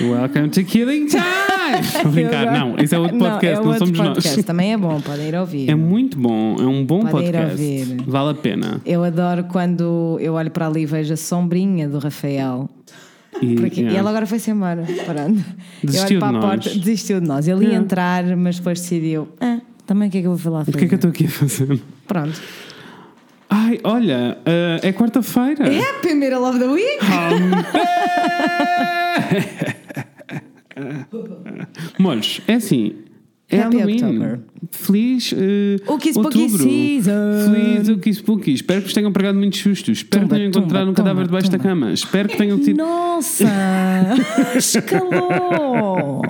[0.00, 1.20] Welcome to Killing Time!
[1.80, 4.36] Estou brincar, não, isso é outro Não, podcast, é não, outro somos podcast.
[4.36, 4.44] nós.
[4.46, 5.70] Também é bom, podem ir ouvir.
[5.70, 7.50] É muito bom, é um bom Podem ir podcast.
[7.50, 8.02] ouvir.
[8.06, 8.80] Vale a pena.
[8.84, 12.68] Eu adoro quando eu olho para ali e vejo a sombrinha do Rafael.
[13.40, 13.96] E, Porque, yeah.
[13.96, 14.84] E ele agora foi-se embora.
[15.06, 15.44] Parando.
[15.84, 16.64] Desistiu eu olho para de a nós.
[16.64, 17.46] porta, desistiu de nós.
[17.46, 17.84] Ele ia Yeah.
[17.84, 20.62] entrar, mas depois decidiu: ah, também o que é que eu vou falar?
[20.62, 21.80] O que é que eu estou aqui a fazer?
[22.06, 22.40] Pronto.
[23.48, 25.68] Ai, olha, eh, é quarta-feira.
[25.72, 26.98] É a primeira Love the Week?
[31.98, 32.94] Molhos, é assim.
[33.48, 33.96] É Happy Halloween.
[33.96, 34.40] October.
[34.70, 35.36] Feliz uh,
[35.92, 36.62] Ookie Spooky outubro.
[36.62, 37.52] season.
[37.52, 38.52] Feliz Ookie Spooky.
[38.52, 39.98] Espero que vos tenham pregado muitos sustos.
[39.98, 41.92] Espero Tumba, que tenham encontrado tumba, um cadáver tumba, debaixo da cama.
[41.92, 42.76] Espero que tenham tido.
[42.76, 43.44] Nossa!
[44.56, 46.22] Escalou!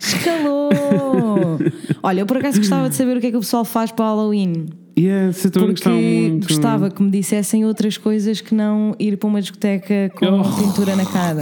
[0.00, 1.58] Escalou!
[2.02, 4.04] Olha, eu por acaso gostava de saber o que é que o pessoal faz para
[4.04, 4.66] o Halloween.
[4.96, 6.48] Eu também Porque gostava muito.
[6.48, 10.44] gostava que me dissessem outras coisas que não ir para uma discoteca com Oh.
[10.56, 11.40] pintura na cara.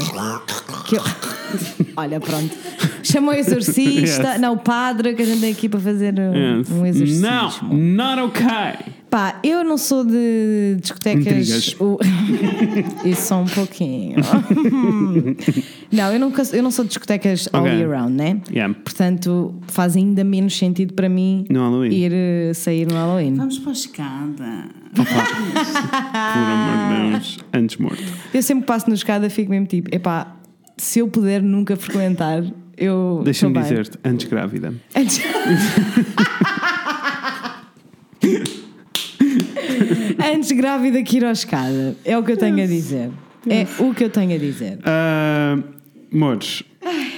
[0.86, 1.02] Que eu-
[1.96, 2.54] Olha, pronto.
[3.02, 4.40] Chamou o exorcista, Yes.
[4.40, 6.70] não, o padre, que a gente tem aqui para fazer uh, Yes.
[6.70, 7.26] um exorcismo.
[7.26, 8.92] Não, not okay.
[9.10, 11.76] Pá, eu não sou de discotecas.
[11.78, 11.98] O-
[13.04, 14.16] Isso só um pouquinho.
[15.92, 17.74] não, eu, nunca, eu não sou de discotecas all Ok.
[17.74, 18.40] year round, né?
[18.50, 18.72] Yeah.
[18.82, 21.44] Portanto, faz ainda menos sentido para mim
[21.90, 23.34] ir eh, sair no Halloween.
[23.34, 24.64] Vamos para a escada.
[24.94, 25.06] Por
[26.38, 28.02] amor de Deus, antes morto.
[28.32, 30.36] Eu sempre que passo na escada fico mesmo tipo, epá,
[30.76, 32.42] se eu puder nunca frequentar,
[32.76, 33.22] eu.
[33.24, 34.74] Deixa-me dizer-te, antes grávida.
[34.94, 35.20] Antes...
[40.34, 41.96] Antes grávida que ir à escada.
[42.04, 43.10] É o que eu tenho a dizer.
[43.48, 44.78] É o que eu tenho a dizer.
[44.84, 45.58] Ah,
[46.12, 46.62] Mores,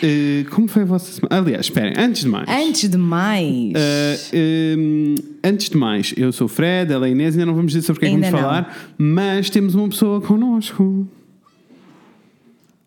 [0.02, 1.41] eh, como foi a vossa semana?
[1.41, 2.48] Aliás, esperem, antes de mais.
[2.48, 3.72] Antes de mais.
[3.72, 4.36] Uh,
[4.78, 7.72] um, antes de mais, eu sou o Fred, ela é a Inês, ainda não vamos
[7.72, 8.39] dizer sobre o que é que vamos não.
[8.39, 11.08] falar, mas temos uma pessoa connosco.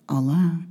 [0.07, 0.66] Olá.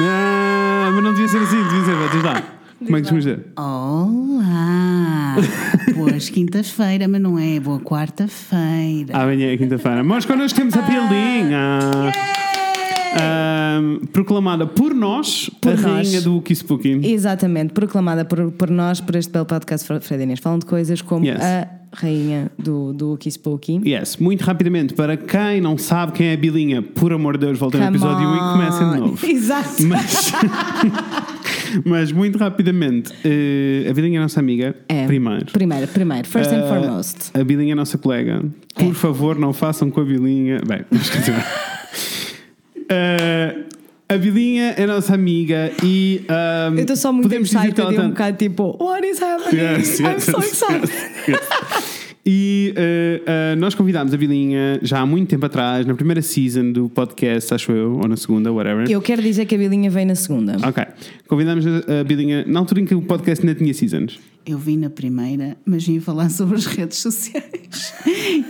[0.00, 2.42] Ah, mas não devia ser assim, devia ser, diz lá.
[2.84, 3.46] Como é que costumamos dizer?
[3.56, 5.36] Olá.
[5.94, 9.16] Boas quinta-feira, mas não é boa quarta-feira.
[9.16, 10.02] Amanhã é quinta-feira.
[10.04, 11.78] Mas connosco temos a Pilinha.
[13.16, 15.82] Um, proclamada por nós, Por a nós.
[16.08, 17.00] rainha do Wookie Spooky.
[17.04, 20.40] Exatamente, proclamada por, por nós, por este belo podcast Fre- Fred Inês.
[20.40, 21.40] Falam de coisas como Yes.
[21.40, 23.80] a rainha do, do Wookie Spooky.
[23.84, 27.58] Yes, muito rapidamente, para quem não sabe quem é a Bilinha, por amor de Deus,
[27.58, 29.26] voltem ao episódio 1 e comecem de novo.
[29.26, 29.82] Exato.
[29.86, 30.32] Mas,
[31.84, 35.06] mas muito rapidamente, eh, a Bilinha é nossa amiga, É.
[35.06, 35.46] primeiro.
[35.52, 36.28] Primeiro, primeiro.
[36.28, 37.30] First and Eh, foremost.
[37.34, 38.42] A Bilinha é nossa colega.
[38.74, 38.94] Por É.
[38.94, 40.60] favor, não façam com a Bilinha.
[40.66, 41.46] Bem, vamos continuar.
[42.86, 43.56] Eh,
[44.14, 46.22] a Bilinha é nossa amiga e.
[46.28, 49.62] ahm, Eu estou só muito excited e um bocado tipo, what is happening?
[49.62, 50.92] Yes, I'm yes, so yes, excited.
[51.28, 51.94] yes.
[52.26, 56.72] E eh, eh, nós convidámos a Bilinha já há muito tempo atrás, na primeira season
[56.72, 58.90] do podcast, acho eu, ou na segunda, whatever.
[58.90, 60.56] Eu quero dizer que a Bilinha vem na segunda.
[60.66, 60.82] Ok.
[61.28, 64.18] Convidámos a, a Bilinha na altura em que o podcast ainda tinha seasons.
[64.46, 67.94] Eu vim na primeira, mas vim falar sobre as redes sociais,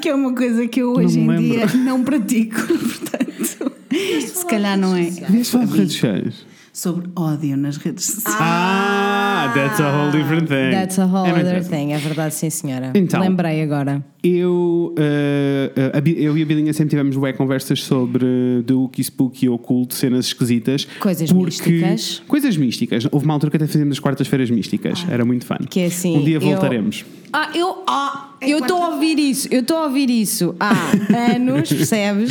[0.03, 3.73] que é uma coisa que eu hoje em dia não pratico, portanto,
[4.21, 5.05] se calhar não é.
[5.05, 6.54] Vieste falar de redes sociais?
[6.77, 8.37] Sobre ódio nas redes sociais.
[8.41, 10.73] Ah, that's a whole different thing.
[10.73, 12.91] That's a whole É, other thing, é verdade, sim senhora.
[12.97, 13.21] Então.
[13.21, 14.05] Lembrei agora.
[14.25, 18.27] Eu, eh, eh, a Bi- eu e a Bilinha sempre tivemos bué conversas sobre
[18.67, 20.85] do Wookie Spooky oculto, cenas esquisitas.
[20.99, 22.23] Coisas porque- místicas.
[22.27, 23.07] Coisas místicas.
[23.13, 25.07] Houve uma altura que até fazíamos as quartas-feiras místicas.
[25.09, 25.57] Era muito fã.
[25.71, 27.05] Que é assim, Um dia eu- voltaremos.
[27.37, 30.73] Ah, eu ah, eu estou a ouvir isso, eu estou a ouvir isso há
[31.35, 32.31] anos, percebes?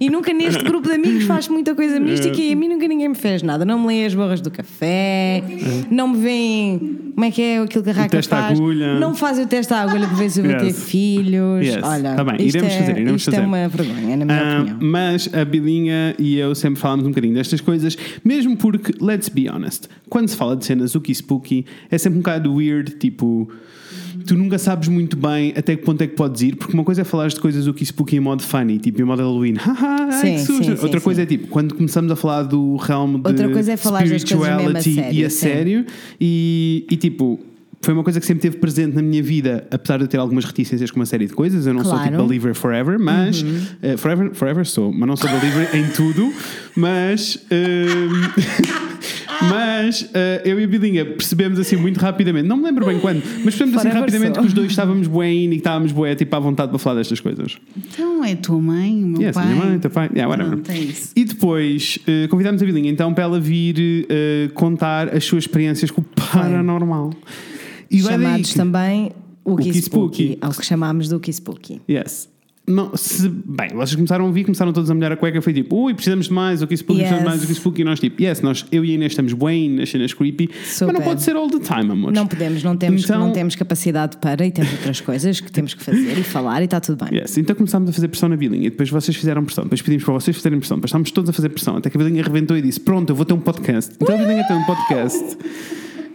[0.00, 3.08] E nunca neste grupo de amigos faz muita coisa mística e a mim nunca ninguém
[3.10, 3.64] me fez nada.
[3.64, 5.44] Não me leem as borras do café,
[5.88, 8.58] não me veem como é que é aquilo que a à faz.
[8.58, 8.98] agulha.
[8.98, 10.82] Não fazem o teste à agulha para ver se eu vou ter Yes.
[10.84, 11.64] filhos.
[11.64, 11.78] Yes.
[11.84, 13.42] Olha, Tá bem, isto, iremos é, fazer, iremos isto fazer.
[13.44, 14.78] é uma vergonha, na minha Ah, opinião.
[14.80, 19.48] mas a Bilinha e eu sempre falámos um bocadinho destas coisas, mesmo porque, let's be
[19.48, 23.48] honest, quando se fala de cenas Uki Spooky, é sempre um bocado weird, tipo.
[24.26, 27.00] Tu nunca sabes muito bem até que ponto é que podes ir, porque uma coisa
[27.02, 30.34] é falar de coisas Uki Spooky em modo funny, tipo em modo Halloween, haha, Sim,
[30.34, 33.48] que sim, sim, Outra coisa é tipo, quando começamos a falar do realm de Outra
[33.48, 34.44] coisa é falar das coisas mesmo
[34.76, 35.86] a spirituality e a sério, sério,
[36.20, 37.40] e, e tipo.
[37.84, 40.44] Foi uma coisa que sempre esteve presente na minha vida, apesar de eu ter algumas
[40.44, 41.66] reticências com uma série de coisas.
[41.66, 42.26] Eu não sou tipo Claro.
[42.28, 43.42] believer forever, mas.
[43.42, 43.60] Uhum.
[43.82, 46.32] eh, forever, forever sou, mas não sou believer em tudo.
[46.76, 47.44] Mas.
[47.50, 48.91] ehm,
[49.50, 53.22] mas eh, eu e a Bilinha percebemos assim muito rapidamente, não me lembro bem quando,
[53.44, 56.38] mas percebemos assim rapidamente que os dois estávamos bem e que estávamos bué, tipo à
[56.38, 57.56] vontade para falar destas coisas.
[57.76, 59.46] Então é tua mãe, o meu Yes, pai.
[59.46, 60.60] minha mãe, teu pai, yeah, whatever.
[61.16, 65.90] E depois eh, convidámos a Bilinha então para ela vir eh, contar as suas experiências
[65.90, 67.10] com o paranormal.
[67.90, 69.12] E daí Chamados que- também
[69.44, 71.80] Uki Spooky, ao que chamámos do Spooky.
[71.90, 72.30] Yes.
[72.64, 75.74] Não, se, bem, vocês começaram a ouvir, começaram todos a molhar a cueca, foi tipo,
[75.84, 77.08] ui, precisamos de mais, o que spooky, Yes.
[77.08, 79.12] precisamos de mais, o que spooky, e nós tipo, yes, nós, eu e a Inês
[79.12, 81.02] estamos bem nas cenas creepy, mas não Super.
[81.02, 82.12] pode ser all the time, amor.
[82.12, 85.74] Não podemos, não temos, Então- não temos capacidade para e temos outras coisas que temos
[85.74, 87.18] que fazer e falar e está tudo bem.
[87.18, 87.36] Yes.
[87.36, 89.64] Então começámos a fazer pressão na Bilinha e depois vocês fizeram pressão.
[89.64, 90.76] Depois pedimos para vocês fazerem pressão.
[90.76, 91.76] Depois estávamos todos a fazer pressão.
[91.78, 93.92] Até que a Bilinha reventou e disse: Pronto, eu vou ter um podcast.
[94.00, 95.36] Então a Bilinha tem um podcast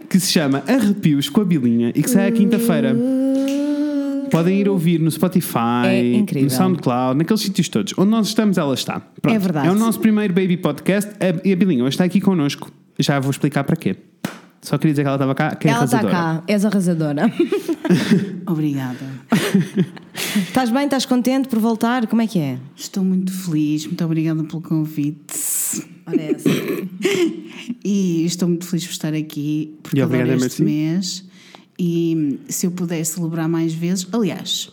[0.08, 2.96] que se chama Arrepios com a Bilinha e que sai à quinta-feira.
[4.30, 7.94] Podem ir ouvir no Spotify, É no SoundCloud, naqueles sítios todos.
[7.96, 9.00] Onde nós estamos, ela está.
[9.20, 9.34] Pronto.
[9.34, 9.68] É verdade.
[9.68, 11.10] É o nosso primeiro baby podcast
[11.44, 12.70] e a Bilinha hoje está aqui connosco.
[12.98, 13.96] Já vou explicar para quê.
[14.60, 17.32] Só queria dizer que ela estava cá, que é Ela está cá, és arrasadora.
[18.46, 18.98] Obrigada.
[20.48, 20.84] Estás bem?
[20.84, 22.06] Estás contente por voltar?
[22.08, 22.58] Como é que é?
[22.76, 25.86] Estou muito feliz, muito obrigada pelo convite.
[26.06, 26.48] Olha essa.
[27.84, 31.24] E estou muito feliz por estar aqui, porque E obrigada, este mês.
[31.78, 34.70] E se eu puder celebrar mais vezes, aliás,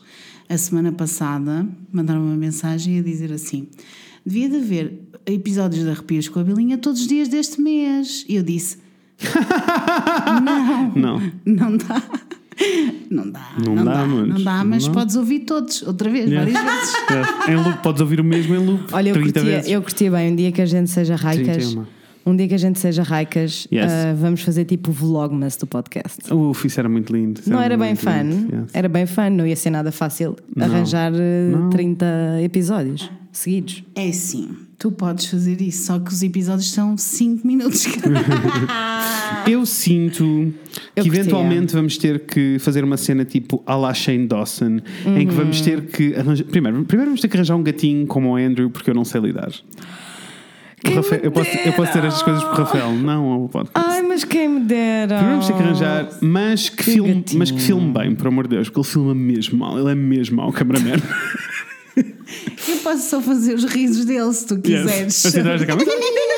[0.50, 3.68] a semana passada mandaram uma mensagem a dizer assim:
[4.26, 8.26] devia de haver episódios de arrepios com a Belinha todos os dias deste mês.
[8.28, 8.78] E eu disse:
[10.96, 11.22] Não.
[11.46, 12.04] não dá.
[13.12, 14.30] Não dá, Não não, dá, dá, manos.
[14.38, 14.94] não dá, mas Não.
[14.94, 16.50] podes ouvir todos, outra vez, Yeah.
[16.52, 16.96] várias vezes.
[17.48, 17.52] É.
[17.52, 18.94] Em loop, podes ouvir o mesmo em loop.
[18.94, 21.46] Olha, eu 30 curtia, eu curtia bem um dia que a gente seja raicas.
[21.74, 21.86] 31.
[22.26, 23.92] Um dia que a gente seja raicas, Yes.
[23.92, 26.34] ah, vamos fazer tipo vlogmas do podcast.
[26.34, 27.40] Uf, isso era muito lindo.
[27.40, 28.72] isso Não era bem muito fun, lindo, yes.
[28.74, 30.66] era bem fun, não ia ser nada fácil Não.
[30.66, 31.70] arranjar eh, Não.
[31.70, 32.06] 30
[32.42, 33.84] episódios seguidos.
[33.94, 34.50] É sim,
[34.80, 37.86] tu podes fazer isso, só que os episódios são 5 minutos.
[39.48, 41.22] Eu sinto Eu que curtia.
[41.22, 45.38] eventualmente vamos ter que fazer uma cena tipo a la Shane Dawson, em que Uhum.
[45.38, 46.46] vamos ter que arranjar.
[46.46, 49.22] Primeiro, primeiro vamos ter que arranjar um gatinho como o Andrew, porque eu não sei
[49.22, 49.52] lidar.
[50.94, 53.88] Rafael- eu, posso, eu posso ter estas coisas por Rafael, não o podcast.
[53.90, 55.16] Ai, mas quem me dera!
[55.18, 57.40] Primeiro vamos ter que arranjar, mas que, Que filme, gatinho.
[57.40, 59.96] mas que filme bem, por amor de Deus, porque ele filma mesmo mal, ele é
[59.96, 60.98] mesmo mau, cameraman.
[62.68, 65.22] Eu posso só fazer os risos dele se tu quiseres.
[65.32, 65.58] Câmera.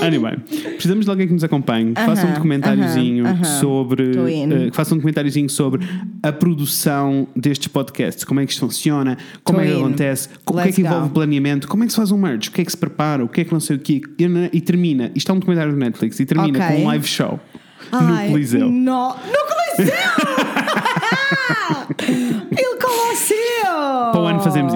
[0.00, 0.36] Anyway,
[0.74, 3.44] precisamos de alguém que nos acompanhe, que faça um documentáriozinho aham, aham.
[3.60, 4.52] sobre Tô in.
[4.52, 5.86] eh, que faça um documentáriozinho sobre
[6.22, 9.78] a produção destes podcasts, como é que isto funciona, como Tô é que in.
[9.80, 11.06] acontece, co- o que é que envolve go.
[11.06, 13.24] o planeamento, como é que se faz um merge, o que é que se prepara,
[13.24, 14.24] o que é que não sei o quê, e,
[14.56, 16.76] e termina, isto é um documentário do Netflix e termina Ok.
[16.76, 17.38] com um live show
[17.92, 18.70] Ai, no Coliseu.
[18.70, 19.96] No, no Coliseu!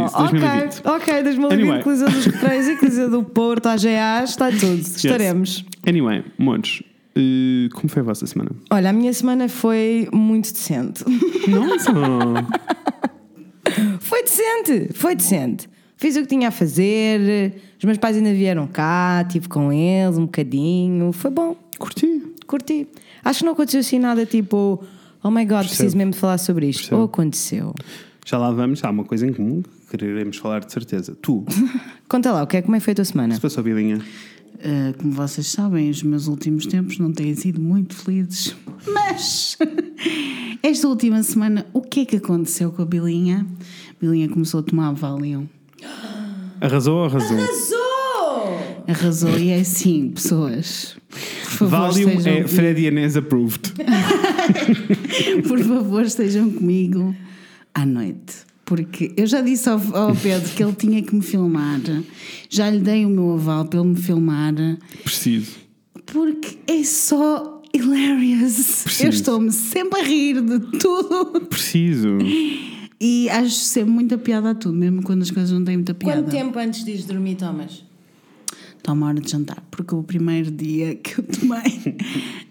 [0.06, 0.80] isso, 2020.
[0.84, 1.82] Ok, ok, 2020, Anyway.
[1.82, 4.78] Coliseu dos Recreios e Coliseu do Porto, AGA, está tudo.
[4.96, 5.64] Estaremos.
[5.86, 6.82] Anyway, Mores,
[7.16, 8.50] eh, como foi a vossa semana?
[8.70, 11.04] Olha, a minha semana foi muito decente.
[11.48, 11.92] Nossa!
[14.00, 15.68] Foi decente, foi decente.
[15.96, 20.18] Fiz o que tinha a fazer, os meus pais ainda vieram cá, estive com eles
[20.18, 22.22] um bocadinho, foi bom, Curti.
[22.46, 22.86] curti.
[23.24, 24.84] Acho que não aconteceu assim nada tipo,
[25.22, 25.68] oh my god, Percebo.
[25.76, 26.80] preciso mesmo de falar sobre isto.
[26.80, 26.98] Percebo.
[27.00, 27.74] Ou aconteceu.
[28.26, 29.62] Já lá vamos, há uma coisa em comum
[29.96, 31.16] quereremos falar de certeza.
[31.20, 31.44] Tu,
[32.08, 33.34] Conta lá, o que é, como é que foi a tua semana?
[33.34, 33.98] se passou a bilinha?
[34.56, 38.56] Uh, como vocês sabem, os meus últimos tempos não têm sido muito felizes.
[38.86, 39.58] Mas
[40.62, 43.46] esta última semana, o que é que aconteceu com a Bilinha?
[43.90, 45.46] A Bilinha começou a tomar Valium.
[46.60, 47.36] Arrasou ou arrasou?
[47.36, 47.84] Arrasou!
[48.86, 50.96] Arrasou e é assim, pessoas.
[51.10, 52.48] Por favor, Valium estejam é comigo.
[52.48, 53.72] Fred e Inês approved.
[55.48, 57.14] Por favor, estejam comigo
[57.74, 58.43] à noite.
[58.64, 61.80] Porque eu já disse ao, ao Pedro que ele tinha que me filmar.
[62.48, 64.54] Já lhe dei o meu aval para ele me filmar.
[65.02, 65.52] Preciso.
[66.06, 68.82] Porque é só hilarious.
[68.84, 69.04] Preciso.
[69.04, 71.40] Eu estou-me sempre a rir de tudo.
[71.42, 72.18] Preciso.
[73.00, 76.22] E acho sempre muita piada a tudo, mesmo quando as coisas não têm muita piada.
[76.22, 77.84] Quanto tempo antes de dormir, Thomas?
[78.78, 81.96] Está uma hora de jantar, porque o primeiro dia que eu tomei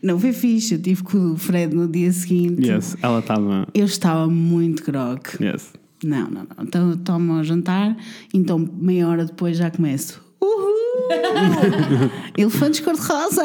[0.02, 0.74] não foi fixe.
[0.74, 2.68] Eu tive com o Fred no dia seguinte.
[2.68, 3.68] Yes, ela estava.
[3.74, 5.22] Eu estava muito grog.
[5.40, 5.72] Yes.
[6.04, 6.64] Não, não, não.
[6.64, 7.96] Então eu tomo o jantar,
[8.34, 10.22] então meia hora depois já começo.
[10.42, 10.74] Uhul!
[12.38, 13.44] Elefantes cor-de-rosa!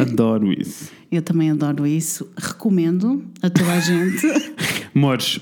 [0.00, 0.90] Adoro isso.
[1.10, 2.28] Eu também adoro isso.
[2.36, 4.26] Recomendo a toda a gente.
[4.94, 5.40] Mores,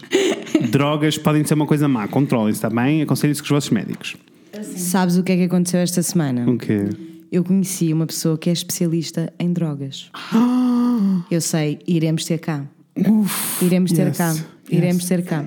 [0.71, 2.07] drogas podem ser uma coisa má.
[2.09, 3.03] Controlem-se, está bem?
[3.03, 4.17] Aconselho isso com os vossos médicos.
[4.63, 6.49] Sabes o que é que aconteceu esta semana?
[6.49, 6.89] O quê?
[7.31, 10.11] Eu conheci uma pessoa que é especialista em drogas.
[11.31, 12.65] Eu sei, iremos ter cá.
[13.61, 14.31] iremos ter yes, cá.
[14.33, 14.45] yes.
[14.71, 15.45] Iremos ter cá.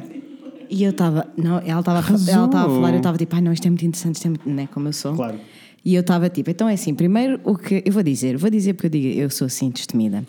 [0.72, 3.52] E eu estava, não, ela estava ela estava a falar, eu estava tipo, ai não,
[3.52, 5.14] isto é muito interessante, isto é muito, não é como eu sou.
[5.14, 5.38] Claro.
[5.84, 8.74] E eu estava tipo, então é assim, primeiro o que eu vou dizer, vou dizer
[8.74, 10.26] porque eu digo, eu sou assim destemida.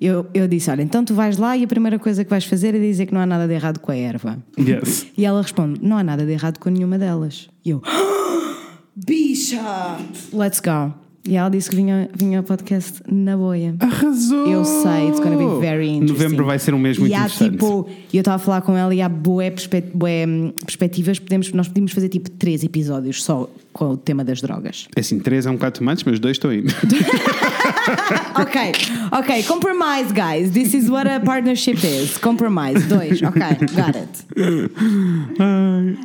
[0.00, 2.74] Eu, eu disse, olha, então tu vais lá e a primeira coisa que vais fazer
[2.74, 4.38] é dizer que não há nada de errado com a erva.
[4.58, 5.06] Yes.
[5.16, 7.48] E ela responde: Não há nada de errado com nenhuma delas.
[7.64, 7.82] E eu,
[8.94, 9.96] bicha!
[10.32, 11.05] Let's go.
[11.28, 13.74] E ela disse que vinha, vinha ao podcast na boia.
[13.80, 14.46] Arrasou!
[14.46, 16.12] Eu sei, it's gonna be very interesting.
[16.22, 17.50] Novembro vai ser um mês muito e há interessante.
[17.52, 21.18] tipo, e eu estava a falar com ela e há boé, perspe- bué, hum, perspectivas,
[21.18, 24.86] podemos, nós podíamos fazer tipo três episódios só com o tema das drogas.
[24.96, 26.72] É assim, três é um bocado tomates, mas dois estão indo.
[28.38, 28.72] Ok,
[29.12, 30.50] ok, compromise, guys.
[30.50, 32.18] This is what a partnership is.
[32.18, 33.40] Compromise, dois, ok,
[33.74, 34.24] got it.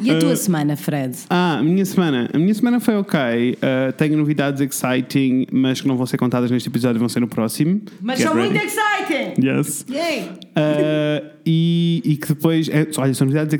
[0.01, 1.17] E a tua semana, Fred?
[1.29, 2.29] Ah, a minha semana.
[2.33, 3.19] A minha semana foi ok.
[3.19, 7.27] Uh, tenho novidades exciting, mas que não vão ser contadas neste episódio, vão ser no
[7.27, 7.81] próximo.
[8.01, 8.65] Mas Get são muito ready.
[8.65, 9.45] exciting!
[9.45, 9.85] Yes.
[9.89, 10.21] Yay!
[10.23, 12.69] Uh, e, e que depois.
[12.69, 13.59] É, olha, são novidades.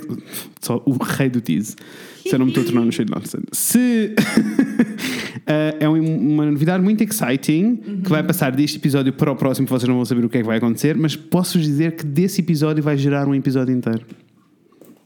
[0.61, 1.75] Só o rei do tease.
[2.31, 3.43] Se eu não me estou a tornar no cheio de nonsense.
[3.51, 4.15] Se.
[4.17, 9.67] uh, é um- uma novidade muito exciting que vai passar deste episódio para o próximo,
[9.67, 12.41] vocês não vão saber o que é que vai acontecer, mas posso-vos dizer que desse
[12.41, 14.01] episódio vai gerar um episódio inteiro.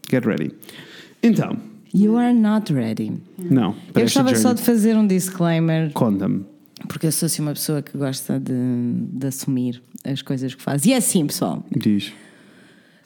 [0.10, 0.52] Get ready.
[1.24, 1.58] Então,
[1.94, 3.14] You are not ready.
[3.40, 3.76] não.
[3.94, 6.44] Eu gostava só de fazer um disclaimer, Conta-me.
[6.90, 8.54] porque eu sou assim uma pessoa que gosta de,
[9.18, 10.86] de assumir as coisas que faz.
[10.86, 11.66] E é assim, pessoal.
[11.76, 12.12] Diz.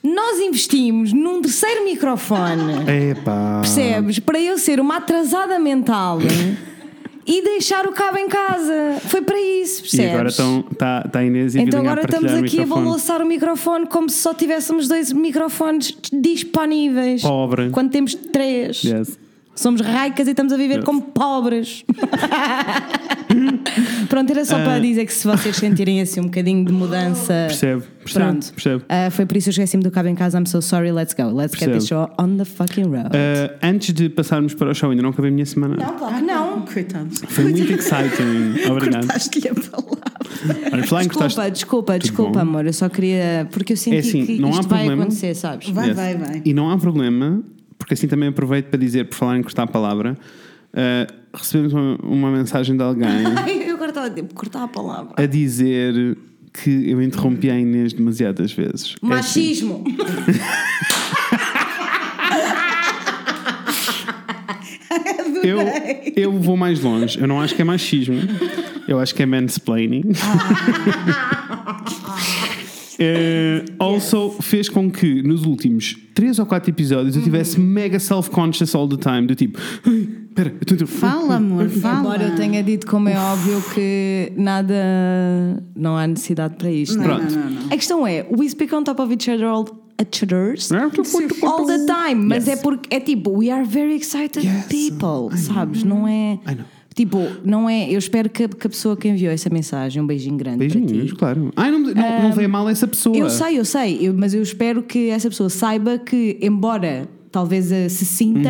[0.02, 3.60] Nós investimos num terceiro microfone, Epá.
[3.62, 4.20] percebes?
[4.20, 6.20] Para eu ser uma atrasada mental
[7.28, 8.98] e deixar o cabo em casa.
[9.08, 10.12] Foi para isso, E percebes?
[10.14, 13.86] agora estão, está tá a Inês e Então agora estamos aqui a balançar o microfone
[13.88, 17.22] como se só tivéssemos dois microfones disponíveis.
[17.22, 17.70] Pobre.
[17.70, 18.82] Quando temos três.
[18.84, 19.20] Yes.
[19.60, 21.84] Somos raicas e estamos a viver como pobres.
[24.08, 24.64] Pronto, era só Ah.
[24.64, 27.34] para dizer que se vocês sentirem assim um bocadinho de mudança.
[27.48, 28.54] Percebe, percebe, Pronto.
[28.54, 28.84] percebe.
[28.88, 30.40] Ah, foi por isso que eu esqueci-me do cabo em casa.
[30.40, 31.24] I'm so sorry, let's go.
[31.36, 33.08] Let's get this show on the fucking road.
[33.10, 35.76] Uh, antes de passarmos para o show, ainda não acabei a minha semana.
[35.76, 36.62] não, claro que não.
[36.62, 37.10] Coitado.
[37.28, 38.72] Foi muito exciting.
[38.72, 39.08] Obrigado.
[39.08, 40.00] Cortaste-lhe a palavra.
[40.72, 42.40] Olha, falar em que Desculpa, gostaste- desculpa, desculpa, bom.
[42.40, 42.66] amor.
[42.66, 43.46] Eu só queria.
[43.52, 45.04] Porque eu senti É assim, que não há isto vai problema.
[45.04, 45.68] acontecer, sabes?
[45.70, 45.96] Vai, Yes.
[45.98, 46.42] vai, vai.
[46.46, 47.44] E não há problema,
[47.90, 51.98] porque assim também aproveito para dizer, por falar em cortar a palavra, uh, recebemos uma,
[52.04, 53.10] uma mensagem de alguém
[53.68, 55.16] eu agora estava a tipo, cortar a palavra.
[55.18, 56.16] a dizer
[56.54, 58.96] que eu interrompi a Inês demasiadas vezes.
[59.02, 59.84] É assim, Machismo.
[65.44, 65.58] eu,
[66.16, 67.20] eu vou mais longe.
[67.20, 68.18] Eu não acho que é machismo.
[68.88, 70.04] Eu acho que é mansplaining.
[73.02, 78.76] Eh, also fez com que nos últimos 3 ou 4 episódios eu tivesse mega self-conscious
[78.76, 79.26] all the time.
[79.26, 82.00] Do tipo, ai, espera, eu estou Fala, amor, fala.
[82.00, 84.76] Embora eu tenha dito, como é óbvio, que nada.
[85.76, 86.98] Não há necessidade para isto.
[86.98, 87.32] Não, Pronto.
[87.34, 87.66] não, não, não.
[87.68, 89.66] A questão é: we speak on top of each other all,
[89.98, 92.26] others all the time.
[92.26, 92.60] Mas Yes.
[92.60, 95.84] é porque é tipo, we are very excited Yes, people, sabes?
[95.84, 96.34] Não é.
[96.46, 96.66] I know.
[97.00, 97.90] Tipo, não é.
[97.90, 100.58] Eu espero que, a- que a pessoa que enviou essa mensagem, um beijinho grande.
[100.58, 101.50] Beijinhos, claro.
[101.56, 103.16] Ai, não, não, não vê mal essa pessoa.
[103.16, 107.72] Eu sei, eu sei, eu- mas eu espero que essa pessoa saiba que, embora talvez
[107.72, 108.50] eh, se sinta,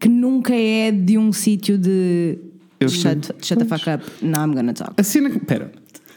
[0.00, 2.38] que nunca é de um sítio de
[2.80, 4.94] Eu shut, shut the fuck up, now I'm gonna talk.
[4.96, 5.38] A cena que.
[5.40, 5.70] Pera.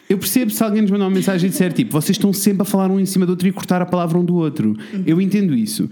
[0.09, 2.65] Eu percebo se alguém nos mandar uma mensagem e disser tipo, vocês estão sempre a
[2.65, 4.73] falar um em cima do outro e cortar a palavra um do outro.
[5.05, 5.89] Eu entendo isso.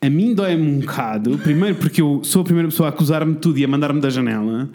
[0.00, 3.40] A mim dói-me um bocado, primeiro porque eu sou a primeira pessoa a acusar-me de
[3.40, 4.70] tudo e a mandar-me da janela.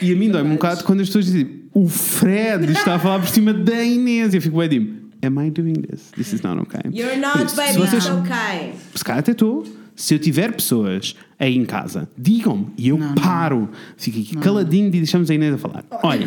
[0.00, 3.18] E a mim dói-me um bocado quando as pessoas dizem o Fred está a falar
[3.18, 4.32] por cima da Inês.
[4.32, 6.10] E eu fico bem tipo, am I doing this?
[6.16, 6.80] This is not okay.
[6.92, 8.74] You're not, isso, baby, se vocês, it's okay.
[8.94, 9.64] se calhar até estou.
[9.96, 13.68] Se eu tiver pessoas aí em casa, digam-me e eu paro.
[13.96, 15.84] Fico aqui caladinho e deixamos a Inês a falar.
[16.02, 16.26] Olha,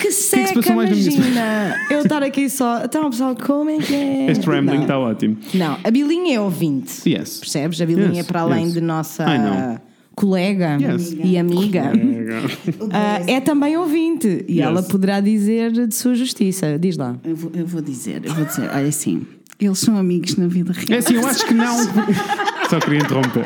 [0.00, 1.76] Que seca, se mais na minha imagina.
[1.90, 2.82] Eu estar aqui só.
[2.84, 4.30] Então, pessoal, como é que é?
[4.30, 4.82] este rambling Não.
[4.82, 5.36] está ótimo.
[5.54, 7.08] Não, a Bilinha é ouvinte.
[7.08, 7.38] Yes.
[7.38, 7.80] Percebes?
[7.80, 8.74] A Bilinha Yes, é para além yes.
[8.74, 9.80] de nossa I know.
[10.14, 11.16] Colega Yes.
[11.22, 11.92] e amiga.
[12.92, 14.44] Ah, é também ouvinte.
[14.48, 14.66] E Yes.
[14.66, 16.78] ela poderá dizer de sua justiça.
[16.78, 17.16] Diz lá.
[17.24, 19.22] Eu vou, eu vou dizer, eu vou dizer, olha assim,
[19.60, 20.98] eles são amigos na vida É real.
[20.98, 21.76] assim, eu acho que não.
[22.70, 23.44] Só queria interromper.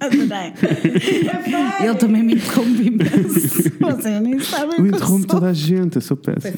[0.00, 0.52] Adorei.
[1.80, 3.70] Ele também me interrompe imenso.
[3.80, 6.56] Vocês nem sabem Eu interrompo toda a gente, eu sou péssimo.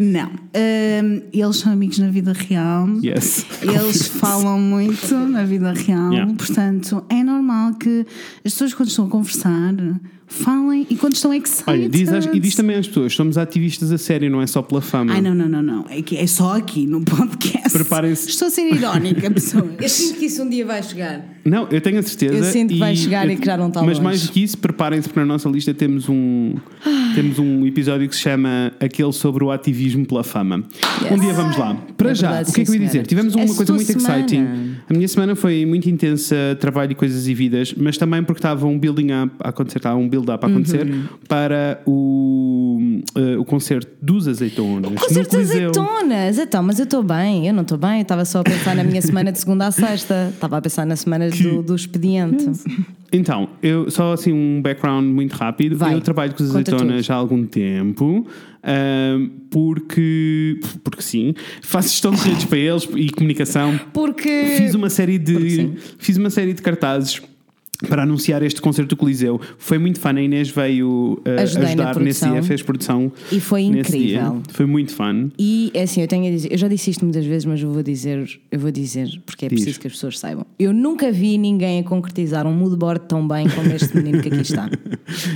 [0.00, 0.30] Não.
[0.30, 2.88] Hum, eles são amigos na vida real.
[3.02, 3.44] Yes.
[3.62, 6.34] Eles falam muito na vida real, Yeah.
[6.34, 8.06] portanto é normal que
[8.44, 9.74] as pessoas quando estão a conversar
[10.30, 11.64] falem e quando estão excited.
[11.66, 14.62] Olha, diz, às- e diz também às pessoas: somos ativistas a sério, não é só
[14.62, 15.12] pela fama.
[15.12, 15.86] Ai não, não, não, não.
[15.90, 17.70] É, que é só aqui no podcast.
[17.72, 18.28] Preparem-se.
[18.30, 19.64] Estou a ser irónica, pessoas.
[19.80, 21.24] Eu sinto que isso um dia vai chegar.
[21.44, 22.34] Não, eu tenho a certeza.
[22.34, 24.02] Eu sinto que vai chegar e que já não está Mas longe.
[24.02, 26.54] mais do que isso, preparem-se porque na nossa lista temos um,
[27.14, 30.62] temos um episódio que se chama aquele sobre o ativismo pela fama.
[31.02, 31.10] Yes.
[31.12, 31.74] Um dia vamos lá.
[31.96, 33.06] Para É já, verdade, o que é que eu ia dizer?
[33.06, 34.16] Tivemos uma Essa coisa muito semana.
[34.18, 34.69] exciting.
[34.90, 38.66] A minha semana foi muito intensa, trabalho e coisas e vidas, mas também porque estava
[38.66, 41.04] um building up a acontecer, estava um build up a acontecer Uhum.
[41.28, 44.90] para o eh, o concerto dos Azeitonas.
[44.90, 45.70] no Concerto Coliseu.
[45.70, 46.38] azeitonas!
[46.38, 48.82] Então, mas eu estou bem, eu não estou bem, eu estava só a pensar na
[48.82, 52.50] minha semana de segunda a sexta, estava a pensar na semana do, do expediente.
[53.12, 55.76] Então, eu, só assim um background muito rápido.
[55.76, 58.26] Vai, Eu trabalho com as azeitonas há algum tempo,
[59.50, 63.78] porque, porque sim, faço gestão de redes para eles e comunicação.
[63.92, 64.54] Porque.
[64.56, 67.20] Fiz uma série de fiz uma série de cartazes
[67.88, 69.40] para anunciar este concerto do Coliseu.
[69.58, 70.08] Foi muito fun.
[70.10, 73.10] A Inês veio uh, ajudar nesse dia, fez produção.
[73.32, 73.98] E foi incrível.
[73.98, 74.32] dia.
[74.50, 75.30] Foi muito fun.
[75.38, 77.70] E é assim, eu tenho a dizer, eu já disse isto muitas vezes, mas eu
[77.72, 79.56] vou dizer, eu vou dizer, porque é Diz.
[79.60, 80.44] preciso que as pessoas saibam.
[80.58, 84.28] Eu nunca vi ninguém a concretizar um mood board tão bem como este menino que
[84.28, 84.68] aqui está.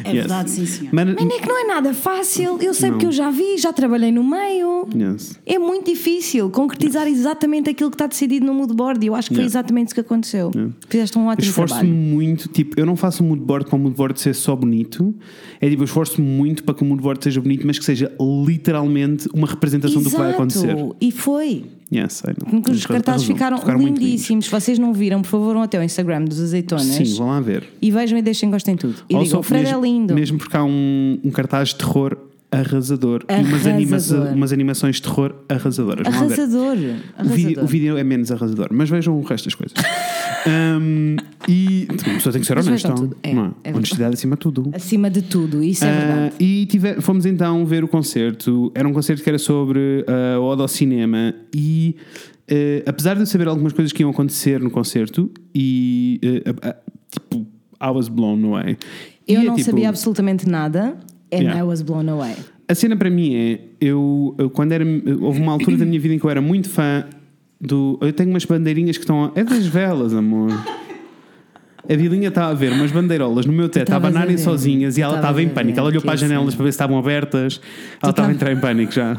[0.04, 0.18] É Yes.
[0.20, 0.90] verdade, sim, senhor.
[0.92, 3.72] Mas- Mas é que não é nada fácil, eu sei porque eu já vi, já
[3.72, 4.86] trabalhei no meio.
[4.94, 5.38] Yes.
[5.44, 9.30] É muito difícil concretizar exatamente aquilo que está decidido no mood board e eu acho
[9.30, 10.50] que foi exatamente isso que aconteceu.
[10.88, 11.94] Fizeste um ótimo Esforço-me trabalho.
[11.94, 15.14] muito, tipo, eu não faço um moodboard para o moodboard ser só bonito.
[15.60, 18.12] É tipo, eu esforço-me muito para que o moodboard seja bonito, mas que seja
[18.46, 20.70] literalmente uma representação do que vai acontecer.
[20.70, 21.64] Exato, E foi.
[21.92, 22.50] Yes, I know.
[22.50, 24.46] Porque os cartazes ficaram, Ficaram muito lindíssimos.
[24.46, 26.86] Se vocês não viram, por favor, vão até o Instagram dos azeitonas.
[26.86, 27.64] Sim, vão lá ver.
[27.80, 28.96] E vejam e deixem gostem tudo.
[29.08, 30.14] E digam, o Fred mesmo, é lindo.
[30.14, 32.16] Mesmo porque há um, um cartaz de terror
[32.50, 34.32] arrasador, e umas, anima Arrasador.
[34.32, 36.06] umas animações de terror arrasadoras.
[36.06, 36.14] Ver.
[36.14, 36.76] Arrasador.
[36.76, 37.64] O vídeo, Arrasador.
[37.64, 39.74] o vídeo é menos arrasador, mas vejam o resto das coisas.
[40.46, 41.16] Um,
[41.48, 42.88] e a pessoa tem que ser honesta.
[43.22, 43.54] É, é verdade.
[43.74, 44.70] Honestidade acima de tudo.
[44.74, 46.34] Acima de tudo, isso é Ah, verdade.
[46.40, 48.70] e tive- fomos então ver o concerto.
[48.74, 51.34] Era um concerto que era sobre uh, o Ode ao Cinema.
[51.54, 51.96] E
[52.46, 56.20] eh, apesar de eu saber algumas coisas que iam acontecer no concerto, e
[56.62, 56.76] ah,
[57.10, 57.46] tipo,
[57.82, 58.76] I was blown away.
[59.26, 60.96] Eu E é não tipo, sabia absolutamente nada
[61.32, 61.58] and Yeah.
[61.60, 62.34] I was blown away.
[62.68, 64.84] A cena para mim é, eu, eu quando era,
[65.20, 67.04] houve uma altura da minha vida em que eu era muito fã
[67.60, 67.98] do.
[68.00, 69.32] Eu tenho umas bandeirinhas que estão.
[69.34, 70.50] É das velas, amor.
[71.86, 75.02] A Vilinha estava a ver umas bandeirolas no meu teto, a a abanarem sozinhas e
[75.02, 75.78] ela estava em a pânico.
[75.78, 77.60] Ela olhou para as janelas para ver se estavam abertas.
[78.02, 79.16] Ela estava a estava- entrar em pânico já.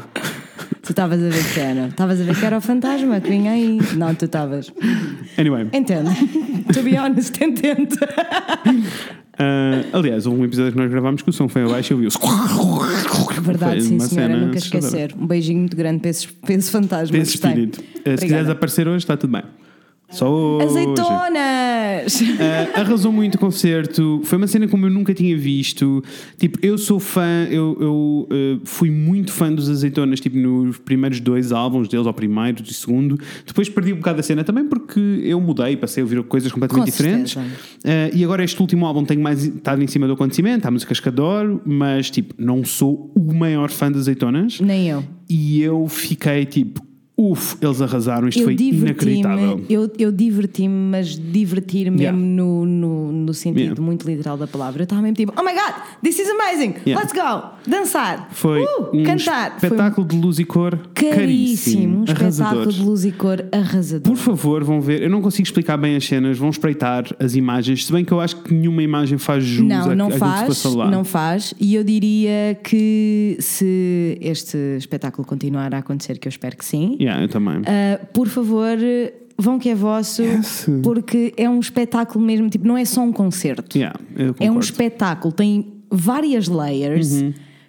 [0.82, 1.86] Tu estavas a ver que era.
[1.86, 3.78] Estavas a ver que era o fantasma que vinha aí.
[3.96, 4.72] Não, tu estavas.
[5.38, 6.10] Anyway, Entendo.
[6.72, 7.96] to be honest, entendo.
[9.38, 11.98] Ah, aliás, houve um episódio que nós gravámos que o som foi abaixo e eu
[11.98, 13.40] vi o.
[13.42, 14.32] Verdade, Foi sim, senhora.
[14.34, 15.14] cena Nunca esquecer.
[15.18, 17.16] Um beijinho muito grande para esse, para esse fantasma.
[17.16, 17.50] Desse Gostei.
[17.50, 17.84] espírito.
[18.04, 19.42] Ah, se quiseres aparecer hoje, está tudo bem.
[20.10, 20.66] Só hoje.
[20.66, 22.20] Azeitonas!
[22.20, 24.20] Uh, arrasou muito o concerto.
[24.24, 26.02] Foi uma cena como eu nunca tinha visto.
[26.38, 31.18] Tipo, eu sou fã, eu, eu, uh, fui muito fã dos Azeitonas, tipo, nos primeiros
[31.18, 33.18] dois álbuns deles, ao primeiro e segundo.
[33.44, 36.84] Depois perdi um bocado a cena também porque eu mudei, passei a ouvir coisas completamente
[36.84, 37.34] Com diferentes.
[37.34, 41.00] Uh, e agora este último álbum tenho mais estado em cima do acontecimento, há músicas
[41.00, 44.60] que adoro, mas tipo, não sou o maior fã das Azeitonas.
[44.60, 45.04] Nem eu.
[45.28, 46.85] E eu fiquei tipo,
[47.18, 49.64] uff, eles arrasaram, isto eu foi inacreditável.
[49.70, 52.16] eu, eu diverti-me, mas divertir mesmo Yeah.
[52.18, 53.80] no, no, no sentido Yeah.
[53.82, 54.82] muito literal da palavra.
[54.82, 57.00] Eu estava mesmo tipo, oh my god, this is amazing, Yeah.
[57.00, 59.58] let's go, dançar, Foi uh, um cantar.
[59.58, 62.26] Foi espetáculo de luz e cor caríssimo, um espetáculo
[62.60, 62.72] arrasador.
[62.72, 64.12] de luz e cor arrasador.
[64.12, 65.02] Por favor, vão ver.
[65.02, 68.20] Eu não consigo explicar bem as cenas, vão espreitar as imagens, se bem que eu
[68.20, 70.90] acho que nenhuma imagem faz jus Não, a, não que se faz, lá.
[70.90, 71.54] não faz.
[71.58, 76.96] E eu diria que se este espetáculo continuar a acontecer, que eu espero que sim,
[77.06, 77.58] Yeah, eu também.
[77.60, 78.76] Uh, por favor,
[79.38, 80.66] vão que é vosso, Yes.
[80.82, 83.76] porque é um espetáculo mesmo, tipo, não é só um concerto.
[83.76, 83.98] Yeah,
[84.40, 84.54] é um.
[84.54, 84.60] Uhum.
[84.60, 87.12] espetáculo, tem várias layers.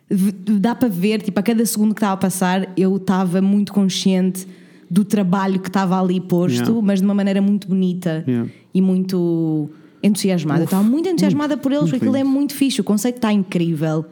[0.09, 3.73] V- Dá para ver, tipo, a cada segundo que estava a passar, eu estava muito
[3.73, 4.47] consciente
[4.89, 6.81] do trabalho que estava ali posto, Yeah.
[6.81, 8.49] mas de uma maneira muito bonita Yeah.
[8.73, 9.69] e muito
[10.01, 10.61] entusiasmada.
[10.61, 14.05] Eu estava muito entusiasmada por eles, porque aquilo é muito fixe, o conceito está incrível.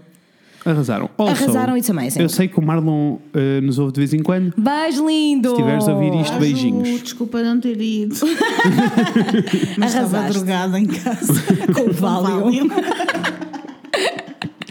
[0.66, 1.10] Arrasaram.
[1.18, 2.22] Also, Arrasaram, it's amazing.
[2.22, 4.52] Eu sei que o Marlon eh, nos ouve de vez em quando.
[4.58, 5.50] Beijo lindo!
[5.50, 7.02] Se estiveres a ouvir isto, beijinhos.
[7.04, 8.16] Desculpa não ter ido.
[9.78, 11.34] Mas estava drogada em casa.
[11.74, 12.68] Com o Valium.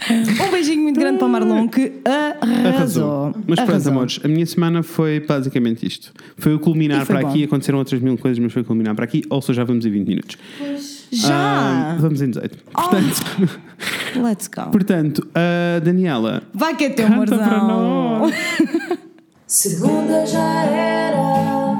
[0.07, 3.33] Um beijinho muito grande para o Marlon que arrasou.
[3.47, 3.91] Mas pronto, Arrasou.
[3.91, 6.13] amores, a minha semana foi basicamente isto.
[6.37, 7.31] Foi o culminar foi para bom.
[7.31, 9.23] aqui, aconteceram outras mil coisas, mas foi o culminar para aqui.
[9.31, 10.37] Ou seja, já vamos em 20 minutos.
[11.11, 11.33] Já!
[11.33, 12.57] Ah, vamos em 18.
[12.71, 13.59] Portanto,
[14.21, 14.69] Let's go.
[14.71, 16.43] portanto a Daniela.
[16.53, 18.33] Vai que é teu Canta para nós.
[19.47, 21.75] Segunda já era,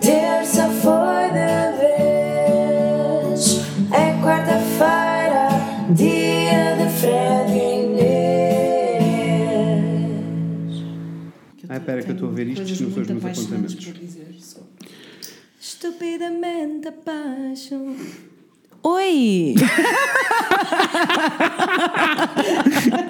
[0.00, 3.60] terça foi de vez,
[3.92, 5.48] é quarta-feira,
[5.94, 9.22] dia de Fred e Inês.
[11.68, 13.38] Ai, espera que eu estou a ver isto, Coisas isto não são os muito meus
[13.38, 13.92] apontamentos.
[15.60, 18.31] Estupidamente apaixonado.
[18.84, 19.54] Oi!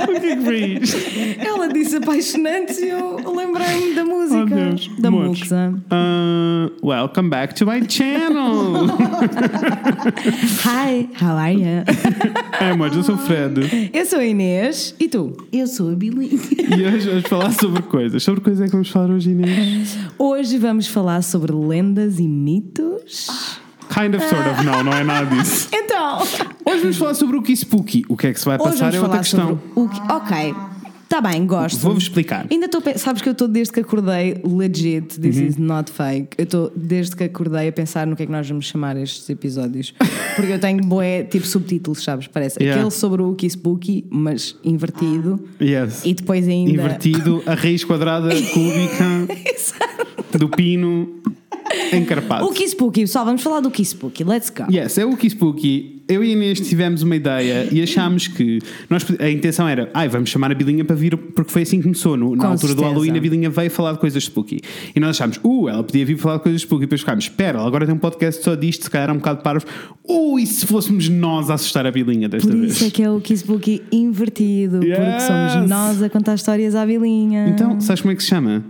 [0.03, 0.99] O que é que foi isto?
[1.41, 4.43] Ela disse apaixonante e eu lembrei-me da música.
[4.43, 4.91] Oh, Deus.
[4.99, 5.11] Da.
[5.11, 5.73] Muxa.
[5.91, 8.87] Uh, welcome back to my channel.
[10.63, 11.85] Hi, how are you?
[12.61, 13.91] Ai, amores, eu sou o Fred.
[13.95, 15.35] Eu sou a Inês e tu?
[15.51, 16.39] Eu sou a Bilinha.
[16.77, 18.23] E hoje vamos falar sobre coisas.
[18.23, 19.97] Sobre coisas é que vamos falar hoje, Inês?
[20.19, 23.59] Hoje vamos falar sobre lendas e mitos.
[23.93, 24.65] Kind of, sort of.
[24.65, 25.69] Não, não é nada disso.
[25.93, 26.21] Então,
[26.65, 28.05] Hoje vamos falar sobre o que spooky.
[28.09, 29.61] O que é que se vai hoje passar é outra questão.
[29.75, 30.01] o que.
[30.13, 30.55] Ok,
[31.09, 31.79] tá bem, gosto.
[31.81, 32.47] Vou-vos explicar.
[32.51, 32.83] Ainda estou.
[32.97, 35.47] Sabes que eu estou desde que acordei, legit, this Uhum.
[35.47, 36.29] is not fake.
[36.39, 39.29] Eu estou desde que acordei a pensar no que é que nós vamos chamar estes
[39.29, 39.93] episódios.
[40.37, 42.27] Porque eu tenho boé, tipo subtítulos, sabes?
[42.27, 42.81] Parece Yeah.
[42.81, 45.43] aquele sobre o Wookie Spooky, mas invertido.
[45.61, 46.03] Yes.
[46.05, 46.71] E depois ainda.
[46.71, 49.29] Invertido, a raiz quadrada cúbica
[50.39, 51.21] do pino
[51.97, 52.47] encarpado.
[52.47, 54.25] O Spooky, pessoal, vamos falar do Spooky.
[54.25, 54.65] Let's go.
[54.73, 56.03] Yes, é o que spooky.
[56.09, 58.59] Eu e a Inês tivemos uma ideia e achámos que
[58.91, 61.85] nós, a intenção era, ai, vamos chamar a Bilinha para vir, porque foi assim que
[61.85, 62.17] começou.
[62.17, 62.83] No, na Com altura do.
[62.83, 64.61] Halloween, a Bilinha veio falar de coisas spooky.
[64.95, 66.83] E nós achámos, uh, ela podia vir falar de coisas spooky.
[66.83, 69.17] E depois ficámos, espera, ela agora tem um podcast só disto, se calhar é um
[69.19, 69.65] bocado parvo.
[70.05, 72.73] Uh, e se fôssemos nós a assustar a Bilinha desta Por vez?
[72.73, 74.79] isso é que é o Wookie Spooky invertido.
[74.81, 75.23] Porque Yes.
[75.23, 77.49] somos nós a contar histórias à vilinha.
[77.49, 78.63] Então, sabes como é que se chama?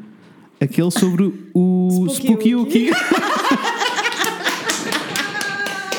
[0.63, 2.91] Aquele sobre o Spooky Uki.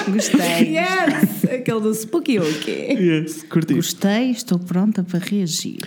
[0.08, 0.78] Gostei.
[0.78, 1.43] Yes!
[1.43, 2.71] Aquele do Spooky Wookie.
[2.71, 3.73] yes, curti.
[3.73, 5.82] Gostei, estou pronta para reagir.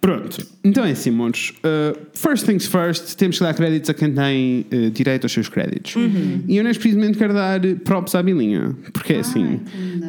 [0.00, 1.52] Pronto, então é assim, amores.
[1.64, 5.48] Uh, first things first, temos que dar créditos a quem tem uh, direito aos seus
[5.48, 5.94] créditos.
[6.46, 9.60] E eu neste precisamente quero dar props à Bilinha, porque é assim,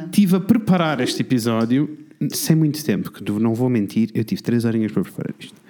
[0.06, 1.98] estive a preparar este episódio
[2.32, 5.63] sem muito tempo, que não vou mentir, eu tive três horinhas para preparar isto.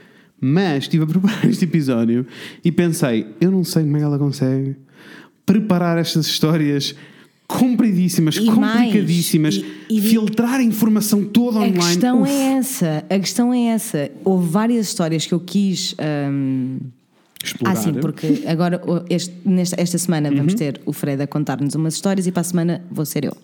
[0.45, 2.25] Mas estive a preparar este episódio
[2.65, 4.75] e pensei, eu não sei como é que ela consegue
[5.45, 6.93] preparar estas histórias
[7.47, 9.65] compridíssimas, E mais, complicadíssimas, e-
[9.97, 11.77] e- filtrar a informação toda A online.
[11.79, 12.31] questão Uf.
[12.31, 13.05] é essa.
[13.09, 14.11] A questão é essa.
[14.23, 15.95] Houve várias histórias que eu quis.
[16.29, 16.79] hum,
[17.45, 17.73] Explorar.
[17.73, 20.37] Ah, sim, porque agora este- nesta, esta semana Uhum.
[20.37, 23.35] vamos ter o Fred a contar-nos umas histórias e para a semana vou ser eu.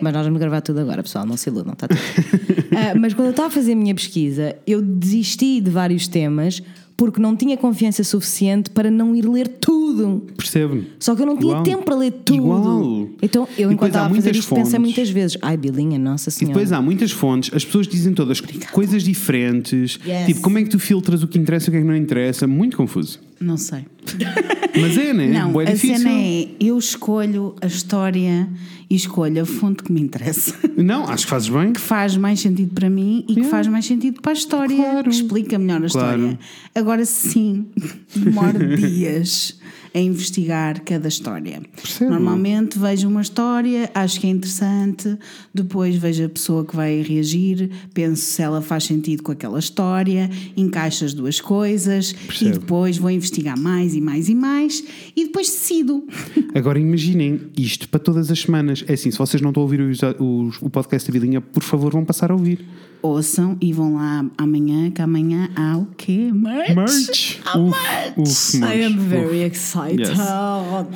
[0.00, 1.98] Mas nós vamos gravar tudo agora, pessoal, não se iludam, está tudo.
[2.70, 6.62] Ah, mas quando eu estava a fazer a minha pesquisa, eu desisti de vários temas
[6.96, 10.24] porque não tinha confiança suficiente para não ir ler tudo.
[10.36, 10.84] Percebo.
[11.00, 11.62] Só que eu não tinha Igual.
[11.64, 12.36] tempo para ler tudo.
[12.36, 13.08] Igual.
[13.22, 14.80] Então, eu, E enquanto estava a fazer muitas isto, pensei fontes.
[14.80, 16.54] muitas vezes: ai, Bilinha, nossa E senhora.
[16.54, 19.98] depois há muitas fontes, as pessoas dizem todas coisas diferentes.
[20.06, 20.26] Yes.
[20.26, 21.96] Tipo, como é que tu filtras o que interessa e o que é que não
[21.96, 22.46] interessa?
[22.46, 23.18] Muito confuso.
[23.40, 23.84] Não sei.
[24.80, 25.26] Mas é, né?
[25.28, 25.98] Não, Bué a difícil.
[25.98, 28.48] cena é eu escolho a história
[28.90, 30.54] e escolho a fonte que me interessa.
[30.76, 31.72] Não, acho que fazes bem.
[31.72, 33.50] Que faz mais sentido para mim e que Yeah.
[33.50, 34.76] faz mais sentido para a história.
[34.76, 35.04] Claro.
[35.10, 36.18] Que explica melhor a Claro.
[36.20, 36.38] história.
[36.74, 37.66] Agora sim,
[38.14, 39.57] demoro dias
[39.94, 41.62] a investigar cada história.
[41.76, 42.10] Percebo.
[42.10, 45.16] Normalmente vejo uma história, acho que é interessante,
[45.52, 50.30] depois vejo a pessoa que vai reagir, penso se ela faz sentido com aquela história,
[50.56, 52.50] encaixo as duas coisas Percebo.
[52.50, 54.84] e depois vou investigar mais e mais e mais
[55.16, 56.04] e depois decido.
[56.54, 58.84] Agora imaginem isto para todas as semanas.
[58.86, 61.62] É assim, se vocês não estão a ouvir o, o, o podcast da Vilinha, por
[61.62, 62.64] favor, vão passar a ouvir.
[63.00, 66.30] Ouçam e vão lá amanhã, que amanhã há o quê?
[66.32, 66.74] Merch?
[66.74, 67.40] Merch!
[67.56, 68.84] Uf, uf, I merch.
[68.86, 69.46] am very Uf.
[69.46, 70.00] excited.
[70.00, 70.18] Yes.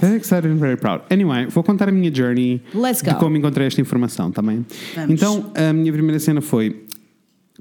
[0.00, 1.02] Very excited and very proud.
[1.10, 3.16] Anyway, vou contar a minha journey Let's de go.
[3.18, 4.66] como encontrei esta informação também.
[4.96, 5.10] Vamos.
[5.12, 6.84] Então, a minha primeira cena foi.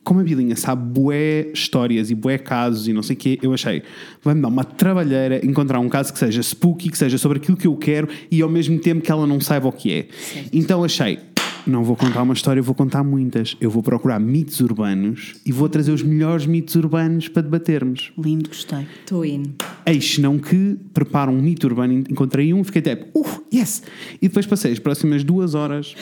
[0.04, 3.54] Como a Bilinha sabe bué histórias e bué casos e não sei o quê, eu
[3.54, 3.84] achei,
[4.24, 7.68] vai-me dar uma trabalheira encontrar um caso que seja spooky, que seja sobre aquilo que
[7.68, 10.08] eu quero e ao mesmo tempo que ela não saiba o que é.
[10.52, 11.20] Então achei,
[11.66, 13.56] não vou contar uma história, vou contar muitas.
[13.62, 18.12] Eu vou procurar mitos urbanos e vou trazer os melhores mitos urbanos para debatermos.
[18.18, 18.88] Lindo, gostei.
[19.00, 19.54] Estou in.
[19.86, 23.84] Eis não que preparo um mito urbano, encontrei um, fiquei tipo, uh, yes!
[24.22, 25.96] E depois passei as próximas duas horas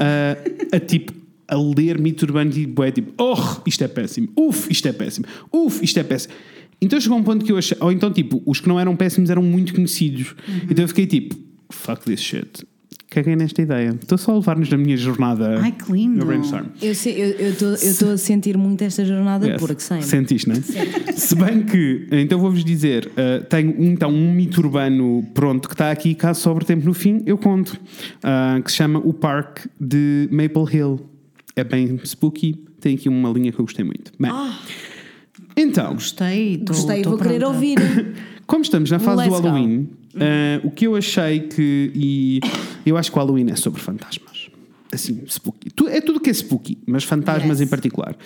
[0.00, 1.12] a, a tipo,
[1.46, 5.26] a ler mito urbano e bué, tipo, oh, isto é péssimo, uf, isto é péssimo,
[5.52, 6.34] uf, isto é péssimo.
[6.80, 9.30] Então chegou um ponto que eu achei, ou então tipo, os que não eram péssimos
[9.30, 10.34] eram muito conhecidos.
[10.70, 11.36] Então eu fiquei tipo,
[11.70, 12.64] fuck this shit.
[13.10, 13.96] Caguei nesta ideia.
[14.00, 15.58] Estou só a levar-nos na minha jornada.
[15.60, 16.18] Ai, que lindo.
[16.18, 16.66] No brainstorm.
[16.82, 19.58] Eu estou a sentir muito esta jornada Yes.
[19.58, 20.04] porque sempre.
[20.04, 21.12] Sentiste, não é?
[21.12, 25.74] Se bem que, então vou-vos dizer, uh, tenho um, então um mito urbano pronto que
[25.74, 27.80] está aqui, caso sobre tempo no fim, eu conto,
[28.18, 31.00] uh, que se chama o Parque de Maple Hill.
[31.56, 34.12] É bem spooky, tem aqui uma linha que eu gostei muito.
[34.20, 34.30] Bem,
[35.56, 36.58] então, Gostei.
[36.58, 37.54] Tô, Gostei, tô vou querer pronta.
[37.54, 37.78] ouvir.
[38.46, 39.86] como estamos na fase Let's do go.
[40.14, 41.92] Uh, o que eu achei que.
[41.94, 42.40] E
[42.86, 44.48] eu acho que o Halloween é sobre fantasmas.
[44.90, 45.68] Assim, spooky.
[45.88, 47.66] É tudo que é spooky, mas fantasmas Yes.
[47.66, 48.16] em particular.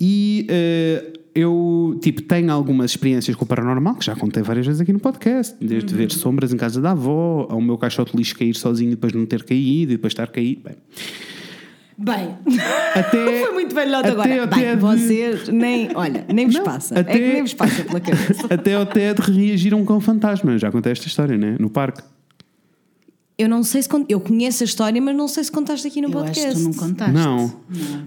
[0.00, 4.80] E uh, eu, tipo, tenho algumas experiências com o paranormal, que já contei várias vezes
[4.80, 5.54] aqui no podcast.
[5.60, 8.94] Desde ver sombras em casa da avó, ao meu caixote de lixo cair sozinho e
[8.96, 10.62] depois não ter caído, e depois estar caído.
[10.64, 10.74] Bem.
[12.00, 12.36] Bem,
[12.94, 14.40] Até, foi muito velhote até agora.
[14.42, 16.94] ao Bem, TED- vocês nem, olha, nem vos Não, passa.
[16.94, 18.46] É até- que nem vos passa pela cabeça.
[18.54, 20.56] Até ao TED reagiram com fantasma.
[20.58, 21.56] Já contei esta história, né?
[21.58, 22.00] No parque.
[23.36, 24.04] Eu não sei se cont...
[24.08, 26.54] eu conheço a história, mas não sei se contaste aqui no Eu acho podcast.
[26.54, 27.12] que tu não contaste.
[27.14, 27.52] Não.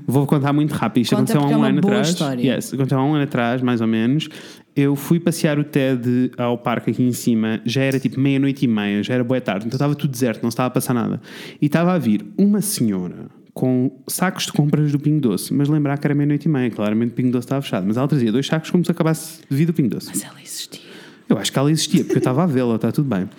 [0.08, 1.04] Vou contar muito rápido.
[1.04, 2.10] Isto Conta aconteceu há um é uma ano boa atrás.
[2.10, 2.56] história.
[2.56, 4.28] Yes, aconteceu há um ano atrás, mais ou menos.
[4.76, 7.62] Eu fui passear o TED ao parque aqui em cima.
[7.66, 9.66] Já era tipo meia-noite e meia, já era boa tarde.
[9.68, 11.22] Então estava tudo deserto, não estava a passar nada.
[11.62, 15.54] E estava a vir uma senhora com sacos de compras do Pingo Doce.
[15.54, 16.70] Mas lembrar que era meia-noite e meia.
[16.72, 17.86] Claramente o Pingo Doce estava fechado.
[17.86, 20.08] Mas ela trazia dois sacos como se acabasse de vir do Pingo Doce.
[20.08, 20.82] Mas ela existia.
[21.28, 23.30] Eu acho que ela existia, porque eu estava a vê-la, está tudo bem.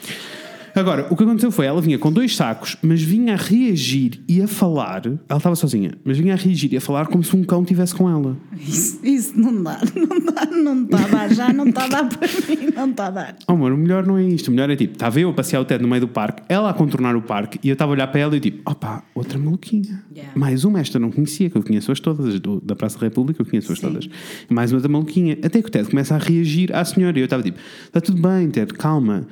[0.75, 4.41] Agora, o que aconteceu foi, ela vinha com dois sacos, mas vinha a reagir e
[4.43, 5.03] a falar.
[5.29, 7.95] Ela estava sozinha, mas vinha a reagir e a falar como se um cão estivesse
[7.95, 8.37] com ela.
[8.59, 12.09] Isso, isso não dá, não dá, não está a dar, já não está a dar
[12.09, 13.37] para mim, não está a dar.
[13.49, 14.49] Oh, amor, o melhor não é isto.
[14.49, 16.71] O melhor é tipo, estava eu a passear o TED no meio do parque, ela
[16.71, 19.39] a contornar o parque e eu estava a olhar para ela e tipo, opá, outra
[19.39, 20.03] maluquinha.
[20.15, 20.33] Yeah.
[20.35, 23.05] Mais uma, esta eu não conhecia, que eu conheço-as todas, as do- da Praça da
[23.07, 24.09] República eu conheço-as todas.
[24.49, 25.37] Mais uma da maluquinha.
[25.43, 28.21] Até que o TED começa a reagir à senhora e eu estava tipo, está tudo
[28.23, 29.27] bem, TED, calma.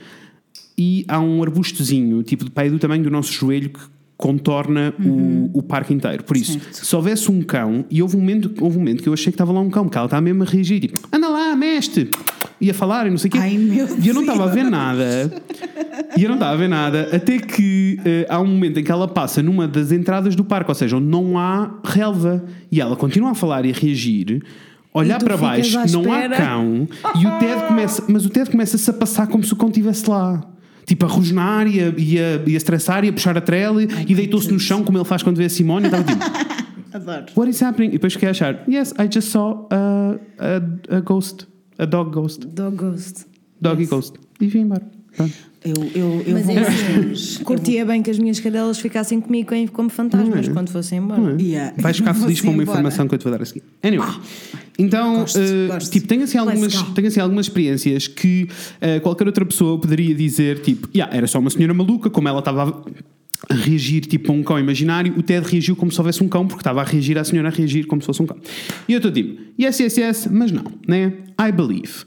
[0.76, 3.80] E há um arbustozinho, tipo de pai do tamanho do nosso joelho, que
[4.16, 6.22] contorna o, o parque inteiro.
[6.24, 6.84] Por isso, Certo.
[6.86, 9.34] se houvesse um cão, e houve um momento, houve um momento que eu achei que
[9.34, 12.10] estava lá um cão, porque ela estava mesmo a reagir, tipo, anda lá, mestre!
[12.60, 13.38] E a falar e não sei o quê.
[13.38, 15.32] Ai, meu e eu não estava a ver nada.
[16.14, 18.92] E eu não estava a ver nada, até que eh, há um momento em que
[18.92, 22.44] ela passa numa das entradas do parque, ou seja, onde não há relva.
[22.70, 24.42] E ela continua a falar e a reagir.
[24.92, 26.86] Olhar para baixo, não há cão,
[27.18, 30.10] e o Ted começa, mas o Ted começa-se a passar como se o cão estivesse
[30.10, 30.44] lá.
[30.90, 33.80] Tipo, a rosnar e a, e a, e a estressar e a puxar a trela
[33.80, 36.18] e deitou-se no chão como ele faz quando vê a Simone e estava tipo,
[36.92, 37.26] Adoro.
[37.36, 37.90] What is happening?
[37.90, 40.18] E depois fiquei a achar, yes, I just saw a,
[40.90, 41.46] a, a ghost,
[41.78, 43.24] a dog ghost, Dog Ghost.
[43.60, 44.14] doggy ghost.
[44.40, 44.82] E vim embora.
[45.16, 45.32] Pronto.
[45.62, 49.52] Eu, eu, eu Mas vou é assim, curtia bem que as minhas cadelas ficassem comigo
[49.72, 51.36] como fantasmas quando fossem embora.
[51.40, 51.74] Yeah.
[51.78, 52.78] Vais ficar feliz com uma embora.
[52.78, 53.62] informação que eu te vou dar a seguir.
[53.82, 54.08] Anyway.
[54.80, 55.90] Então, Gosto, eh, gosto.
[55.92, 56.92] tipo, tenho assim, algumas, Let's go.
[56.94, 58.48] tenho assim algumas experiências que
[58.80, 62.38] eh, qualquer outra pessoa poderia dizer, tipo, yeah, era só uma senhora maluca, como ela
[62.38, 66.22] estava a- a reagir tipo a um cão imaginário, o Ted reagiu como se houvesse
[66.22, 68.36] um cão, porque estava a reagir à senhora a reagir como se fosse um cão.
[68.88, 71.12] E eu estou tipo, yes, yes, yes, mas não, né?
[71.38, 72.04] I believe.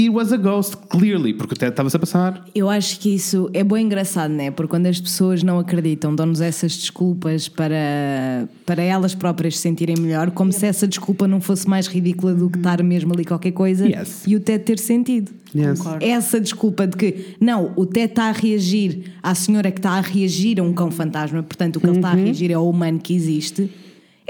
[0.00, 2.44] It was a ghost, clearly, porque estava-se a passar.
[2.54, 4.48] Eu acho que isso é bem engraçado, né?
[4.52, 9.96] Porque quando as pessoas não acreditam, dão-nos essas desculpas para, para elas próprias se sentirem
[9.98, 13.50] melhor, como se essa desculpa não fosse mais ridícula do que estar mesmo ali qualquer
[13.50, 14.22] coisa Yes.
[14.24, 15.32] e o Ted ter sentido.
[15.52, 15.80] Yes.
[16.00, 20.00] Essa desculpa de que, não, o Ted está a reagir à senhora que está a
[20.00, 22.24] reagir a um cão fantasma, portanto o que ele está a Uhum.
[22.24, 23.68] reagir é ao humano que existe.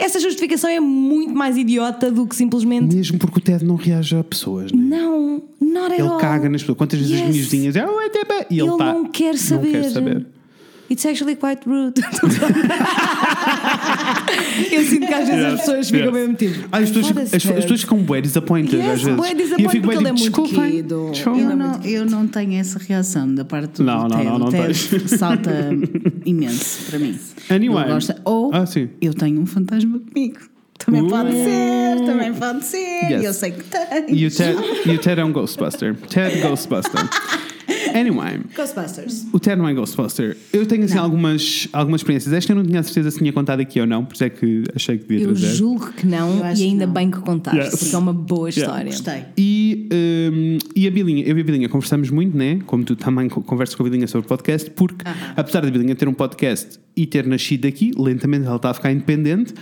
[0.01, 2.95] Essa justificação é muito mais idiota do que simplesmente.
[2.95, 4.81] Mesmo porque o Ted não reage a pessoas, né?
[4.81, 6.19] Não, not at Ele all.
[6.19, 6.79] caga nas pessoas.
[6.79, 7.29] Quantas vezes as Yes.
[7.31, 9.73] minhas vizinhas dizem, oh, é tebe", e ele, ele tá- não quer saber.
[9.73, 10.27] Não quer saber.
[10.91, 12.01] It's actually quite rude.
[14.73, 16.15] eu sinto que às vezes as pessoas ficam Yes.
[16.15, 16.69] mesmo tipo.
[16.73, 19.17] Ah, as, pessoas, "Foda-se, as, as Ted." pessoas ficam bué disappointed Yes, às vezes.
[19.17, 22.07] bué E eu disappointed fico ele é tipo, muito "Desculpem, querido." desculpem." Eu não, eu
[22.07, 24.31] não tenho essa reação da parte Não, do não, Ted.
[24.31, 25.11] não, não o Ted tens.
[25.19, 25.51] salta
[26.25, 27.19] imenso para mim.
[27.51, 27.85] Anyway.
[27.85, 28.21] Ele gosta.
[28.25, 28.65] Ou Ah,
[29.01, 30.39] eu tenho um fantasma comigo.
[30.79, 31.09] Também Uh.
[31.09, 33.11] pode ser, também pode ser.
[33.11, 33.25] Yes.
[33.25, 34.15] Eu sei que tem.
[34.15, 35.97] E o Ted, e o Ted é um Ghostbuster.
[36.09, 37.01] Ted Ghostbuster.
[37.99, 39.27] Anyway, Ghostbusters.
[39.33, 40.37] o Ted não é Ghostbuster.
[40.53, 42.33] Eu tenho assim algumas, algumas experiências.
[42.33, 44.31] Esta eu não tinha a certeza se tinha contado aqui ou não, por isso é
[44.31, 45.55] que achei que devia Eu trazer.
[45.55, 46.93] julgo que não Eu e ainda que não.
[46.93, 47.71] bem que contaste, Yes.
[47.79, 48.61] porque é uma boa Yeah.
[48.85, 48.93] história.
[48.93, 49.25] Gostei.
[49.37, 52.61] E, hum, e a Bilinha, eu e a Bilinha conversamos muito, né?
[52.67, 55.05] Como tu também co- conversas com a Bilinha sobre podcast, porque
[55.37, 58.93] apesar da Bilinha ter um podcast e ter nascido aqui, lentamente ela está a ficar
[58.93, 59.55] independente,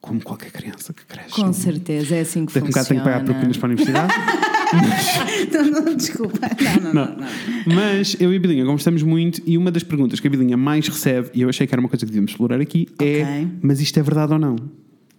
[0.00, 1.30] como qualquer criança que cresce.
[1.30, 3.38] Com certeza, é assim que Daqui a um bocado tenho que pagar funciona.
[3.38, 4.12] propinas para a universidade.
[5.52, 6.38] Não, não, desculpa.
[6.60, 7.16] Não, não, não.
[7.16, 7.26] não.
[7.74, 10.88] Mas eu e a Bilinha conversamos muito e uma das perguntas que a Bilinha mais
[10.88, 13.48] recebe, e eu achei que era uma coisa que devíamos explorar aqui, é: Ok.
[13.60, 14.56] mas isto é verdade ou não?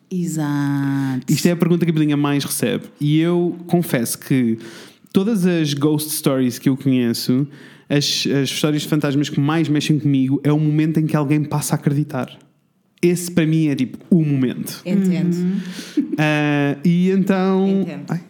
[0.09, 1.31] Exato.
[1.31, 2.85] Isto é a pergunta que a Bilinha mais recebe.
[2.99, 4.57] E eu confesso que
[5.11, 7.47] todas as ghost stories que eu conheço,
[7.89, 11.43] as, as histórias de fantasmas que mais mexem comigo, é o momento em que alguém
[11.43, 12.37] passa a acreditar.
[13.01, 14.81] Esse para mim é tipo o momento.
[14.85, 15.35] Entendo.
[16.17, 17.81] Ah, e então.
[17.81, 18.05] Entendo.
[18.09, 18.21] Ai.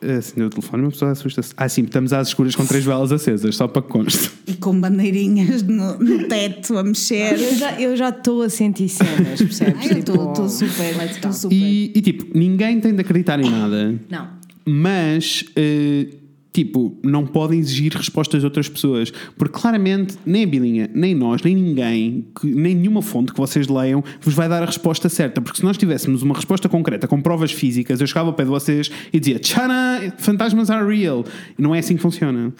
[0.00, 1.52] Acendeu o telefone, uma pessoa assusta-se.
[1.56, 4.30] Ah, sim, estamos às escuras com três velas acesas, só para que conste.
[4.46, 7.36] E com bandeirinhas no, no teto a mexer.
[7.80, 9.84] Eu já- estou a sentir cenas, percebes?
[9.90, 11.02] Eu Tipo, estou super.
[11.10, 11.54] Estou super.
[11.56, 13.98] E, e, tipo, ninguém tem de acreditar em nada.
[14.08, 14.28] Não.
[14.64, 16.06] Mas eh,
[16.50, 21.42] Tipo, não podem exigir respostas de outras pessoas, porque claramente nem a Bilinha, nem nós,
[21.42, 25.40] nem ninguém, que- nem nenhuma fonte que vocês leiam vos vai dar a resposta certa.
[25.42, 28.50] Porque se nós tivéssemos uma resposta concreta com provas físicas, eu chegava ao pé de
[28.50, 31.22] vocês e dizia: Tchana, fantasmas are real.
[31.58, 32.52] E não é assim que funciona.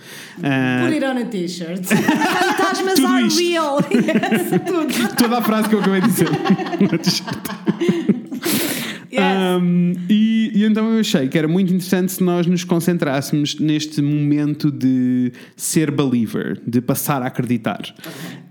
[0.43, 1.83] Ah, Put it on a t-shirt.
[1.89, 3.41] Fantasmas Tudo are isto.
[3.43, 3.79] real.
[3.91, 5.15] Yes, tudo.
[5.17, 6.29] toda a frase que eu acabei de dizer.
[9.11, 14.03] Um, e, e então eu achei que era muito interessante se nós nos concentrássemos neste
[14.03, 17.95] momento de ser believer, de passar a acreditar.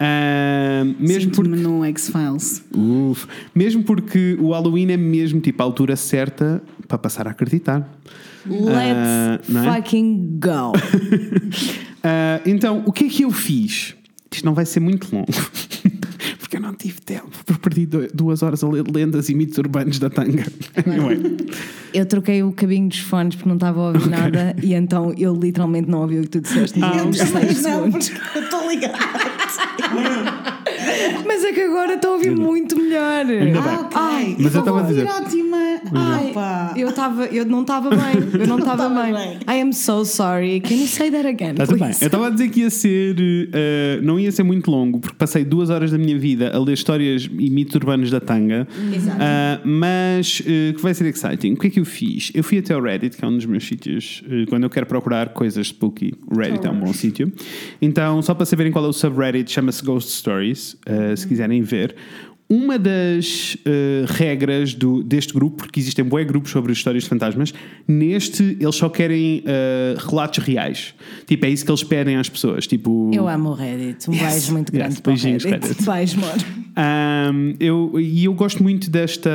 [0.01, 2.63] Um, mesmo porque, no X-Files.
[3.53, 7.87] Mesmo porque o Halloween é mesmo tipo a altura certa para passar a acreditar.
[8.45, 9.75] Let's não é?
[9.75, 10.73] fucking go.
[12.03, 13.93] Ah, então, o que é que eu fiz?
[14.31, 15.27] Isto não vai ser muito longo.
[16.47, 17.27] Porque eu não tive tempo.
[17.45, 20.45] Porque perdi do- duas horas a ler lendas e mitos urbanos da tanga.
[20.87, 21.19] Anyway.
[21.93, 25.33] Eu troquei o cabinho dos fones porque não estava a ouvir nada e então eu
[25.35, 28.97] literalmente não ouvi o que tu disseste Ah, seis Não, porque eu estou ligada.
[31.25, 33.25] Mas é que agora estou a ouvir muito melhor.
[33.25, 33.69] Ainda bem.
[33.73, 33.97] Ah, ok.
[33.99, 35.05] Ai, Mas eu estava a dizer.
[35.05, 35.57] ótima.
[35.93, 36.73] Ai, Opa.
[36.75, 38.39] eu, tava, eu não estava bem.
[38.41, 39.13] Eu não estava tava bem.
[39.13, 39.37] bem.
[39.47, 40.59] I am so sorry.
[40.61, 41.55] Can you say that again?
[41.55, 41.91] Tudo bem.
[42.01, 43.15] Eu estava a dizer que ia ser.
[43.53, 46.73] eh, não ia ser muito longo, porque passei duas horas da minha vida a ler
[46.73, 48.67] histórias e mitos urbanos da tanga.
[48.93, 49.17] Exato.
[49.21, 51.53] Ah, mas eh, que vai ser exciting.
[51.53, 52.31] O que é que eu fiz?
[52.33, 54.85] Eu fui até o Reddit, que é um dos meus sítios, eh, quando eu quero
[54.85, 56.13] procurar coisas spooky.
[56.31, 57.31] O Reddit é um bom sítio.
[57.81, 60.77] Então, só para saberem qual é o subreddit, chama-se Ghost Stories,
[61.15, 61.95] se quiserem ver.
[62.49, 67.53] Uma das eh, regras do, deste grupo, porque existem bué grupos sobre histórias de fantasmas,
[67.85, 70.93] neste eles só querem eh, relatos reais.
[71.25, 72.65] Tipo, é isso que eles pedem às pessoas.
[72.65, 74.09] Tipo, Eu amo o Reddit.
[74.09, 75.67] Um beijo muito grande Yes, para o beijinhos, Reddit.
[75.67, 75.83] Reddit.
[75.91, 76.35] Beijo, amor.
[76.77, 79.29] Um, eu, e eu gosto muito desta,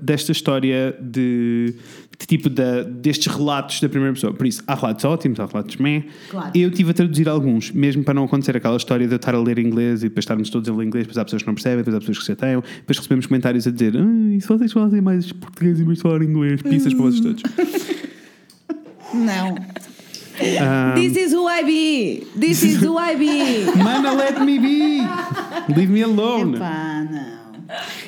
[0.00, 1.74] desta história de,
[2.18, 4.32] de tipo da, destes relatos da primeira pessoa.
[4.32, 6.04] Por isso, há relatos ótimos, há relatos meh.
[6.30, 6.50] Claro.
[6.54, 9.40] Eu tive a traduzir alguns, mesmo para não acontecer aquela história de eu estar a
[9.40, 11.78] ler inglês e depois estarmos todos a ler inglês, depois há pessoas que não percebem,
[11.78, 14.72] depois há pessoas que se chateiam, depois recebemos comentários a dizer ah, e se vocês
[14.72, 17.42] fazem mais português e mais falar inglês, pisas para vocês todos.
[19.14, 19.54] Não.
[20.94, 22.26] This is who I be.
[22.36, 23.64] This is who I be.
[23.82, 25.00] Mana, let me be!
[25.74, 26.56] Leave me alone!
[26.56, 27.45] Epá, não.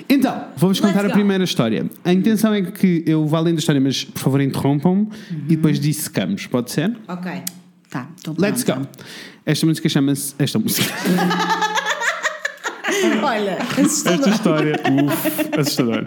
[0.09, 1.87] Então, vou-vos contar a primeira história.
[2.05, 5.79] A intenção é que eu vá além da história, mas por favor interrompam-me e depois
[5.79, 6.97] dissecamos, pode ser?
[7.09, 7.31] Ok.
[7.91, 8.87] Tá, estou Let's go!
[9.47, 10.35] Esta música chama-se.
[10.39, 10.93] Esta música.
[13.23, 13.59] Olha.
[13.79, 14.75] Esta história.
[15.05, 16.05] Uf, assustador.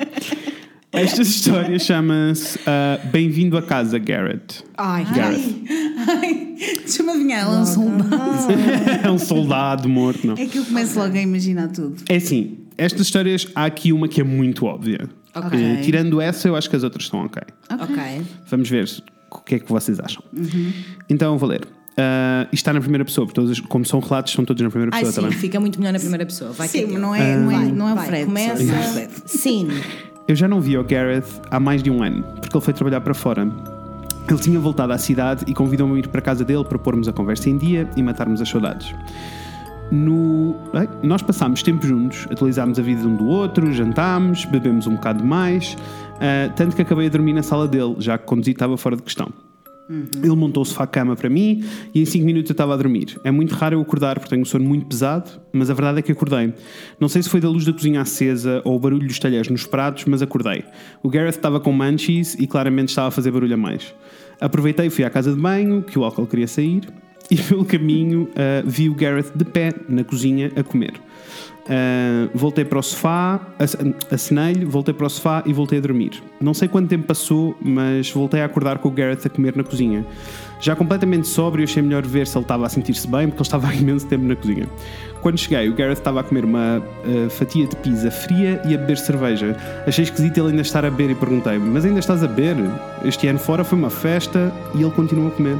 [0.91, 4.63] Esta história chama-se ah, Bem-vindo a casa, Garrett.
[4.77, 5.63] Ai, Garreth.
[6.07, 8.11] Ai, deixa-me adivinhar, ela é um soldado.
[9.05, 10.33] é um soldado morto, não.
[10.33, 11.95] É que eu começo logo a imaginar tudo.
[12.09, 15.07] É assim, estas histórias, há aqui uma que é muito óbvia.
[15.35, 15.59] Ok.
[15.59, 17.41] Eh, tirando essa, eu acho que as outras estão ok.
[17.79, 18.21] Ok.
[18.49, 18.89] Vamos ver
[19.29, 20.23] o que é que vocês acham.
[21.07, 21.61] Então, eu vou ler.
[22.51, 25.01] Isto está na primeira pessoa, porque todas, como são relatos, são todos na primeira Ai,
[25.03, 25.37] pessoa sim, também.
[25.37, 26.51] fica muito melhor na primeira pessoa.
[26.51, 28.25] Vai Sim, é não é, não é, Vai, não é o vai, Fred.
[28.25, 29.09] Começa.
[29.25, 29.67] Sim.
[30.27, 33.01] Eu já não vi o Gareth há mais de um ano, porque ele foi trabalhar
[33.01, 33.47] para fora.
[34.29, 37.07] Ele tinha voltado à cidade e convidou-me a ir para a casa dele para pormos
[37.07, 38.93] a conversa em dia e matarmos as saudades.
[39.91, 40.55] No...
[41.03, 45.75] Nós passámos tempo juntos, atualizámos a vida um do outro, jantámos, bebemos um bocado mais,
[46.21, 49.03] ah, tanto que acabei a dormir na sala dele, já que conduzir estava fora de
[49.03, 49.33] questão.
[50.23, 53.19] Ele montou o sofá-cama para mim e em 5 minutos eu estava a dormir.
[53.25, 56.01] É muito raro eu acordar porque tenho um sono muito pesado, mas a verdade é
[56.01, 56.53] que acordei.
[56.97, 59.65] Não sei se foi da luz da cozinha acesa ou o barulho dos talheres nos
[59.65, 60.63] pratos, mas acordei.
[61.03, 63.93] O Gareth estava com munchies e claramente estava a fazer barulho a mais.
[64.39, 66.87] Aproveitei e fui à casa de banho, que o álcool queria sair,
[67.31, 70.93] e pelo caminho ah, vi o Gareth de pé na cozinha a comer.
[71.69, 73.77] Ah, voltei para o sofá, ace-
[74.11, 76.21] acenei-lhe, voltei para o sofá e voltei a dormir.
[76.39, 79.63] Não sei quanto tempo passou, mas voltei a acordar com o Gareth a comer na
[79.63, 80.05] cozinha.
[80.59, 83.67] Já completamente sóbrio, achei melhor ver se ele estava a sentir-se bem, porque ele estava
[83.67, 84.67] há imenso tempo na cozinha.
[85.21, 88.77] Quando cheguei, o Gareth estava a comer uma ah, fatia de pizza fria e a
[88.77, 89.55] beber cerveja.
[89.87, 92.57] Achei esquisito ele ainda estar a beber e perguntei-me: Mas ainda estás a beber?
[93.05, 95.57] Este ano fora foi uma festa e ele continua a comer.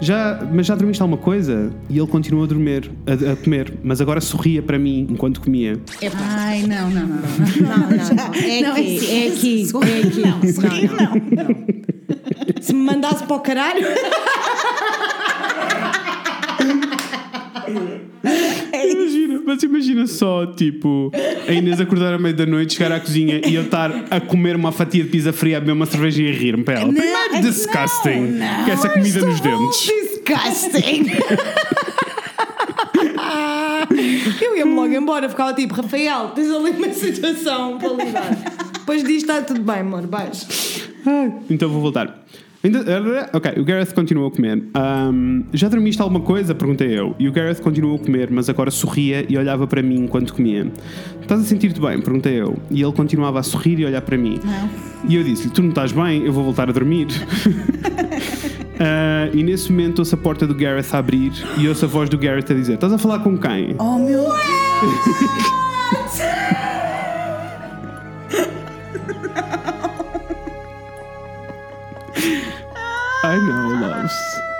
[0.00, 1.70] Já, mas já dormiste alguma coisa?
[1.88, 5.80] E ele continua a dormir, a, a comer, mas agora sorria para mim enquanto comia.
[6.14, 7.16] Ai, não, não, não.
[7.16, 7.16] não.
[7.16, 8.34] Não, não, não.
[8.44, 9.64] É Não, aqui, é aqui, é
[10.02, 10.20] aqui.
[10.20, 11.12] Não, sorri não.
[12.60, 13.86] Se me mandasse para o caralho.
[17.64, 21.10] Imagina, mas imagina só, tipo,
[21.48, 24.56] a Inês acordar à meia da noite, chegar à cozinha e eu estar a comer
[24.56, 26.86] uma fatia de pizza fria, a beber uma cerveja e a rir-me para ela.
[26.86, 28.20] Não, Primeiro, não, disgusting.
[28.38, 28.64] não.
[28.64, 29.80] Que essa comida nos dentes.
[29.80, 31.06] Disgusting.
[34.40, 38.30] Eu ia-me logo embora, ficava tipo, Rafael, tens ali uma situação para lidar.
[38.72, 40.46] Depois disto está tudo bem, amor, vais.
[41.06, 42.23] Ai, Então vou voltar.
[42.64, 44.64] Ainda, ok, o Gareth continuou a comer.
[44.72, 46.54] Ahm, já dormiste alguma coisa?
[46.54, 47.14] Perguntei eu.
[47.18, 50.66] E o Gareth continuou a comer, mas agora sorria e olhava para mim enquanto comia.
[51.20, 52.00] Estás a sentir-te bem?
[52.00, 52.56] Perguntei eu.
[52.70, 54.40] E ele continuava a sorrir e olhar para mim.
[54.42, 54.70] Não.
[55.06, 56.24] E eu disse-lhe: Tu não estás bem?
[56.24, 57.08] Eu vou voltar a dormir.
[58.80, 62.08] Ah, e nesse momento ouço a porta do Gareth a abrir e ouço a voz
[62.08, 63.74] do Gareth a dizer: Estás a falar com quem?
[63.78, 64.24] Oh meu
[73.34, 74.12] I know, loves.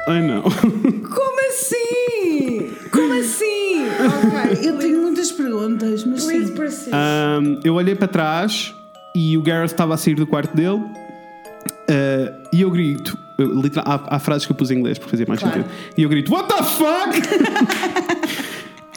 [0.08, 0.42] I know.
[0.42, 2.70] Como assim?
[2.90, 3.86] Como assim?
[4.00, 6.54] Ok, Eu tenho muitas perguntas, mas Please sim.
[6.54, 6.92] proceed.
[6.94, 8.74] Um, eu olhei para trás
[9.14, 13.16] e o Gareth estava a sair do quarto dele uh, e eu grito.
[13.38, 15.56] eu, literal- há, há frases que eu pus em inglês para fazer mais Claro.
[15.62, 15.72] sentido.
[15.96, 17.20] E eu grito: What the fuck?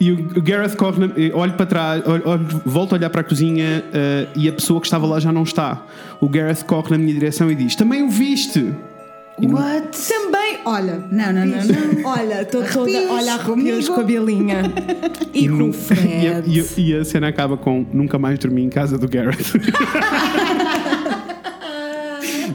[0.00, 3.10] e o, o Gareth corre, na- eu olho para trás, olho, olho- volto a olhar
[3.10, 5.82] para a cozinha uh, e a pessoa que estava lá já não está.
[6.20, 8.74] O Gareth corre na minha direção e diz: Também o viste?
[9.46, 9.88] What?
[10.08, 10.98] Também, olha.
[11.12, 11.64] Não, não, não,
[12.02, 12.10] não.
[12.10, 12.90] Olha, estou toda.
[13.12, 14.62] Olha, arrepios com a Bilinha.
[15.34, 16.08] E, com nu- o Fred.
[16.08, 19.08] e, a, e a- e a cena acaba com: Nunca mais dormi em casa do
[19.08, 19.36] Gareth.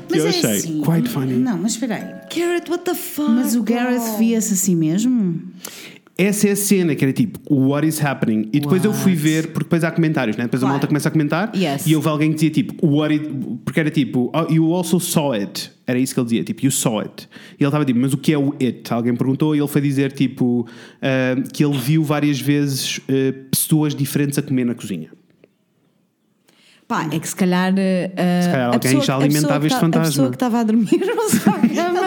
[0.08, 0.82] que eu é achei assim.
[0.82, 1.34] quite funny.
[1.36, 2.04] Não, mas espera aí.
[2.36, 3.30] Garrett, what the fuck?
[3.32, 5.40] Mas o Gareth via-se assim mesmo?
[6.18, 8.48] Essa é a cena que era tipo, what is happening?
[8.54, 10.44] E depois eu fui ver, porque depois há comentários, né?
[10.44, 10.74] Depois a Claro.
[10.76, 11.88] malta começa a comentar Yes.
[11.88, 13.28] e houve alguém que dizia tipo, what it,
[13.66, 15.72] porque era tipo, oh, you also saw it.
[15.86, 17.28] Era isso que ele dizia, tipo, you saw it.
[17.60, 18.94] E ele estava tipo, mas o que é o it?
[18.94, 20.66] Alguém perguntou e ele foi dizer tipo,
[21.02, 25.10] ah, que ele viu várias vezes ah, pessoas diferentes a comer na cozinha.
[26.88, 27.74] Pá, é que se calhar.
[27.78, 28.12] eh,
[28.44, 30.04] Se calhar a alguém pessoa- já alimentava este tá- fantasma.
[30.04, 32.00] A pessoa que estava a dormir no sofá-cama.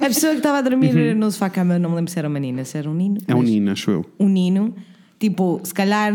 [0.00, 2.64] a pessoa que estava a dormir no sofá-cama, não me lembro se era uma nina,
[2.64, 3.14] se era um nino.
[3.16, 3.24] Uhum.
[3.28, 4.04] É um Nino, acho eu.
[4.18, 4.74] um nino,
[5.18, 6.12] tipo, se calhar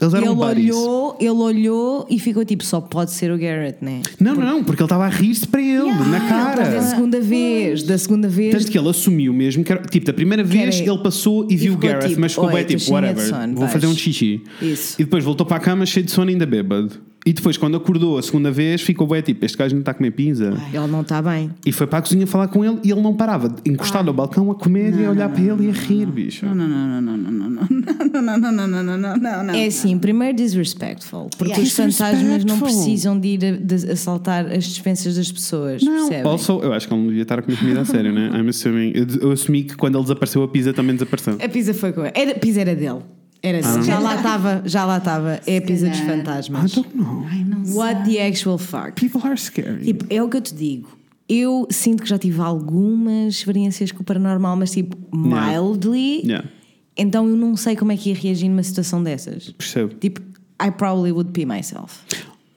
[0.00, 0.74] Eles eram ele buddies.
[0.76, 4.00] olhou, ele olhou e ficou tipo, só pode ser o Garrett, né?
[4.20, 6.64] Não, não, porque ele estava a rir-se para ele, na cara.
[6.68, 8.54] Da segunda vez, da segunda vez.
[8.54, 11.74] Tanto que ele assumiu mesmo que era, tipo, da primeira vez ele passou e viu
[11.74, 14.42] o Gareth, tipo, mas ficou "Oi, bem tipo, whatever, sono, vou vais." fazer um xixi.
[14.62, 14.94] Isso.
[15.00, 16.92] E depois voltou para a cama cheio de sono ainda bêbado.
[17.26, 19.94] E depois, quando acordou a segunda vez, ficou bem tipo, este gajo não está a
[19.94, 20.54] comer pizza.
[20.72, 21.50] Ele não está bem.
[21.66, 24.14] E foi para a cozinha falar com ele e ele não parava, de encostado ao
[24.14, 26.46] balcão a comer e a olhar para ele e a rir, bicho.
[26.46, 29.44] Não, não, não, não, não, não, não, não, não, não, não, não, não, não, não,
[29.44, 29.54] não.
[29.54, 31.62] É assim, primeiro disrespectful, porque Yeah.
[31.66, 36.30] os fantasmas não precisam de ir a, de assaltar as dispensas das pessoas, percebem?
[36.30, 38.30] Also, eu acho que ele não devia estar a comer comida a sério, né?
[38.34, 38.92] I'm assuming.
[38.94, 41.36] Eu, eu assumi que quando ele desapareceu, a pizza também desapareceu.
[41.42, 42.12] A pizza foi com ele.
[42.14, 43.00] Era, a pizza era dele.
[43.42, 43.82] Era assim.
[43.82, 45.40] Já lá estava, já lá estava.
[45.46, 46.72] É a pizza dos I fantasmas.
[46.72, 47.24] don't know.
[47.30, 47.74] Ai, não sei.
[47.74, 48.92] What the actual fuck?
[48.92, 49.84] People are scary.
[49.84, 50.88] Tipo, é o que eu te digo.
[51.28, 56.22] Eu sinto que já tive algumas experiências com o paranormal, mas tipo, mildly.
[56.24, 56.48] Yeah.
[56.96, 59.50] Então eu não sei como é que ia reagir numa situação dessas.
[59.50, 59.94] Percebo.
[60.00, 60.20] Tipo,
[60.60, 62.00] I probably would pee myself.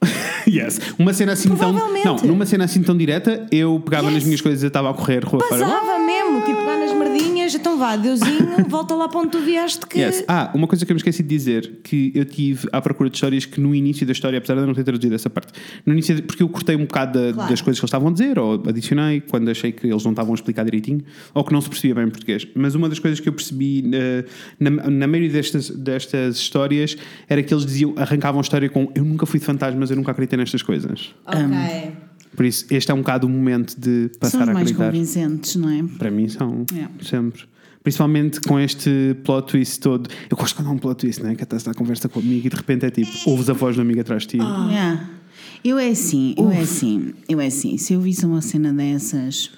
[0.48, 0.80] yes.
[0.98, 1.58] Uma cena assim tão.
[1.72, 2.04] Provavelmente.
[2.04, 4.14] Não, numa cena assim tão direta, eu pegava Yes.
[4.14, 5.46] nas minhas coisas e estava a correr rua.
[5.48, 9.86] Passava mesmo, tipo, lá nas merdinhas, então vá, Deusinho, volta lá para onde tu vieste
[9.86, 9.98] que.
[9.98, 10.24] Yes.
[10.28, 13.16] Ah, uma coisa que eu me esqueci de dizer, que eu tive à procura de
[13.16, 15.52] histórias que no início da história, apesar de eu não ter traduzido essa parte,
[15.84, 17.50] no início, porque eu cortei um bocado da- Claro.
[17.50, 20.32] das coisas que eles estavam a dizer, ou adicionei quando achei que eles não estavam
[20.32, 21.02] a explicar direitinho,
[21.34, 22.46] ou que não se percebia bem em português.
[22.54, 24.24] Mas uma das coisas que eu percebi eh,
[24.60, 26.96] na, na maioria destas, destas histórias
[27.28, 30.12] era que eles diziam, arrancavam a história com eu nunca fui de fantasmas, eu nunca
[30.12, 31.14] acreditei nestas coisas.
[31.26, 31.92] Ok.
[32.36, 34.86] Por isso, este é um bocado o momento de São passar os a mais acreditar.
[34.86, 35.84] convincentes, não é?
[35.98, 36.90] Para mim são, Yeah.
[37.02, 37.42] sempre.
[37.82, 40.08] Principalmente com este plot twist todo.
[40.30, 41.34] Eu gosto quando há um plot twist, né?
[41.34, 43.52] Que até está a conversa com o amigo e de repente é tipo, ouves a
[43.52, 44.36] voz do amigo atrás de ti.
[44.36, 45.10] Yeah.
[45.64, 47.76] Eu é assim, eu é assim, eu é assim.
[47.78, 49.50] Se eu visse uma cena dessas,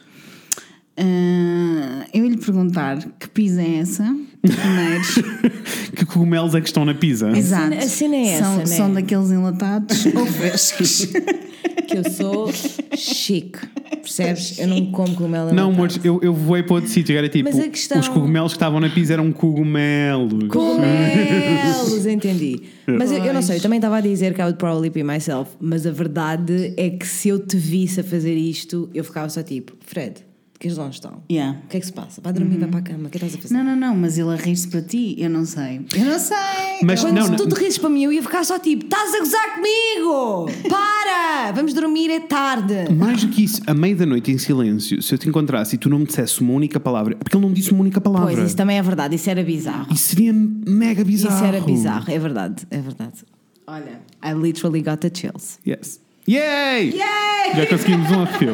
[0.96, 4.04] ah, eu ia lhe perguntar que pizza é essa,
[4.40, 5.52] primeiro.
[5.96, 7.30] que cogumelos é que estão na pizza?
[7.36, 7.74] Exato.
[7.74, 8.66] a cena é são, essa, né?
[8.66, 11.08] são daqueles enlatados ou frescos.
[11.86, 12.50] Que eu sou
[12.96, 13.58] chique.
[14.04, 14.58] Percebes?
[14.58, 15.72] Eu não como cogumelo Não, enlatado.
[15.74, 17.16] amores, eu, eu voei para outro sítio.
[17.16, 20.48] Era tipo, Mas questão- os cogumelos que estavam na pizza eram cogumelos.
[20.48, 22.60] Cogumelos, entendi.
[22.86, 25.02] Mas eu, eu não sei, eu também estava a dizer que I would probably be
[25.02, 29.28] myself, mas a verdade é que se eu te visse a fazer isto, eu ficava
[29.30, 30.16] só tipo, Fred,
[30.58, 31.22] que eles onde estão?
[31.30, 31.58] Yeah.
[31.64, 32.20] O que é que se passa?
[32.22, 33.54] Vai dormir, vai para a cama, o que é que estás a fazer?
[33.54, 35.80] Não, não, não, mas ele a rir-se para ti, eu não sei.
[35.94, 36.36] Eu não sei.
[36.82, 38.84] Mas Quando não, se não, tu te risses para mim, eu ia ficar só tipo,
[38.84, 40.46] estás a gozar comigo!
[40.68, 41.52] Para!
[41.52, 42.92] Vamos dormir, é tarde!
[42.94, 45.78] mais do que isso, a meio da noite em silêncio, se eu te encontrasse e
[45.78, 48.32] tu não me dissesse uma única palavra, porque ele não disse uma única palavra.
[48.32, 49.92] Pois, isso também é verdade, isso era bizarro.
[49.92, 51.34] Isso seria mega bizarro.
[51.34, 53.24] Isso era bizarro, é verdade, é verdade.
[53.66, 55.58] Olha, I literally got the chills.
[55.66, 56.00] Yes.
[56.28, 56.90] Yay!
[56.90, 57.54] Yay!
[57.56, 58.52] Já conseguimos um arrepio.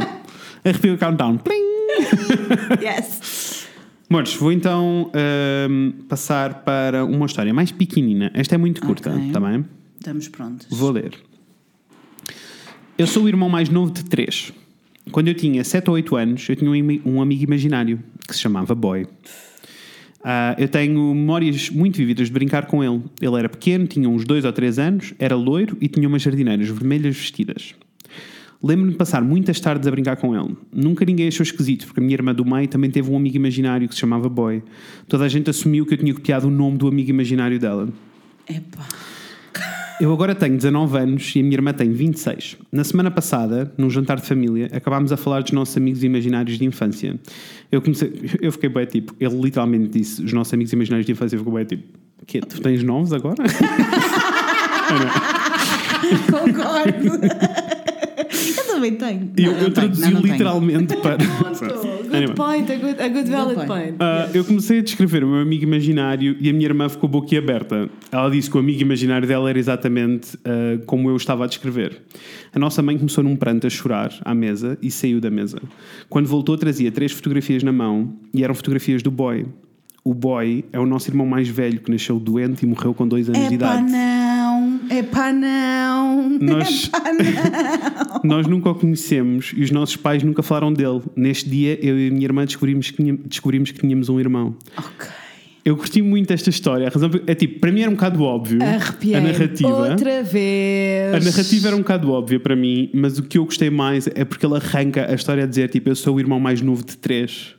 [0.64, 1.38] Arrepio countdown.
[1.38, 1.79] Plim!
[2.80, 3.66] Yes!
[4.09, 8.30] Mores, vou então ahm, passar para uma história mais pequenina.
[8.34, 9.30] Esta é muito curta, Ok.
[9.32, 9.64] tá bem?
[9.99, 10.66] Estamos prontos.
[10.70, 11.12] Vou ler.
[12.99, 14.53] Eu sou o irmão mais novo de três.
[15.12, 18.41] Quando eu tinha 7 ou 8 anos, eu tinha um, um amigo imaginário que se
[18.41, 19.07] chamava Boy.
[20.22, 23.03] Ah, eu tenho memórias muito vívidas de brincar com ele.
[23.20, 26.68] Ele era pequeno, tinha uns 2 ou 3 anos, era loiro e tinha umas jardineiras
[26.68, 27.74] vermelhas vestidas.
[28.62, 30.54] Lembro-me de passar muitas tardes a brincar com ele.
[30.72, 33.88] Nunca ninguém achou esquisito, porque a minha irmã do meio também teve um amigo imaginário
[33.88, 34.62] que se chamava Boy.
[35.08, 37.88] Toda a gente assumiu que eu tinha copiado o nome do amigo imaginário dela.
[38.48, 38.86] Epá.
[40.00, 42.56] Eu agora tenho 19 anos e a minha irmã tem 26.
[42.72, 46.64] Na semana passada, num jantar de família, acabámos a falar dos nossos amigos imaginários de
[46.64, 47.20] infância.
[47.70, 51.36] Eu comecei, eu fiquei bem tipo, ele literalmente disse os nossos amigos imaginários de infância,
[51.36, 52.40] eu fiquei bem tipo, quê?
[52.40, 53.42] Tu tens novos agora?
[56.30, 57.20] Concordo.
[58.84, 59.30] Eu também tenho.
[59.36, 60.32] Eu, Não, eu não tenho, traduzi não, não tenho.
[60.32, 61.16] literalmente para.
[61.16, 62.34] Good Anyway.
[62.34, 63.68] point, a good, a good valid point.
[63.68, 63.96] point.
[64.00, 67.88] Ah, eu comecei a descrever o meu amigo imaginário e a minha irmã ficou boquiaberta.
[68.10, 72.00] Ela disse que o amigo imaginário dela era exatamente ah, como eu estava a descrever.
[72.52, 75.60] A nossa mãe começou num pranto a chorar à mesa e saiu da mesa.
[76.08, 79.46] Quando voltou, trazia três fotografias na mão e eram fotografias do boy.
[80.02, 83.28] O boy é o nosso irmão mais velho que nasceu doente e morreu com dois
[83.28, 83.92] anos de Epá, idade.
[83.92, 84.19] não.
[84.91, 86.28] Epá, não.
[86.41, 88.20] Nós, Epá, não.
[88.24, 91.01] nós nunca o conhecemos e os nossos pais nunca falaram dele.
[91.16, 94.55] Neste dia, eu e a minha irmã descobrimos que, tinha- descobrimos que tínhamos um irmão.
[94.76, 95.09] ok.
[95.62, 96.88] Eu curti muito esta história.
[96.88, 99.14] A razão é tipo, para mim era um bocado óbvio Arrepiei.
[99.14, 99.91] a narrativa.
[99.91, 101.14] Outra vez.
[101.14, 104.24] A narrativa era um bocado óbvia para mim, mas o que eu gostei mais é
[104.24, 106.97] porque ele arranca a história a dizer tipo, eu sou o irmão mais novo de
[106.97, 107.55] três.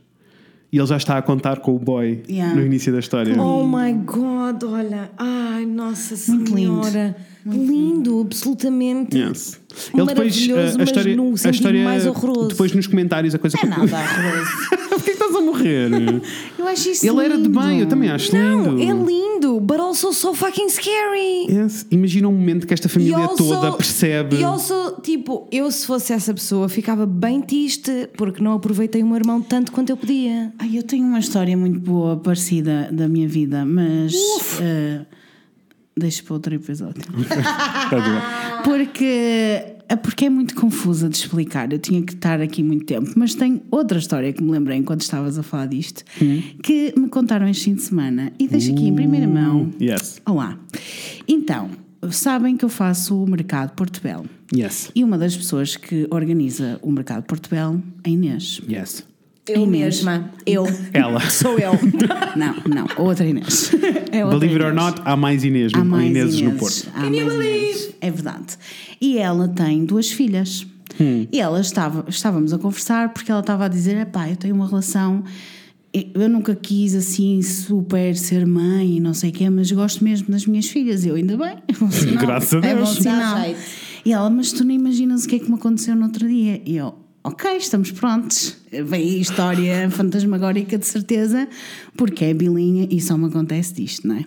[0.72, 2.56] E ele já está a contar com o boy Yeah.
[2.56, 3.40] no início da história.
[3.42, 5.12] Oh my god, olha.
[5.18, 6.84] Ai, nossa Muito lindo.
[6.86, 7.16] senhora.
[7.46, 9.18] Lindo, absolutamente.
[9.18, 9.60] Yes.
[9.94, 12.50] Maravilhoso, mas no sentido mais horroroso.
[12.50, 14.52] Depois nos comentários a coisa É nada horroroso.
[14.90, 16.22] Porquê que estás a morrer?
[16.58, 17.60] Eu acho isso ele era de lindo.
[17.60, 18.82] bem, eu também acho Não, lindo.
[18.82, 21.48] é lindo, but also so fucking scary.
[21.50, 21.86] Yes.
[21.90, 24.38] Imagina um momento que esta família also- toda percebe.
[24.38, 29.08] E also, tipo, eu se fosse essa pessoa ficava bem triste porque não aproveitei o
[29.08, 30.54] meu irmão tanto quanto eu podia.
[30.60, 34.14] Ai, eu tenho uma história muito boa, parecida da minha vida, mas.
[34.62, 35.02] eh,
[35.98, 37.02] deixa para outro episódio.
[37.16, 38.64] Ver?
[38.64, 39.64] Porque,
[39.96, 41.72] porque é muito confusa de explicar.
[41.72, 43.12] Eu tinha que estar aqui muito tempo.
[43.16, 46.04] Mas tenho outra história que me lembrei enquanto estavas a falar disto,
[46.64, 48.32] que me contaram este fim de semana.
[48.40, 49.72] E deixo aqui em primeira mão.
[49.82, 50.22] Yes.
[50.26, 50.58] Olá.
[51.28, 51.70] Então,
[52.10, 54.26] sabem que eu faço o Mercado Porto Belo.
[54.54, 54.92] Yes.
[54.96, 58.62] E uma das pessoas que organiza o Mercado Porto Belo é Inês.
[58.70, 59.06] Yes.
[59.54, 59.96] Eu Inês.
[60.04, 60.32] mesma.
[60.46, 60.66] Eu.
[60.94, 61.20] Ela.
[61.30, 61.72] Sou eu.
[62.36, 63.72] Não, não, outra Inês.
[64.12, 64.86] É outra Believe it or Inês.
[64.86, 66.52] not, há mais Inês, Há no, mais Ineses no.
[66.54, 66.88] Porto.
[66.96, 67.90] Há mais Inês.
[68.00, 68.58] É verdade.
[69.00, 70.66] E ela tem duas filhas.
[71.00, 71.28] Hum.
[71.32, 74.68] E ela estava, estávamos a conversar porque ela estava a dizer: pá, eu tenho uma
[74.68, 75.24] relação.
[75.94, 80.30] Eu nunca quis assim super ser mãe e não sei o quê, mas gosto mesmo
[80.32, 81.06] das minhas filhas.
[81.06, 81.58] Eu ainda bem.
[81.68, 82.16] É bom sinal.
[82.26, 82.96] Graças a É bom Deus.
[82.98, 83.56] Sinal.
[84.06, 86.62] E ela, mas tu não imaginas o que é que me aconteceu no outro dia?
[86.66, 88.56] E eu, ok, estamos prontos.
[88.72, 91.48] Vem aí a história fantasmagórica de certeza,
[91.96, 94.26] porque é bilinha e só me acontece disto, não é?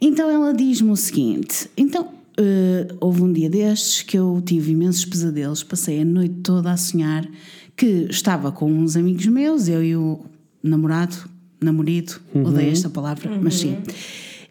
[0.00, 2.08] Então ela diz-me o seguinte: então.
[2.38, 6.76] eh, houve um dia destes que eu tive imensos pesadelos, passei a noite toda a
[6.76, 7.26] sonhar
[7.76, 10.20] que estava com uns amigos meus, eu e o
[10.62, 11.16] namorado,
[11.60, 13.76] namorido, odeio esta palavra, mas sim.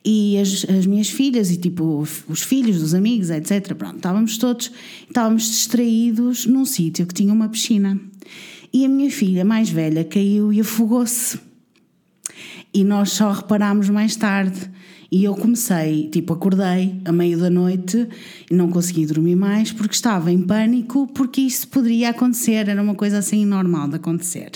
[0.10, 3.76] E as, as minhas filhas, e tipo os- os filhos dos amigos, etc.
[3.76, 4.72] Pronto, estávamos todos,
[5.06, 8.00] estávamos distraídos num sítio que tinha uma piscina.
[8.72, 11.38] E a minha filha mais velha caiu e afogou-se.
[12.74, 14.70] E nós só reparámos mais tarde.
[15.10, 18.08] E eu comecei, tipo, acordei a meio da noite
[18.52, 22.94] e não consegui dormir mais porque estava em pânico, porque isso poderia acontecer, era uma
[22.94, 24.52] coisa assim normal de acontecer.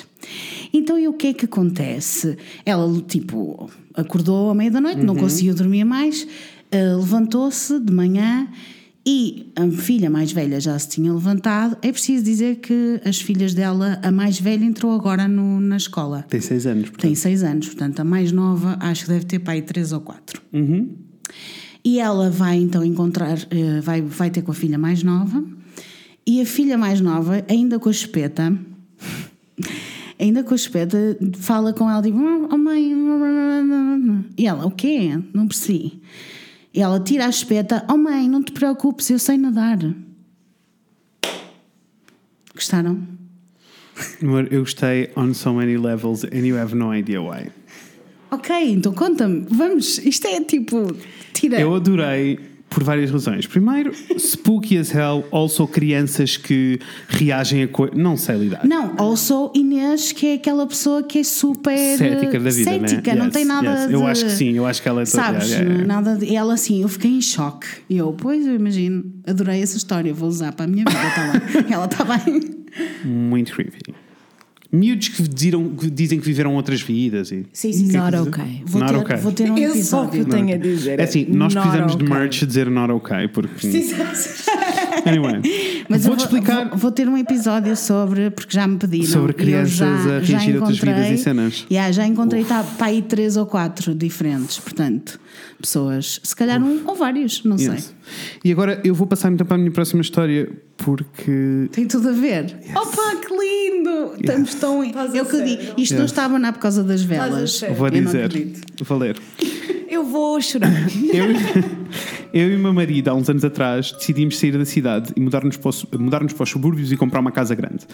[0.73, 2.37] Então, e o que é que acontece?
[2.65, 6.27] Ela, tipo, acordou à meia da noite, não conseguiu dormir mais,
[6.71, 8.47] eh, levantou-se de manhã
[9.05, 11.75] e a filha mais velha já se tinha levantado.
[11.81, 16.23] É preciso dizer que as filhas dela, a mais velha, entrou agora no- na escola.
[16.29, 17.01] Tem seis anos, portanto.
[17.01, 20.41] Tem seis anos, portanto, a mais nova acho que deve ter aí três ou quatro.
[21.83, 25.43] E ela vai então encontrar, eh, vai, vai ter com a filha mais nova,
[26.27, 28.55] e a filha mais nova, ainda com a espeta,
[30.21, 32.93] ainda com a espeta, fala com ela, tipo, oh mãe,
[34.37, 35.19] e ela, o quê?
[35.33, 36.01] Não percebi.
[36.73, 39.79] E ela tira a espeta, oh mãe, não te preocupes, eu sei nadar.
[42.53, 43.01] Gostaram?
[44.21, 47.51] Amor, eu gostei on so many levels and you have no idea why.
[48.29, 50.95] Ok, então conta-me, vamos, isto é tipo,
[51.33, 51.59] tira.
[51.59, 52.39] Eu adorei
[52.71, 53.45] Por várias razões.
[53.45, 57.97] Primeiro, spooky as hell, also crianças que reagem a coisas.
[57.97, 58.65] Não sei lidar.
[58.65, 63.19] Não, also Inês, que é aquela pessoa que é super Cética da vida, cética, né?
[63.19, 63.87] não Yes, tem nada yes.
[63.89, 63.93] de.
[63.93, 65.85] Eu acho que sim, eu acho que ela é toda- Sabes, yeah.
[65.85, 67.67] nada de, ela assim, eu fiquei em choque.
[67.89, 71.27] E eu, pois, eu imagino, adorei essa história, vou usar para a minha vida, tá
[71.27, 71.65] lá.
[71.69, 72.41] ela está bem.
[73.03, 73.93] Muito creepy.
[74.71, 77.45] Miúdos que, diziram, que dizem que viveram outras vidas e.
[77.51, 78.63] Sim, sim, Not okay.
[78.65, 79.17] Vou Not ter, okay.
[79.17, 80.45] vou ter um É só o que eu episódio.
[80.45, 80.99] tenho a dizer.
[80.99, 82.17] É assim, nós not precisamos de okay.
[82.17, 83.67] merch a dizer not okay, porque.
[85.05, 89.05] Anyway, Mas eu vou-te explicar Vou, vou ter um episódio sobre, porque já me pediram.
[89.05, 91.65] Sobre eu crianças já- a a outras vidas e cenas.
[91.71, 95.19] Yeah, já encontrei tá, para aí três ou quatro diferentes, portanto,
[95.59, 97.69] pessoas, se calhar um ou vários, não sei.
[97.71, 97.93] Yes.
[98.43, 101.67] E agora eu vou passar então para a minha próxima história porque.
[101.71, 102.55] Tem tudo a ver.
[102.75, 104.13] Opa, que lindo!
[104.19, 104.83] Estamos tão.
[104.83, 105.61] Estás o que eu digo.
[105.61, 105.73] sério?
[105.77, 106.11] Isto não Yes.
[106.11, 107.53] estava na por causa das velas.
[107.59, 107.75] sério?
[107.75, 108.25] Vou Eu não dizer.
[108.25, 108.83] acredito.
[108.85, 109.17] Vou ler.
[109.89, 110.71] Eu vou chorar.
[111.13, 111.25] Eu,
[112.33, 115.57] eu e o meu marido, há uns anos atrás, decidimos sair da cidade e mudar-nos
[115.57, 117.85] para, os- mudar-nos para os subúrbios e comprar uma casa grande.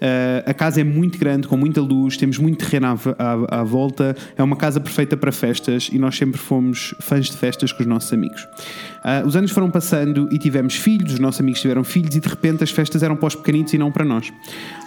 [0.00, 3.64] Ah, a casa é muito grande, com muita luz, temos muito terreno à, à- à
[3.64, 7.82] volta, é uma casa perfeita para festas e nós sempre fomos fãs de festas com
[7.82, 8.46] os nossos amigos.
[9.02, 12.28] Ah, os anos foram passando e tivemos filhos, os nossos amigos tiveram filhos e de
[12.28, 14.32] repente as festas eram para os pequenitos e não para nós.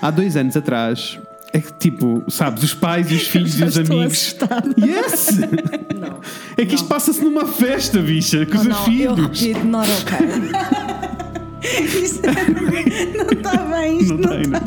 [0.01, 1.20] Há dois anos atrás.
[1.56, 4.18] É que tipo, sabes, os pais e os filhos e os estou amigos.
[4.18, 4.74] assustada.
[4.78, 5.38] Yes!
[5.99, 6.20] Não.
[6.58, 8.84] É que isto passa-se numa festa, bicha, com os não, não, eu
[9.16, 9.41] filhos.
[9.41, 10.28] repito, not okay.
[12.04, 13.97] Isto não está bem.
[13.99, 14.60] Isto Não não, tem, não.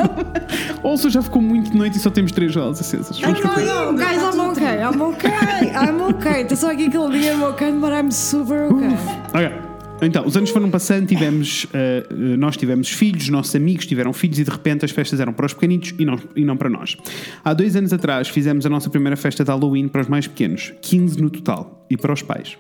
[0.83, 3.21] Ouça, já ficou muito de noite e só temos três velas acesas.
[3.21, 3.61] Não, continuar.
[3.61, 5.31] não, guys, I'm okay, I'm okay,
[5.75, 6.43] I'm okay.
[6.43, 8.89] Está só aqui aquele dia, I'm okay, but I'm super okay.
[9.35, 9.76] Ok.
[10.03, 14.39] Então, os anos foram passando, tivemos, eh, nós tivemos filhos, os nossos amigos tiveram filhos
[14.39, 16.97] e de repente as festas eram para os pequenitos e não, e não para nós.
[17.43, 20.73] Há dois anos atrás fizemos a nossa primeira festa de Halloween para os mais pequenos,
[20.83, 22.59] 15 no total, e para os pais.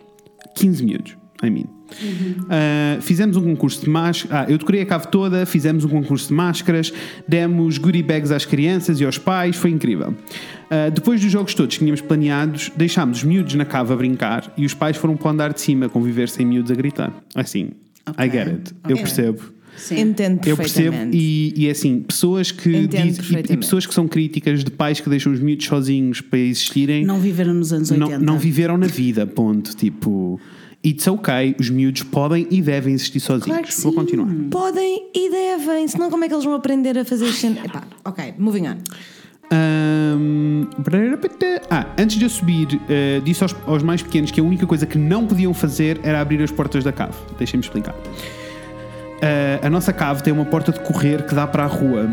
[0.57, 1.65] 15 miúdos, I mean.
[1.67, 4.47] Uh, fizemos um concurso de máscaras.
[4.49, 6.93] Ah, eu decorei a cave toda, fizemos um concurso de máscaras,
[7.29, 10.11] demos goodie bags às crianças e aos pais, foi incrível.
[10.11, 14.53] Uh, depois dos jogos todos que tínhamos planeados, deixámos os miúdos na cave a brincar
[14.57, 17.13] e os pais foram para o andar de cima conviver sem miúdos a gritar.
[17.35, 17.71] Assim,
[18.09, 18.31] I Ok.
[18.31, 18.97] get it, eu Ok.
[19.03, 19.57] percebo.
[19.77, 20.01] Sim.
[20.01, 24.09] Entendo Eu percebo, e, e é assim, pessoas que dizem, e- e, pessoas que são
[24.09, 28.07] críticas de pais que deixam os miúdos sozinhos para existirem, Não viveram nos anos não,
[28.07, 28.25] 80.
[28.25, 29.77] não viveram na vida, ponto.
[29.77, 30.41] Tipo,
[30.85, 33.47] it's ok, os miúdos podem e devem existir sozinhos.
[33.47, 33.99] Claro que Vou sim.
[33.99, 34.29] continuar.
[34.51, 37.47] Podem e devem, senão como é que eles vão aprender a fazer isto?
[37.47, 38.77] Epá, ok, moving on.
[41.71, 44.87] Ah, antes de eu subir, eh, disse aos, aos mais pequenos que a única coisa
[44.87, 47.17] que não podiam fazer era abrir as portas da cave.
[47.39, 47.95] Deixem-me explicar.
[49.23, 52.09] Ah, a nossa cave tem uma porta de correr que dá para a rua.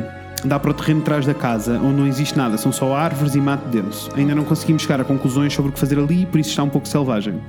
[0.45, 3.33] Dá para o terreno de trás da casa, onde não existe nada, são só árvores
[3.33, 4.11] e mato denso.
[4.13, 6.69] Ainda não conseguimos chegar a conclusões sobre o que fazer ali, por isso está um
[6.69, 7.39] pouco selvagem.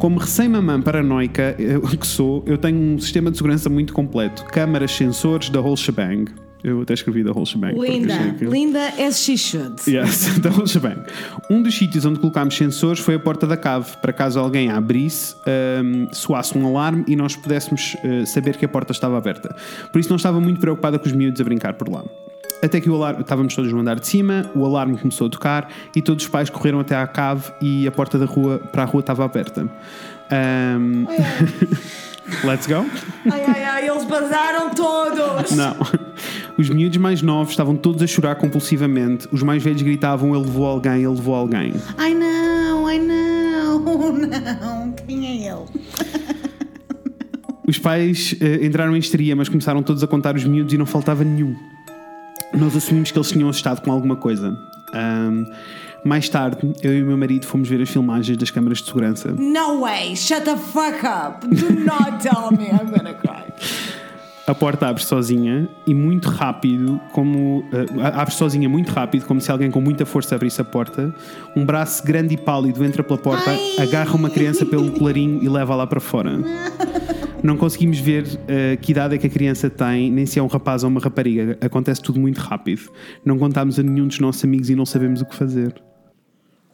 [0.00, 4.90] Como recém-mamã paranoica eu, que sou, eu tenho um sistema de segurança muito completo: câmaras,
[4.92, 6.24] sensores, da whole shebang.
[6.62, 7.78] Eu até escrevi da whole shebang.
[7.78, 9.76] Linda, que- linda as she should.
[9.88, 11.02] Yes, da whole shebang.
[11.50, 14.76] Um dos sítios onde colocámos sensores foi a porta da cave, para caso alguém a
[14.76, 19.54] abrisse, ahm, soasse um alarme e nós pudéssemos ah, saber que a porta estava aberta.
[19.90, 22.04] Por isso não estava muito preocupada com os miúdos a brincar por lá.
[22.62, 25.70] Até que o alarme, estávamos todos no andar de cima, o alarme começou a tocar
[25.96, 28.86] e todos os pais correram até à cave e a porta da rua para a
[28.86, 29.66] rua estava aberta.
[30.30, 31.06] Ahm,
[32.44, 32.86] Let's go?
[33.30, 35.50] Ai, ai, ai, eles basaram todos.
[35.52, 35.74] Não.
[36.56, 39.28] Os miúdos mais novos estavam todos a chorar compulsivamente.
[39.32, 41.74] Os mais velhos gritavam: Ele levou alguém, ele levou alguém.
[41.98, 43.80] Ai não, ai não,
[44.14, 44.92] não.
[45.06, 45.64] Quem é ele?
[47.66, 50.86] Os pais eh, entraram em histeria, mas começaram todos a contar os miúdos e não
[50.86, 51.54] faltava nenhum.
[52.52, 54.56] Nós assumimos que eles tinham assustado com alguma coisa.
[54.92, 55.44] Ahm,
[56.04, 59.32] mais tarde, eu e o meu marido fomos ver as filmagens das câmaras de segurança.
[59.32, 61.46] No way, shut the fuck up.
[61.46, 63.52] Do not tell me I'm gonna cry.
[64.46, 69.48] A porta abre sozinha e muito rápido, como eh, abre sozinha muito rápido, como se
[69.52, 71.14] alguém com muita força abrisse a porta.
[71.54, 73.48] Um braço grande e pálido entra pela porta,
[73.78, 76.32] agarra uma criança pelo colarinho e leva lá para fora.
[77.42, 80.46] Não conseguimos ver eh, que idade é que a criança tem, nem se é um
[80.46, 81.58] rapaz ou uma rapariga.
[81.60, 82.90] Acontece tudo muito rápido.
[83.24, 85.74] Não contámos a nenhum dos nossos amigos e não sabemos o que fazer.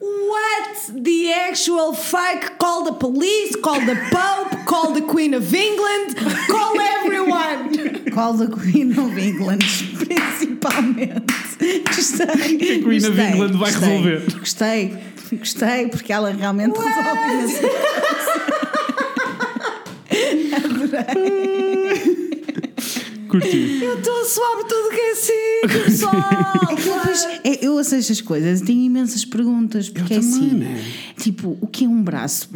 [0.01, 2.59] What the actual fuck?
[2.59, 6.17] Call the police, call the Pope, call the Queen of England,
[6.49, 8.11] call everyone.
[8.12, 9.59] Qual da Queen of England,
[9.99, 11.85] principalmente.
[11.85, 12.27] Gostei.
[12.27, 14.39] A Queen of gostei, England vai gostei, resolver.
[14.39, 14.95] Gostei,
[15.33, 17.61] gostei, porque ela realmente resolve nesse
[20.51, 22.17] 难怪。
[23.29, 23.81] Curti.
[23.83, 26.14] Eu estou suar tudo que é assim, pessoal.
[26.70, 30.31] É que eu, depois, é, eu aceito as coisas, tenho imensas perguntas, porque é também,
[30.35, 30.81] assim, né?
[31.18, 32.49] tipo, o que é um braço?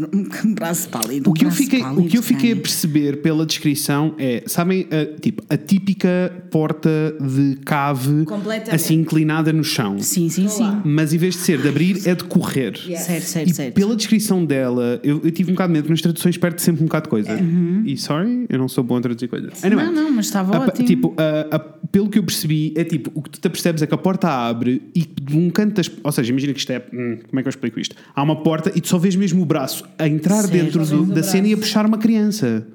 [0.45, 1.31] Um braço pálido.
[1.31, 4.43] O que, um eu fiquei, o pálido, que eu fiquei a perceber pela descrição é,
[4.47, 6.91] sabem, a, tipo, a típica porta
[7.21, 8.25] de cave
[8.73, 9.99] assim inclinada no chão.
[10.01, 10.81] Sim, sim, sim.
[10.85, 12.77] Mas em vez de ser de abrir, é de correr.
[12.79, 13.75] Certo, certo, E certo.
[13.75, 16.87] pela descrição dela, eu, eu tive um bocado de medo, nas traduções perde sempre um
[16.87, 17.39] bocado de coisa.
[17.85, 19.62] E sorry, eu não sou bom a traduzir coisas.
[19.64, 20.87] Anyway, Não, não, mas estava a- ótimo.
[20.87, 23.87] Tipo, a- a- pelo que eu percebi, é tipo, o que tu te percebes é
[23.87, 25.91] que a porta abre e de um canto das.
[26.05, 26.79] Ou seja, imagina que isto é.
[26.93, 27.97] hum, como é que eu explico isto?
[28.15, 30.53] Há uma porta e tu só vês mesmo o braço a entrar Certo.
[30.53, 32.67] dentro do- da cena e a puxar uma criança.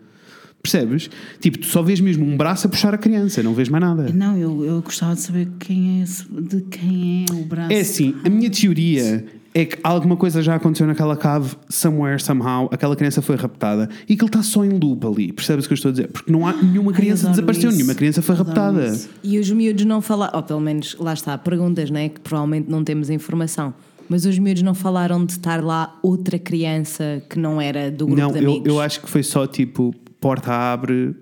[0.62, 1.10] Percebes?
[1.40, 4.10] Tipo, tu só vês mesmo um braço a puxar a criança, não vês mais nada.
[4.12, 7.72] Não, eu, eu gostava de saber quem é esse- de quem é o braço.
[7.72, 9.24] É assim, a minha teoria
[9.58, 14.18] é que alguma coisa já aconteceu naquela cave, somewhere, somehow, aquela criança foi raptada e
[14.18, 15.32] que ele está só em loop ali.
[15.32, 16.10] Percebes o que eu estou a dizer?
[16.10, 17.78] Porque não há nenhuma criança desapareceu, isso.
[17.78, 18.86] nenhuma criança foi raptada.
[18.88, 19.10] isso.
[19.24, 22.10] E os miúdos não falaram, ou pelo menos lá está, perguntas, né?
[22.10, 23.74] Que provavelmente não temos informação.
[24.10, 28.22] Mas os miúdos não falaram de estar lá outra criança que não era do grupo
[28.22, 28.68] Não, de eu, amigos.
[28.68, 31.16] eu acho que foi só tipo, porta abre,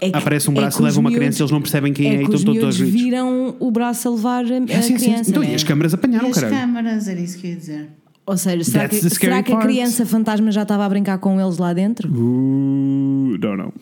[0.00, 1.60] É que- aparece um é braço que e leva os uma miúdos- criança, eles não
[1.60, 3.00] percebem quem é, é e que estão os todos aos gritos.
[3.00, 5.30] viram o braço a levar a, É, a sim, sim, criança.
[5.30, 6.56] Então, e as câmaras E apanharam, as caralho.
[6.56, 7.88] câmaras, era isso que eu ia dizer.
[8.26, 11.18] Ou seja, será, que, That's scary será que a criança fantasma já estava a brincar
[11.18, 12.08] com eles lá dentro?
[12.10, 13.72] Uh, don't know.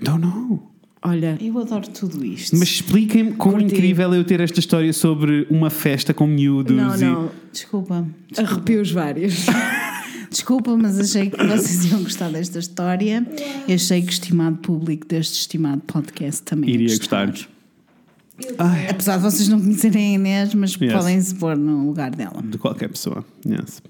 [0.00, 0.70] Don't know.
[1.02, 2.56] Olha, Eu adoro tudo isto.
[2.56, 3.66] Mas expliquem-me como Curti.
[3.74, 7.00] incrível é eu ter esta história sobre uma festa com miúdos não, e.
[7.00, 8.06] não, Desculpa.
[8.36, 9.46] arrepios vários.
[10.36, 13.26] Desculpa, mas achei que vocês iam gostar desta história.
[13.66, 17.32] Eu achei que o estimado público deste estimado podcast também ia Iria gostar.
[18.58, 20.92] Ai, Apesar de vocês não conhecerem a Inês, mas Yes.
[20.92, 22.42] podem se pôr no lugar dela.
[22.42, 23.24] de qualquer pessoa.
[23.48, 23.82] Yes.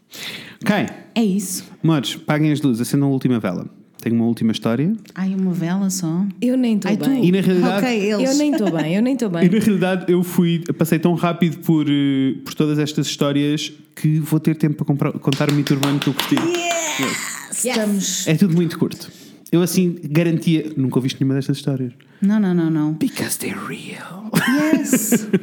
[0.62, 0.86] Ok,
[1.16, 1.64] É isso.
[1.82, 3.68] Mores, paguem as luzes, acendam a última vela.
[4.06, 4.92] Tenho uma última história.
[5.16, 6.24] Ai, uma vela só.
[6.40, 7.10] Eu nem estou tu.
[7.10, 7.24] bem.
[7.26, 8.30] E na realidade- Ok, eles.
[8.30, 9.48] Eu nem estou bem, eu nem estou E bem.
[9.50, 14.38] na realidade eu fui, passei tão rápido por, eh, por todas estas histórias que vou
[14.38, 16.36] ter tempo para comprar- contar o mito urbano que eu curti.
[17.50, 18.28] Estamos.
[18.28, 19.10] É tudo muito curto.
[19.50, 20.72] Eu assim garantia.
[20.76, 21.92] Nunca ouviste nenhuma destas histórias.
[22.22, 22.92] Não, não, não, não.
[22.92, 24.30] Because they're real.
[24.72, 25.26] Yes.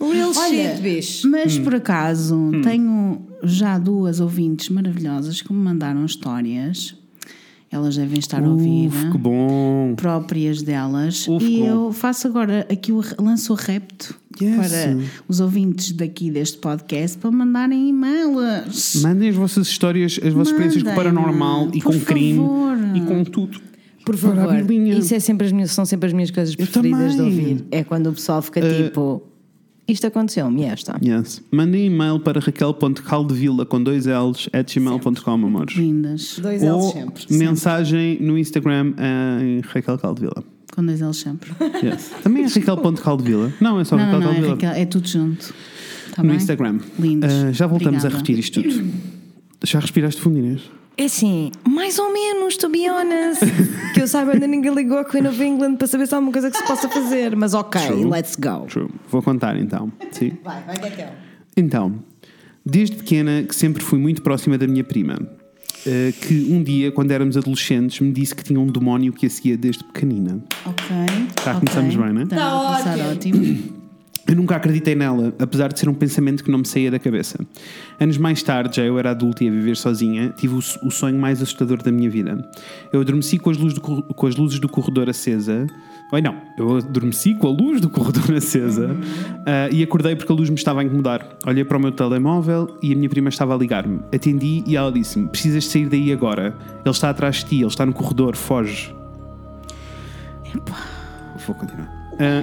[0.00, 1.28] Real Olha, shit, bicho.
[1.28, 6.94] Mas por acaso tenho já duas ouvintes maravilhosas que me mandaram histórias.
[7.70, 8.88] Elas devem estar a ouvir.
[8.88, 9.94] Uf, que bom.
[9.94, 14.56] próprias delas Uf, e eu faço agora aqui o lanço o repto Yes.
[14.56, 14.96] para
[15.26, 19.02] os ouvintes daqui deste podcast para mandarem e-mails.
[19.02, 22.38] Mandem as vossas histórias, as vossas experiências com o Mandem, paranormal e por com crime
[22.38, 22.78] favor.
[22.94, 23.60] e com tudo.
[24.06, 27.14] Por Para a favor, isso é sempre as minhas, são sempre as minhas coisas preferidas
[27.16, 27.64] de ouvir.
[27.70, 29.22] É quando o pessoal fica tipo:
[29.88, 30.98] Isto aconteceu-me, esta.
[31.02, 31.42] Yes.
[31.50, 35.74] Mandem e-mail para raquel.caldevila com dois L's at gmail.com, amores.
[35.76, 36.38] Lindas.
[36.38, 37.24] Dois Ou L's sempre.
[37.30, 40.44] mensagem no Instagram em Raquel Caldevila.
[40.74, 41.50] Com dois L's sempre.
[41.82, 42.10] Yes.
[42.22, 43.52] Também é Raquel.caldevila.
[43.60, 44.50] Não, é só Não, Raquel não, não, é.
[44.50, 45.54] Raquel, é tudo junto.
[46.14, 46.36] Tá no bem?
[46.36, 46.78] Instagram.
[46.98, 47.32] Lindos.
[47.32, 48.16] Ah, já voltamos a Obrigada.
[48.26, 49.18] repetir isto tudo.
[49.64, 50.60] Já respiraste fundo, Inês?
[50.98, 53.40] É assim, mais ou menos, to be honest.
[53.94, 56.32] que eu saiba, ainda ninguém ligou a Queen of England para saber se há alguma
[56.32, 57.36] coisa que se possa fazer.
[57.36, 58.04] Mas ok, True.
[58.04, 58.66] let's go.
[58.66, 58.88] True.
[59.08, 59.92] Vou contar então.
[60.10, 60.32] Sim.
[60.42, 61.10] Vai, vai, Raquel.
[61.56, 61.94] Então,
[62.66, 65.16] desde pequena que sempre fui muito próxima da minha prima,
[65.86, 69.30] eh, que um dia, quando éramos adolescentes, me disse que tinha um demónio que a
[69.30, 70.42] seguia desde pequenina.
[70.66, 70.96] Ok.
[71.44, 71.60] Já ok.
[71.60, 72.26] começamos bem, né?
[72.26, 73.77] Tá Tá a começar ótimo.
[74.28, 77.38] Eu nunca acreditei nela, apesar de ser um pensamento que não me saía da cabeça.
[77.98, 81.18] Anos mais tarde, já eu era adulto e a viver sozinha, tive o, o sonho
[81.18, 82.46] mais assustador da minha vida.
[82.92, 85.66] Eu adormeci com as luzes do, com as luzes do corredor acesa.
[86.12, 88.94] Oi, não, eu adormeci com a luz do corredor acesa
[89.46, 91.26] ah, e acordei porque a luz me estava a incomodar.
[91.46, 94.00] Olhei para o meu telemóvel e a minha prima estava a ligar-me.
[94.14, 96.54] Atendi e ela disse-me: Precisas sair daí agora.
[96.84, 98.94] Ele está atrás de ti, ele está no corredor, foge.
[101.46, 101.97] Vou continuar.
[102.18, 102.42] Ah,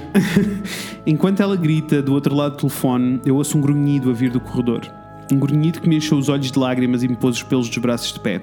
[1.06, 4.40] enquanto ela grita do outro lado do telefone, eu ouço um grunhido a vir do
[4.40, 4.82] corredor.
[5.32, 7.78] Um grunhido que me encheu os olhos de lágrimas e me pôs os pelos dos
[7.78, 8.42] braços de pé.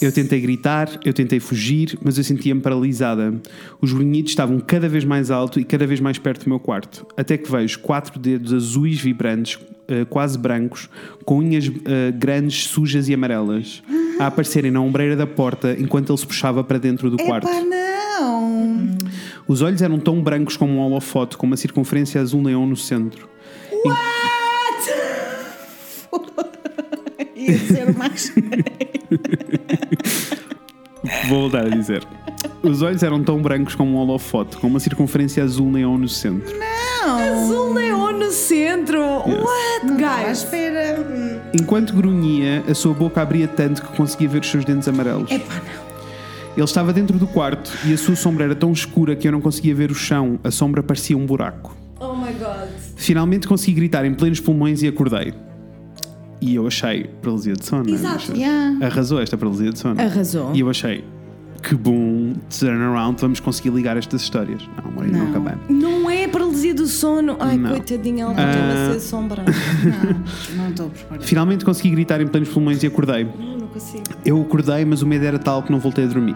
[0.00, 3.34] Eu tentei gritar, eu tentei fugir, mas eu sentia-me paralisada.
[3.80, 7.06] Os grunhidos estavam cada vez mais alto e cada vez mais perto do meu quarto.
[7.16, 10.90] Até que vejo quatro dedos azuis vibrantes, eh, quase brancos,
[11.24, 13.82] com unhas eh, grandes, sujas e amarelas,
[14.18, 17.48] a aparecerem na ombreira da porta enquanto ele se puxava para dentro do quarto.
[18.18, 18.96] Não!
[19.46, 23.28] Os olhos eram tão brancos como um holofote, com uma circunferência azul neon no centro.
[27.36, 28.32] Ia ser mais.
[31.28, 32.02] Vou voltar a dizer.
[32.62, 36.52] Os olhos eram tão brancos como um holofote, com uma circunferência azul neon no centro.
[37.04, 39.00] Azul neon no centro.
[39.00, 40.38] What, À guys?
[40.38, 40.96] espera.
[41.54, 45.30] Enquanto grunhia, a sua boca abria tanto que conseguia ver os seus dentes amarelos.
[45.30, 45.85] Epá, não.
[46.56, 49.40] Ele estava dentro do quarto e a sua sombra era tão escura que eu não
[49.42, 50.38] conseguia ver o chão.
[50.42, 51.76] A sombra parecia um buraco.
[52.00, 52.68] Oh my god.
[52.96, 55.34] Finalmente consegui gritar em plenos pulmões e acordei.
[56.40, 57.88] E eu achei paralisia de sono.
[57.88, 57.92] é?
[57.92, 58.32] Exato.
[58.34, 58.84] Yeah.
[58.86, 60.00] Arrasou esta paralisia de sono.
[60.00, 60.54] Arrasou.
[60.54, 61.04] E eu achei
[61.62, 64.62] que bom turnaround, vamos conseguir ligar estas histórias.
[64.76, 65.26] Não, amor, não.
[65.26, 65.54] nunca bem.
[65.68, 67.36] Não é paralisia do sono.
[67.40, 67.70] Ai, Não.
[67.70, 68.84] coitadinha, ela Ah.
[68.90, 69.42] vai ser sombra.
[69.44, 71.26] Não, não estou preparada.
[71.26, 73.26] Finalmente consegui gritar em plenos pulmões e acordei.
[73.76, 74.04] Consigo.
[74.24, 76.34] Eu acordei, mas o medo era tal que não voltei a dormir.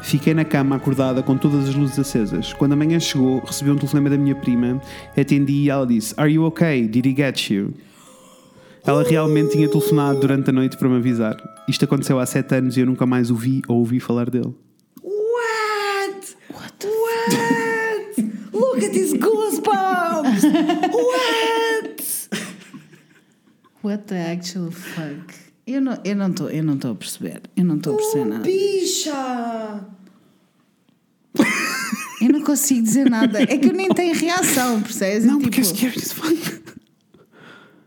[0.00, 2.54] Fiquei na cama acordada com todas as luzes acesas.
[2.54, 4.80] Quando a manhã chegou, recebi um telefonema da minha prima,
[5.14, 6.88] atendi e ela disse: Are you okay?
[6.88, 7.74] Did he get you?
[8.82, 11.36] Ela realmente tinha telefonado durante a noite para me avisar.
[11.68, 14.54] Isto aconteceu há sete anos e eu nunca mais o vi ou ouvi falar dele.
[15.02, 16.34] What?
[16.50, 16.86] What?
[16.86, 18.22] What?
[18.54, 20.44] Look at these goosebumps!
[20.94, 22.30] What?
[23.82, 25.49] What the actual fuck?
[25.66, 27.42] Eu não estou eu não tô- eu não estou a perceber.
[27.56, 28.44] Eu não estou a perceber nada.
[28.44, 29.84] Bicha!
[32.20, 33.40] Eu não consigo dizer nada.
[33.42, 35.24] É que eu nem tenho reação, percebes?
[35.24, 35.90] Não, É porque é tipo,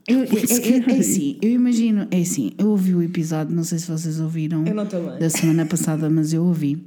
[0.07, 3.77] eu, é, é- é assim, eu imagino, é assim, eu ouvi o episódio, não sei
[3.79, 5.19] se vocês ouviram Eu não tô bem.
[5.19, 6.83] da semana passada, mas eu ouvi.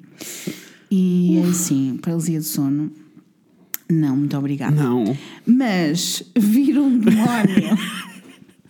[0.91, 2.91] E é assim, paralisia de sono.
[3.89, 4.75] Não, muito obrigada.
[4.75, 5.17] Não.
[5.47, 7.79] Mas vir um demónio.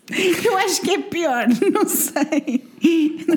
[0.44, 2.64] eu acho que é pior, não sei.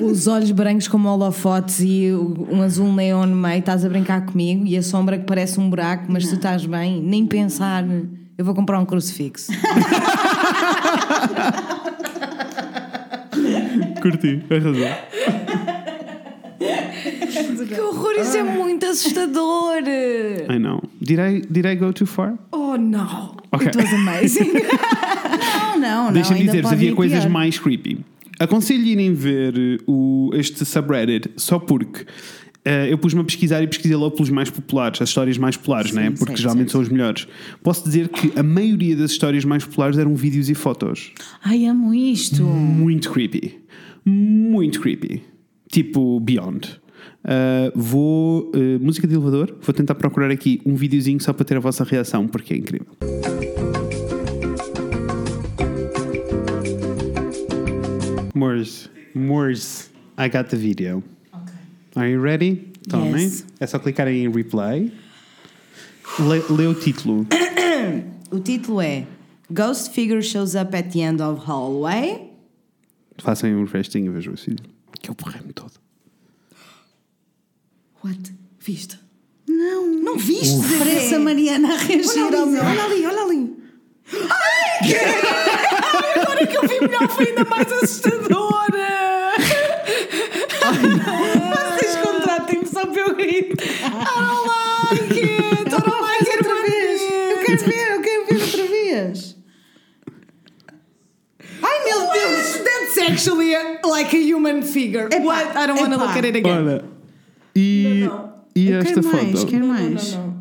[0.02, 4.64] Os olhos brancos como holofotes e um azul neon no meio, estás a brincar comigo
[4.66, 7.84] e a sombra que parece um buraco, mas tu estás bem, nem pensar.
[8.38, 9.52] Eu vou comprar um crucifixo.
[14.00, 14.42] Curti,
[17.74, 17.90] arrasou.
[17.90, 19.78] que horror, isso é muito assustador!
[20.50, 20.82] I know.
[21.00, 22.34] Did I, did I go too far?
[22.52, 23.36] Oh no!
[23.52, 23.68] Ok.
[23.68, 24.52] It was amazing!
[25.40, 26.12] Não, não, não.
[26.12, 27.30] Deixa-me ainda dizer, pode havia coisas pior.
[27.30, 28.00] mais creepy.
[28.38, 32.04] Aconselho irem ver eh, o, este subreddit só porque
[32.64, 35.92] eh, eu pus-me a pesquisar e pesquisei logo pelos mais populares, as histórias mais populares,
[35.92, 36.10] né?
[36.10, 36.72] porque certo, geralmente certo.
[36.72, 37.26] são os melhores.
[37.62, 41.12] Posso dizer que a maioria das histórias mais populares eram vídeos e fotos.
[41.42, 42.42] Ai, amo isto.
[42.42, 43.58] Muito creepy.
[44.04, 45.22] Muito creepy.
[45.70, 46.78] Tipo Beyond.
[47.24, 48.50] Uh, vou.
[48.54, 49.56] uh, música de elevador.
[49.60, 52.86] Vou tentar procurar aqui um videozinho só para ter a vossa reação, porque é incrível.
[58.34, 58.88] Mors.
[59.14, 59.90] Mors.
[60.16, 61.02] I got the video.
[61.96, 62.72] Are you ready?
[62.88, 63.24] Tomem.
[63.24, 63.44] Yes.
[63.58, 64.92] É só clicar em replay.
[66.18, 67.26] Lê, lê o título.
[68.30, 69.06] o título é
[69.50, 72.30] Ghost Figure Shows Up at the End of Hallway.
[73.18, 74.66] Façam um restinho e vejam esse vídeo.
[75.00, 75.79] Que eu borrei-me todo.
[78.04, 78.32] What?
[78.60, 78.98] Viste?
[79.48, 79.86] Não.
[79.86, 80.56] Não viste?
[80.78, 82.64] Parece a Mariana a reagir Olha ao ali, meu.
[82.64, 83.56] olha ali, olha ali.
[84.12, 84.94] Ai, que...
[86.20, 89.32] Agora que eu vi melhor foi ainda mais assustadora.
[91.74, 93.52] Vocês contratem-me só para eu rir.
[93.52, 95.60] I don't like it.
[95.60, 97.00] I don't like it outra vez.
[97.02, 99.36] Eu quero ver, eu quero ver outra vez.
[101.62, 105.08] Ai meu Deus, that's actually a, like a human figure.
[105.10, 105.56] Epá, What?
[105.56, 106.66] I don't want to look at it again.
[106.68, 106.99] Olha.
[107.54, 108.32] E, Não, não.
[108.54, 109.46] e Eu esta quero mais, foto?
[109.50, 110.12] quero Não, mais.
[110.14, 110.40] não, não.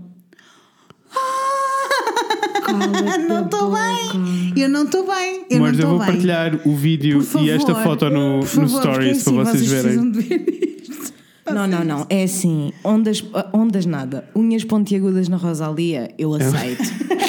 [3.28, 4.54] não estou bem.
[4.56, 5.46] Eu não estou bem.
[5.50, 6.08] Eu Mas não eu vou bem.
[6.08, 9.44] partilhar o vídeo Por e esta favor, foto no, favor, no é Stories assim, para
[9.46, 9.82] vocês verem.
[9.84, 11.14] precisam de ver isto.
[11.52, 12.06] Não, não, não.
[12.12, 12.72] É assim.
[12.84, 14.24] Ondas, ondas nada.
[14.36, 16.84] Unhas pontiagudas na Rosalia, eu aceito.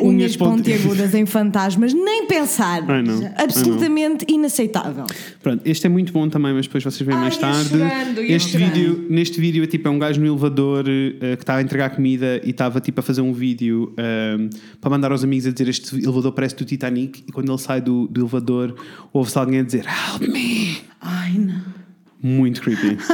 [0.00, 2.82] Unhas Unhas pontiagudas em fantasmas, nem pensar.
[2.88, 3.22] Ai, não.
[3.22, 5.04] Ai, Absolutamente inaceitável.
[5.42, 7.68] Pronto, este é muito bom também, mas depois vocês veem Ai, mais tarde.
[7.70, 8.72] chorando, este chorando.
[8.74, 11.90] vídeo, neste vídeo é tipo é um gajo no elevador eh, que está a entregar
[11.90, 14.36] comida e estava tipo a fazer um vídeo eh,
[14.80, 17.80] para mandar aos amigos a dizer este elevador parece do Titanic e quando ele sai
[17.80, 18.74] do, do elevador
[19.12, 20.78] ouve-se alguém a dizer Help me!
[21.00, 21.77] Ai, não.
[22.22, 22.98] Muito creepy.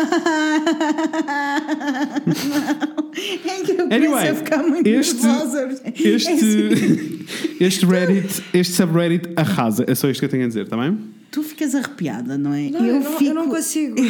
[3.16, 5.61] É que eu começo Anyway, a ficar muito este, nervosa.
[5.61, 6.14] É assim.
[6.14, 7.26] este,
[7.61, 9.84] este Reddit, este subreddit arrasa.
[9.86, 10.98] É só isto que eu tenho a dizer, está bem?
[11.30, 12.68] Tu ficas arrepiada, não é?
[12.68, 13.94] eu, não, eu não consigo.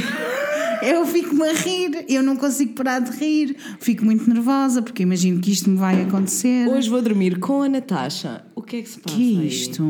[0.82, 5.40] Eu fico-me a rir, eu não consigo parar de rir, fico muito nervosa porque imagino
[5.40, 6.68] que isto me vai acontecer.
[6.68, 8.44] Hoje vou dormir com a Natasha.
[8.54, 9.16] O que é que se passa?
[9.16, 9.48] que é aí?
[9.48, 9.82] isto?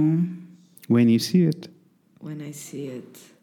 [0.89, 1.69] When you see it.
[2.23, 3.34] When I see it.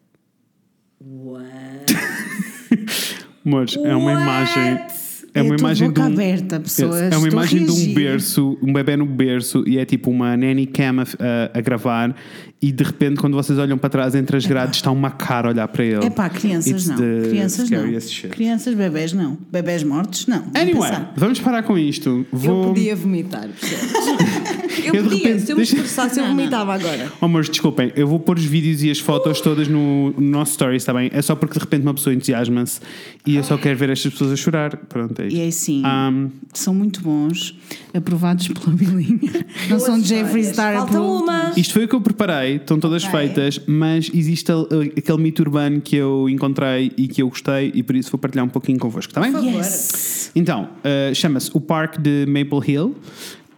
[1.04, 1.86] What?
[3.44, 5.01] Amores, é uma imagem.
[5.34, 7.12] É uma Eu tô de imagem de boca um, aberta, pessoas.
[7.12, 10.66] é uma imagem de um berço, um bebê no berço e é tipo uma nanny
[10.66, 12.14] cam a, a- a gravar
[12.60, 15.50] e de repente quando vocês olham para trás entre as grades está uma cara a
[15.52, 16.04] olhar para ele.
[16.04, 16.96] É pá, crianças It's não.
[16.96, 18.00] Crianças não.
[18.00, 18.28] shit.
[18.28, 19.38] Crianças, bebés não.
[19.50, 20.44] Bebés mortos, não.
[20.54, 21.12] Anyway, pensar.
[21.16, 22.08] vamos parar com isto.
[22.30, 22.66] Eu Vou...
[22.68, 23.92] podia vomitar, percebes?
[24.84, 27.12] Eu, Eu de podia, repente- se eu me deixa- esforçasse, eu vomitava agora.
[27.20, 30.52] Oh, amores, desculpem, eu vou pôr os vídeos e as fotos todas no, no nosso
[30.52, 31.10] story, está bem?
[31.12, 32.80] É só porque de repente uma pessoa entusiasma-se
[33.26, 34.74] e eu só quero ver estas pessoas a chorar.
[34.88, 37.54] Pronto, E é assim, Um, são muito bons,
[37.94, 39.18] aprovados pela bilinha.
[39.68, 41.52] Não são Jeffree Star Falta uma.
[41.56, 43.18] Isto foi o que eu preparei, estão todas Ok.
[43.18, 44.50] feitas, mas existe
[44.96, 48.44] aquele mito urbano que eu encontrei e que eu gostei e por isso vou partilhar
[48.44, 49.56] um pouquinho convosco, está bem?
[49.56, 50.30] Yes.
[50.34, 52.96] Então, uh, chama-se o Parque de Maple Hill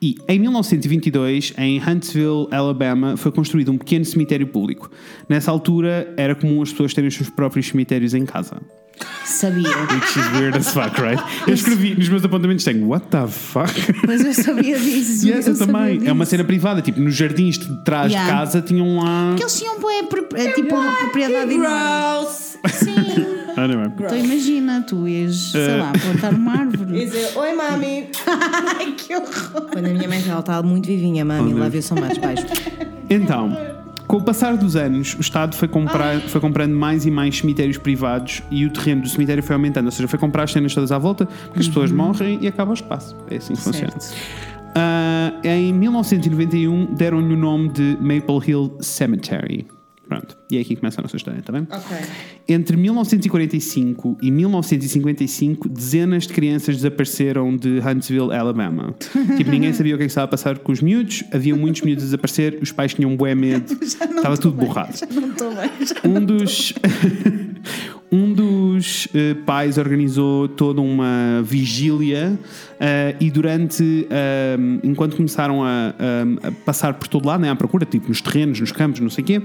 [0.04, 4.90] e em 1922, em Huntsville, Alabama, foi construído um pequeno cemitério público.
[5.26, 8.60] Nessa altura, era comum as pessoas terem os seus próprios cemitérios em casa.
[9.24, 9.66] Sabia.
[9.66, 11.20] Which is weird as fuck, right?
[11.46, 13.72] Eu escrevi nos meus apontamentos, tenho what the fuck?
[14.06, 15.26] Mas eu sabia disso.
[15.26, 16.06] Yes, eu sabia também.
[16.06, 16.30] É uma disso.
[16.32, 18.30] cena privada, tipo, nos jardins de trás Yeah.
[18.30, 19.34] de casa tinham lá.
[19.36, 19.74] Que eles tinham
[20.34, 23.43] é, tipo uma propriedade enorme.
[23.54, 23.60] Sim.
[23.60, 23.86] Anyway.
[23.86, 26.92] Então imagina, tu ias, sei lá, plantar uma árvore.
[27.04, 28.08] Dizer, oi mami.
[28.78, 29.68] Ai, que horror.
[29.72, 32.46] Quando a minha mãe ela está muito vivinha, mami, lá viu são mais baixo.
[33.08, 33.56] Então,
[34.06, 37.78] com o passar dos anos, o Estado foi, comprar, foi comprando mais e mais cemitérios
[37.78, 39.86] privados e o terreno do cemitério foi aumentando.
[39.86, 42.70] Ou seja, foi comprar as cenas todas à volta, porque as pessoas morrem e acaba
[42.70, 43.16] o espaço.
[43.30, 43.98] É assim que funciona.
[43.98, 44.14] Certo.
[44.74, 49.66] Ah, em 1991, deram-lhe o nome de Maple Hill Cemetery.
[50.08, 50.36] Pronto.
[50.50, 51.66] E é aqui que começa a nossa história, está bem?
[51.70, 51.96] Ok.
[52.48, 58.94] Entre 1945 e 1955, dezenas de crianças desapareceram de Huntsville, Alabama.
[59.36, 61.82] tipo, ninguém sabia o que, é que estava a passar com os miúdos, havia muitos
[61.82, 64.96] miúdos a desaparecer, os pais tinham um bué medo, estava tudo borrado.
[64.96, 65.70] Já não estou bem.
[65.80, 66.74] já Um dos,
[68.14, 72.38] um dos eh, pais organizou toda uma vigília
[72.78, 77.84] eh, e durante, eh, enquanto começaram a, a- passar por todo lado, né, à procura,
[77.84, 79.42] tipo nos terrenos, nos campos, não sei o quê,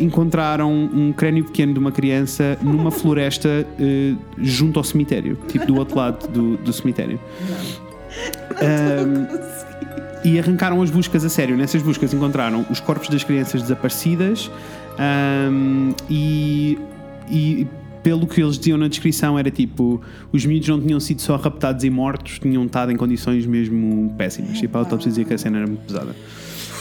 [0.00, 3.66] encontraram um crânio pequeno de uma criança numa floresta
[4.38, 7.20] junto ao cemitério, tipo do outro lado do, do cemitério.
[8.62, 9.26] Um,
[10.24, 11.56] e arrancaram as buscas a sério.
[11.56, 14.50] Nessas buscas encontraram os corpos das crianças desaparecidas
[14.98, 16.78] um, e,
[17.30, 17.66] e
[18.02, 20.00] pelo que eles diziam na descrição era tipo
[20.32, 24.58] os miúdos não tinham sido só raptados e mortos, tinham estado em condições mesmo péssimas.
[24.58, 26.14] Tipo, a autópsia dizia que a cena era muito pesada.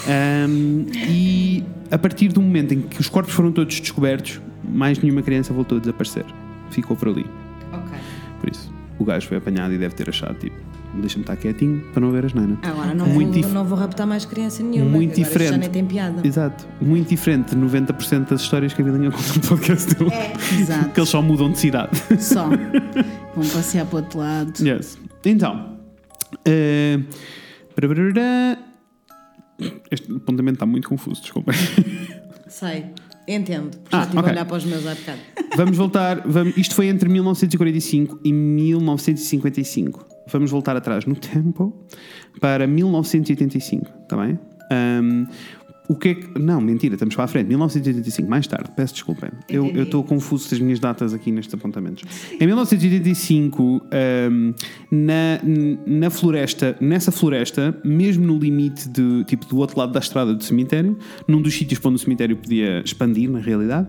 [0.08, 5.24] Um, e a partir do momento em que os corpos foram todos descobertos, mais nenhuma
[5.24, 6.26] criança voltou a desaparecer.
[6.70, 7.26] Ficou por ali.
[7.74, 7.98] Ok.
[8.40, 10.56] Por isso, o gajo foi apanhado e deve ter achado tipo,
[11.02, 12.58] deixa-me estar quietinho para não ver as nanas.
[12.64, 14.90] Agora não, Muito vou, dif- não vou raptar mais criança nenhuma.
[14.92, 15.52] Muito diferente.
[15.52, 16.26] Já nem tem piada.
[16.28, 16.66] Exato.
[16.82, 20.12] Muito diferente de 90% das histórias que a Vilinha conta no podcast dele.
[20.60, 20.90] Exato.
[20.90, 21.92] Que eles só mudam de cidade.
[22.20, 22.48] Só.
[23.36, 24.54] Vão passear para o outro lado.
[24.66, 24.98] yes.
[25.26, 25.78] Então.
[27.76, 28.58] brarará.
[29.92, 31.56] este apontamento está muito confuso, desculpem.
[32.48, 32.86] Sei.
[33.28, 33.72] Entendo.
[33.92, 34.30] Ah, já estive ok.
[34.30, 35.20] a olhar para os meus bocado.
[35.58, 36.22] Vamos voltar.
[36.28, 40.06] Vamos, isto foi entre 1945 e 1955.
[40.28, 41.74] Vamos voltar atrás no tempo
[42.42, 44.40] para 1985, está bem?
[44.72, 45.26] Ahm,
[45.88, 46.40] o que é que.
[46.40, 47.48] Não, mentira, estamos para a frente.
[47.48, 49.32] 1985, mais tarde, peço desculpa.
[49.48, 52.04] Eu estou confuso das minhas datas aqui nestes apontamentos.
[52.40, 54.54] Em 1985, ahm,
[54.92, 55.40] na,
[55.86, 60.44] na floresta, nessa floresta, mesmo no limite de, tipo, do outro lado da estrada do
[60.44, 60.98] cemitério,
[61.28, 63.88] num dos sítios para onde o cemitério podia expandir, na realidade,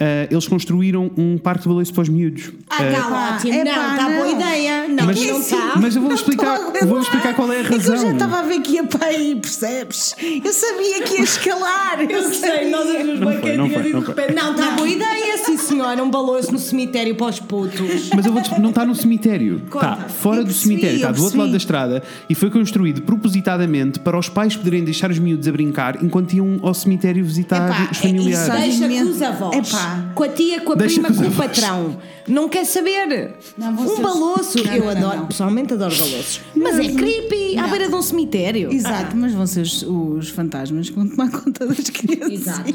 [0.00, 2.52] ah, eles construíram um parque de balanço para os miúdos.
[2.70, 4.81] Ah, Ah, Galátia, epá, não, está boa ideia.
[4.92, 5.72] Não, mas, não está.
[5.80, 7.96] mas eu vou explicar, vou explicar qual é a É que eu razão.
[7.96, 10.14] já estava a ver que ia para aí, percebes?
[10.44, 12.00] Eu sabia que ia escalar.
[12.08, 14.34] Eu, sei, nós e não de repente.
[14.34, 16.02] Não, está boa ideia, sim senhora.
[16.02, 18.10] Um balanço no cemitério para os putos.
[18.14, 19.62] Mas eu vou não está no cemitério.
[19.70, 19.92] Conta.
[19.92, 22.50] Está fora Eu do percebi, cemitério, está eu do outro lado da estrada e foi
[22.50, 27.24] construído propositadamente para os pais poderem deixar os miúdos a brincar enquanto iam ao cemitério
[27.24, 28.72] visitar Epá, os é familiares.
[28.72, 28.80] isso.
[28.80, 29.68] Deixa com os avós.
[29.68, 30.04] Epá.
[30.14, 31.96] Com a tia, com a Deixa prima, com o patrão.
[32.28, 33.34] Não quer saber.
[33.58, 34.64] Não, um vocês- baloço.
[34.64, 35.26] Não, Eu não, adoro, não.
[35.26, 36.40] pessoalmente adoro baloços.
[36.54, 38.72] Mas é creepy à beira de um cemitério.
[38.72, 42.30] Exato, mas vão ser os, os fantasmas que vão tomar conta das crianças.
[42.32, 42.72] Exato.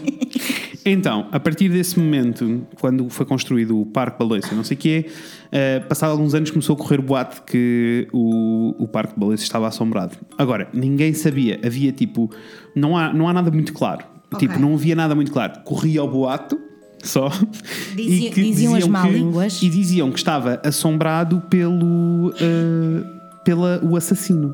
[0.85, 5.05] Então, a partir desse momento, quando foi construído o Parque Balanço, não sei o quê,
[5.51, 9.43] eh, passado alguns anos começou a correr o boato que o, o Parque de Balanço
[9.43, 10.15] estava assombrado.
[10.37, 12.31] Agora, ninguém sabia, havia tipo,
[12.73, 14.05] não há, não há nada muito claro.
[14.33, 14.47] Ok.
[14.47, 15.59] Tipo, não havia nada muito claro.
[15.65, 16.57] Corria o boato
[17.09, 17.29] só.
[17.95, 19.61] Dizia- e que diziam as que- má línguas.
[19.61, 23.03] E diziam que estava assombrado pelo eh,
[23.43, 24.53] pela, o assassino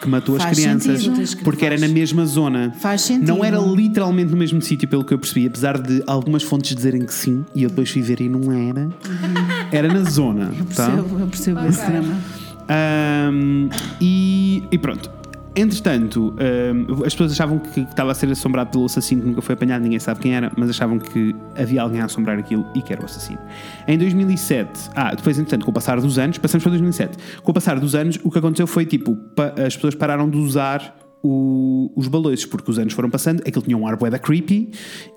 [0.00, 1.42] que matou Faz as crianças sentido.
[1.44, 2.74] porque era na mesma zona.
[2.80, 3.28] Faz sentido.
[3.28, 7.02] Não era literalmente no mesmo sítio, pelo que eu percebi, apesar de algumas fontes dizerem
[7.04, 8.90] que sim, e eu depois fui ver e não era.
[9.72, 10.52] era na zona.
[10.74, 10.86] tá?
[10.90, 12.14] Percebo, eu percebo esse drama.
[12.68, 13.68] Ahm,
[14.00, 15.10] e, e pronto.
[15.58, 19.54] Entretanto, ahm, as pessoas achavam que estava a ser assombrado pelo assassino que nunca foi
[19.54, 22.92] apanhado, ninguém sabe quem era, mas achavam que havia alguém a assombrar aquilo e que
[22.92, 23.38] era o assassino.
[23.88, 27.16] Em 2007, ah, depois, entretanto, com o passar dos anos, passamos para 2007.
[27.42, 30.36] Com o passar dos anos, o que aconteceu foi tipo, pa- as pessoas pararam de
[30.36, 34.70] usar o- os balões, porque os anos foram passando, aquilo tinha um ar da creepy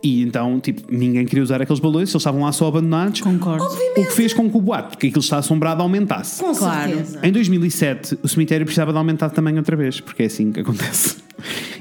[0.04, 3.22] e então, tipo, ninguém queria usar aqueles balões, eles estavam lá só abandonados.
[3.22, 3.66] Concordo.
[3.66, 6.42] O que fez com que o boato, que aquilo está assombrado, aumentasse.
[6.44, 6.90] Com Claro.
[6.92, 7.20] certeza.
[7.24, 10.60] Em 2007, o cemitério precisava de aumentar de tamanho outra vez, porque é assim que
[10.62, 11.18] acontece.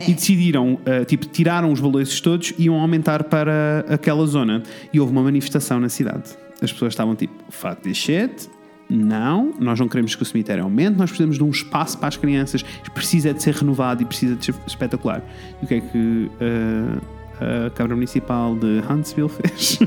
[0.07, 4.63] E decidiram, uh, tipo, tiraram os baloiços todos e iam aumentar para aquela zona.
[4.93, 6.25] E houve uma manifestação na cidade.
[6.63, 8.49] As pessoas estavam tipo, fuck this shit.
[8.89, 12.17] Não, nós não queremos que o cemitério aumente, nós precisamos de um espaço para as
[12.17, 12.65] crianças,
[12.95, 15.23] precisa de ser renovado e precisa de ser espetacular.
[15.61, 19.79] E o que é que uh, a Câmara Municipal de Huntsville fez?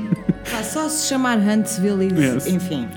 [0.49, 2.47] Pá, só se chamar Huntsville e Yes.
[2.47, 2.87] enfim.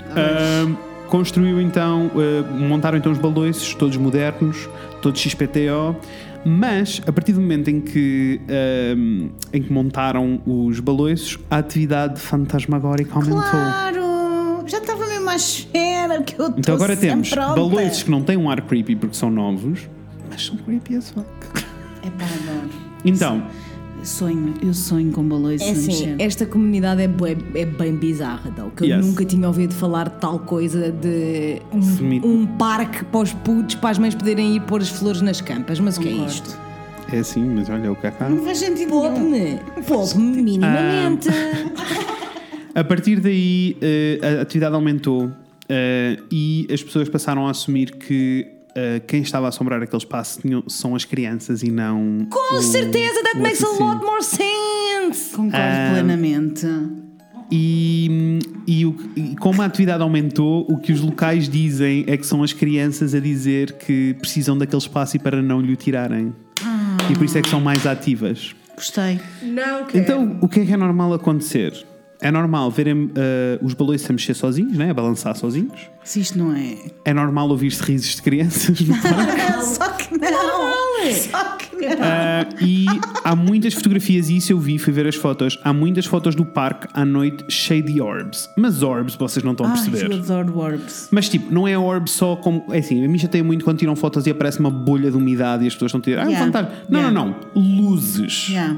[1.09, 4.67] Construiu então, ah, montaram então os baloiços, todos modernos,
[5.01, 5.95] todos XPTO,
[6.43, 12.19] mas a partir do momento em que, ahm, em que montaram os baloiços, a atividade
[12.19, 13.39] fantasmagórica aumentou.
[13.51, 14.63] Claro!
[14.67, 17.55] Já estava mesmo à espera que eu Então agora temos pronta.
[17.55, 19.81] baloiços que não têm um ar creepy porque são novos,
[20.29, 21.25] mas são creepy as fuck.
[22.03, 22.69] É pá, adoro.
[23.03, 23.43] Então,
[24.03, 28.69] Sonho, eu sonho com balões É assim, esta comunidade é, bué- é bem bizarra, então,
[28.69, 29.03] que eu Yes.
[29.03, 33.89] nunca tinha ouvido falar de tal coisa de um, um parque para os putos, para
[33.89, 35.79] as mães poderem ir pôr as flores nas campas.
[35.79, 36.55] Mas o que é isto?
[37.11, 38.29] é assim, mas olha o que é cá.
[38.29, 38.89] Não faz sentido.
[38.89, 41.27] Poupe-me, poupe-me minimamente.
[42.75, 45.31] A partir daí eh, a atividade aumentou
[45.69, 48.45] eh, e as pessoas passaram a assumir que
[48.75, 52.27] eh, quem estava a assombrar aquele espaço tinham- são as crianças e não.
[52.29, 55.33] Com o- certeza, that o makes a lot more sense.
[55.35, 56.67] Concordo Ah, plenamente.
[57.49, 62.25] E, e, o- e como a atividade aumentou, o que os locais dizem é que
[62.25, 66.33] são as crianças a dizer que precisam daquele espaço e para não lhe o tirarem.
[67.09, 68.53] E por isso é que são mais ativas.
[68.75, 69.19] Gostei.
[69.43, 69.97] Não quero.
[70.03, 71.85] Então, o que é que é normal acontecer?
[72.21, 74.89] É normal verem eh, os balões a mexer sozinhos, né?
[74.89, 75.79] a balançar sozinhos.
[76.03, 76.75] Se isto não é.
[77.03, 79.63] É normal ouvir-se risos de crianças no parque.
[79.65, 80.75] Só que não!
[81.13, 81.85] Só que não!
[82.01, 82.85] Ah, e
[83.23, 85.59] há muitas fotografias, e isso eu vi, fui ver as fotos.
[85.63, 88.49] Há muitas fotos do parque à noite cheio de orbs.
[88.57, 90.11] Mas orbs, vocês não estão a Ai, perceber.
[90.11, 91.09] eu adoro orbs.
[91.11, 92.65] Mas tipo, não é orb só como.
[92.71, 95.63] É assim, a mim chateia muito quando tiram fotos e aparece uma bolha de umidade
[95.63, 96.45] e as pessoas estão a dizer, ah, é um Yeah.
[96.45, 96.71] fantasma.
[96.89, 97.13] Não, Yeah.
[97.21, 97.61] não, não.
[97.61, 98.49] Luzes.
[98.49, 98.75] Yeah.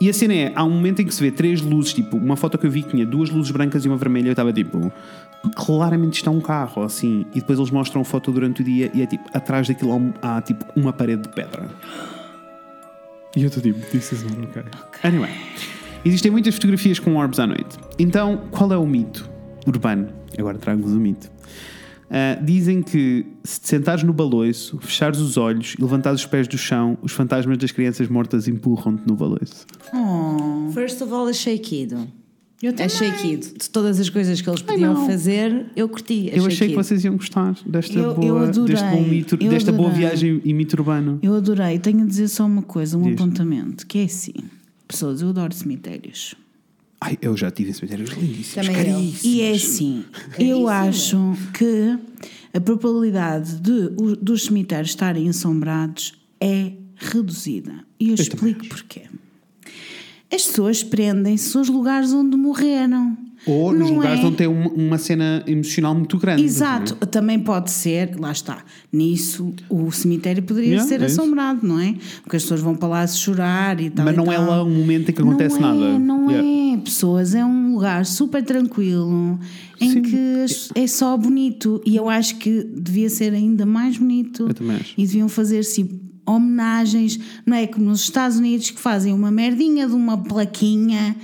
[0.00, 2.36] E a cena é, há um momento em que se vê três luzes, tipo, uma
[2.36, 4.92] foto que eu vi que tinha duas luzes brancas e uma vermelha, eu estava tipo,
[5.56, 7.26] claramente isto é um carro, assim.
[7.34, 10.36] E depois eles mostram a foto durante o dia e é tipo, atrás daquilo há,
[10.36, 11.68] há, tipo uma parede de pedra.
[13.34, 14.62] E eu estou tipo, this is not okay.
[15.02, 15.30] Anyway,
[16.04, 17.76] existem muitas fotografias com orbs à noite.
[17.98, 19.28] Então, qual é o mito
[19.66, 20.08] urbano?
[20.38, 21.28] Agora trago-vos o mito.
[22.10, 26.48] Ah, dizem que se te sentares no baloiço, fechares os olhos e levantares os pés
[26.48, 29.66] do chão, os fantasmas das crianças mortas empurram-te no baloiço.
[29.94, 32.08] Oh, First of all, achei kido.
[32.62, 33.46] eu Achei kido.
[33.58, 36.30] De todas as coisas que eles podiam fazer, eu curti.
[36.32, 36.82] eu achei que kido.
[36.82, 40.54] vocês iam gostar desta, Eu- boa, eu adorei, deste bom mito, desta boa viagem e
[40.54, 41.18] mito urbano.
[41.22, 41.78] Eu adorei.
[41.78, 43.12] Tenho a dizer só uma coisa, um Diz.
[43.14, 44.32] apontamento, que é assim.
[44.86, 46.34] Pessoas, eu adoro cemitérios.
[47.00, 48.92] Ai, eu já tive em cemitérios lindíssimos, Também eu.
[48.94, 49.24] caríssimos.
[49.24, 50.04] E é assim,
[50.38, 51.16] eu acho
[51.54, 51.98] que
[52.52, 57.84] a probabilidade de o- dos cemitérios estarem assombrados é reduzida.
[58.00, 58.68] E eu, também explico acho.
[58.70, 59.02] porquê.
[60.32, 63.16] As pessoas prendem-se aos lugares onde morreram.
[63.50, 64.24] Ou nos Não lugares é?
[64.26, 66.42] onde tem uma, uma cena emocional muito grande.
[66.42, 71.80] Exato, também pode ser, lá está, nisso o cemitério poderia Yeah, ser é assombrado, não
[71.80, 71.94] é?
[72.22, 74.04] Porque as pessoas vão para lá se chorar e tal.
[74.04, 74.46] Mas não é tal.
[74.46, 75.94] lá um momento em que acontece não nada.
[75.94, 76.74] É, não Yeah.
[76.74, 79.38] é, pessoas, é um lugar super tranquilo
[79.80, 80.02] em Sim.
[80.02, 84.44] que as- é só bonito e eu acho que devia ser ainda mais bonito.
[84.48, 84.92] Eu também acho.
[84.98, 85.88] E deviam fazer-se
[86.26, 87.66] homenagens, não é?
[87.66, 91.16] Como nos Estados Unidos que fazem uma merdinha de uma plaquinha.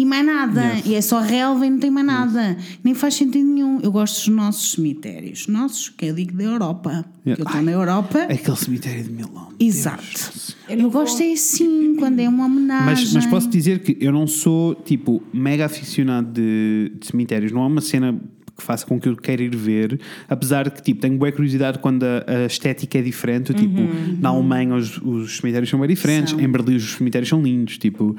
[0.00, 0.86] E mais nada, Yes.
[0.86, 3.80] e é só relva e não tem mais nada, nem faz sentido nenhum.
[3.82, 7.72] Eu gosto dos nossos cemitérios, nossos, que eu digo da Europa, que eu estou na
[7.72, 9.48] Europa, Aquele cemitério de Milão.
[9.58, 10.30] exato.
[10.68, 12.86] Eu, gosto é assim, quando é uma homenagem.
[12.86, 17.50] Mas, mas posso dizer que eu não sou, tipo, mega aficionado de, de cemitérios.
[17.52, 18.20] Não é uma cena
[18.56, 21.78] que faça com que eu queira ir ver, apesar de que, tipo, tenho boa curiosidade
[21.78, 23.54] quando a, a estética é diferente.
[23.54, 23.80] Tipo,
[24.20, 26.40] na Alemanha os, os cemitérios são bem diferentes, São.
[26.40, 28.16] em Berlim os cemitérios são lindos, tipo...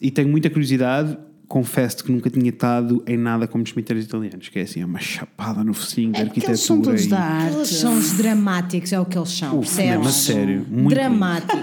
[0.00, 1.16] E tenho muita curiosidade
[1.48, 4.84] confesso que nunca tinha estado em nada como os cemitérios italianos, que é assim, é
[4.84, 6.50] uma chapada no focinho da É arquitetura.
[6.52, 7.74] eles são todos e- da Eles arte.
[7.74, 10.12] são os dramáticos, é o que eles são, Uf, percebes?
[10.14, 11.58] sério, muito Dramáticos.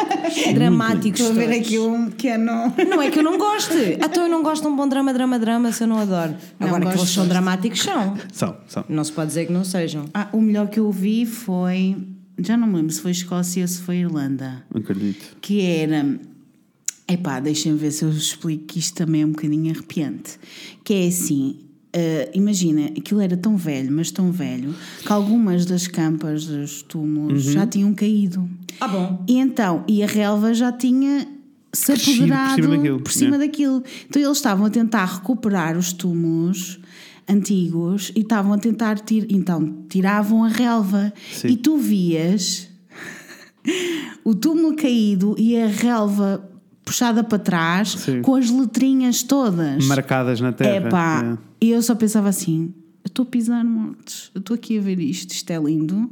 [0.55, 1.19] dramáticos.
[1.21, 2.73] Estou a ver aqui um pequeno.
[2.89, 3.75] Não é que eu não goste.
[4.03, 6.33] Então eu não gosto de um bom drama, drama, drama, se eu não adoro.
[6.59, 8.17] Não, Agora que eles são dramáticos, são.
[8.33, 8.85] São, são.
[8.89, 10.05] Não se pode dizer que não sejam.
[10.15, 11.95] Ah, o melhor que eu vi foi.
[12.39, 14.63] Já não me lembro se foi Escócia ou se foi Irlanda.
[14.73, 15.37] Acredito.
[15.39, 16.03] Que era.
[17.07, 20.39] Epá, deixem-me ver se eu explico que isto também é um bocadinho arrepiante.
[20.83, 21.59] Que é assim.
[21.93, 24.75] ah, imagina, aquilo era tão velho, mas tão velho,
[25.05, 27.53] que algumas das campas dos túmulos Uhum.
[27.53, 28.49] já tinham caído.
[28.81, 29.23] Ah, bom.
[29.27, 31.25] E então, e a relva já tinha
[31.71, 33.45] se Crescido por apoderado cima daquilo, por cima yeah.
[33.45, 33.83] daquilo.
[34.09, 36.79] Então eles estavam a tentar recuperar os túmulos
[37.29, 39.27] antigos e estavam a tentar tirar.
[39.29, 41.13] Então, tiravam a relva.
[41.31, 41.47] Sim.
[41.49, 42.67] E tu vias
[44.23, 46.49] o túmulo caído e a relva
[46.85, 48.21] puxada para trás Sim.
[48.21, 49.85] com as letrinhas todas.
[49.87, 50.87] Marcadas na terra.
[50.87, 51.37] Epá, yeah.
[51.59, 54.99] e eu só pensava assim: eu estou a pisar mortes, eu estou aqui a ver
[54.99, 56.09] isto, isto é lindo,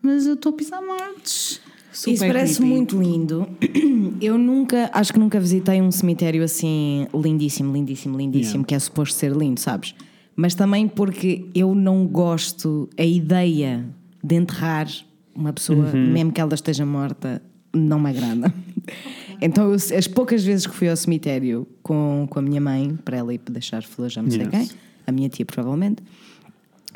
[0.00, 1.60] mas eu estou a pisar mortes.
[1.92, 2.72] Isso Super parece creepy.
[2.74, 3.48] muito lindo.
[4.20, 8.66] Eu nunca, acho que nunca visitei um cemitério assim lindíssimo, lindíssimo, lindíssimo, Yeah.
[8.66, 9.94] que é suposto ser lindo, sabes?
[10.34, 13.84] Mas também porque eu não gosto a ideia
[14.24, 14.88] de enterrar
[15.32, 16.12] uma pessoa, Uhum.
[16.12, 17.40] mesmo que ela esteja morta,
[17.72, 18.52] não me agrada.
[19.40, 23.16] Então, eu, as poucas vezes que fui ao cemitério com, com a minha mãe, para
[23.18, 24.50] ela ir deixar flores a não sei Yes.
[24.50, 24.68] quem,
[25.06, 26.02] a minha tia provavelmente,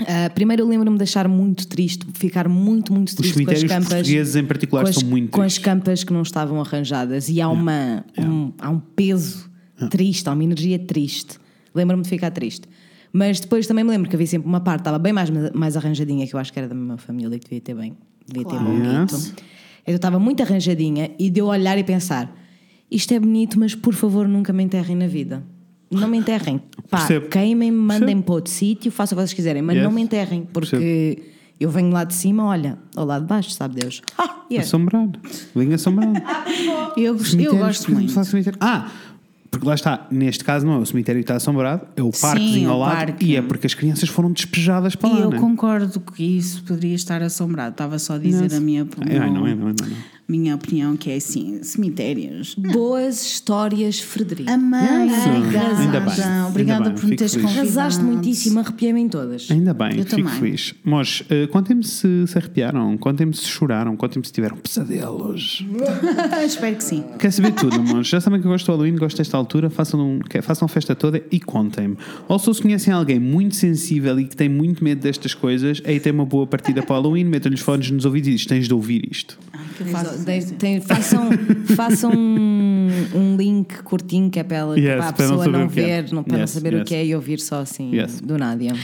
[0.00, 3.58] ah, primeiro eu lembro-me de deixar muito triste, ficar muito, muito Os triste com as
[3.58, 3.88] cemitérios campas.
[3.94, 5.64] portugueses em particular as, são muito com as tristes.
[5.64, 9.50] campas que não estavam arranjadas e há, uma, Um, há um peso
[9.90, 11.38] triste, há uma energia triste.
[11.74, 12.68] Lembro-me de ficar triste.
[13.12, 16.26] Mas depois também me lembro que havia sempre uma parte, estava bem mais, mais arranjadinha,
[16.26, 17.96] que eu acho que era da mesma família, que devia ter bem,
[18.26, 18.64] devia ter Claro.
[18.66, 19.14] bonito.
[19.14, 19.34] Yes.
[19.88, 22.30] Eu estava muito arranjadinha e de eu olhar e pensar:
[22.90, 25.42] isto é bonito, mas por favor nunca me enterrem na vida.
[25.90, 26.60] Não me enterrem.
[26.90, 27.28] Pá, Percebo.
[27.28, 29.84] queimem-me, mandem para outro sítio, façam o que vocês quiserem, mas Yes.
[29.84, 31.22] não me enterrem, porque
[31.58, 34.02] eu venho lá de cima, olha, ao lado de baixo, sabe Deus.
[34.18, 34.60] Ah, yeah.
[35.56, 36.12] Linha assombrado.
[36.96, 38.12] Eu, eu Cemitérios, gosto muito.
[38.60, 38.90] Ah,
[39.50, 42.68] porque lá está, neste caso não é o cemitério que está assombrado, é o parquezinho
[42.68, 43.24] o ao lado parque.
[43.26, 45.18] e é porque as crianças foram despejadas para E lá.
[45.20, 45.40] eu não é?
[45.40, 47.70] concordo que isso poderia estar assombrado.
[47.72, 49.22] Estava só a dizer a minha opinião.
[49.22, 49.88] Ai, não é, não é, não é.
[49.88, 50.17] não.
[50.28, 52.54] Minha opinião, que é assim: cemitérios.
[52.54, 54.50] Boas histórias, Frederico.
[54.50, 55.08] Amém.
[55.08, 55.26] Yes.
[55.26, 56.48] Obrigada.
[56.48, 57.60] Obrigada por me teres convidado.
[57.60, 59.50] Arrasaste muitíssimo, arrepiei-me em todas.
[59.50, 60.34] Ainda bem, Eu fico também.
[60.34, 60.74] feliz.
[60.84, 65.64] Mas eh, contem-me se se arrepiaram, contem-me se choraram, contem-me se tiveram pesadelos.
[66.44, 67.04] Espero que sim.
[67.18, 68.08] Quer saber tudo, amores?
[68.08, 70.94] Já sabem que eu gosto do Halloween, gosto desta altura, façam, um, façam a festa
[70.94, 71.96] toda e contem-me.
[72.28, 76.12] Ou se conhecem alguém muito sensível e que tem muito medo destas coisas, aí tem
[76.12, 78.74] uma boa partida para o Halloween, metam-lhe os fones nos ouvidos e dizem, tens de
[78.74, 79.38] ouvir isto.
[79.78, 80.24] Que eu faço
[80.58, 81.30] Tem- façam
[81.76, 85.58] façam um, um link curtinho que é para, ela, Yes, para a não pessoa saber
[85.58, 86.02] não o que é.
[86.02, 86.82] ver, não, para Yes, não saber yes.
[86.82, 88.20] o que é e ouvir só assim Yes.
[88.20, 88.74] do Nádia.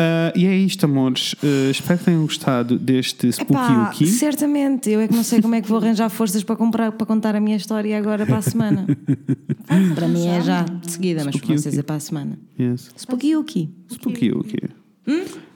[0.00, 1.34] Ah, e é isto, amores.
[1.42, 5.56] Ah, espero que tenham gostado deste Spooky Epá, certamente, eu é que não sei como
[5.56, 8.42] é que vou arranjar forças para, comprar, para contar a minha história agora para a
[8.42, 8.86] semana.
[9.96, 12.38] para mim é já de seguida, mas para vocês é para a semana.
[12.60, 12.90] Yes.
[12.96, 13.70] Spooky Yuki.
[13.90, 14.30] Spooky.
[14.30, 15.47] Xalalaluki.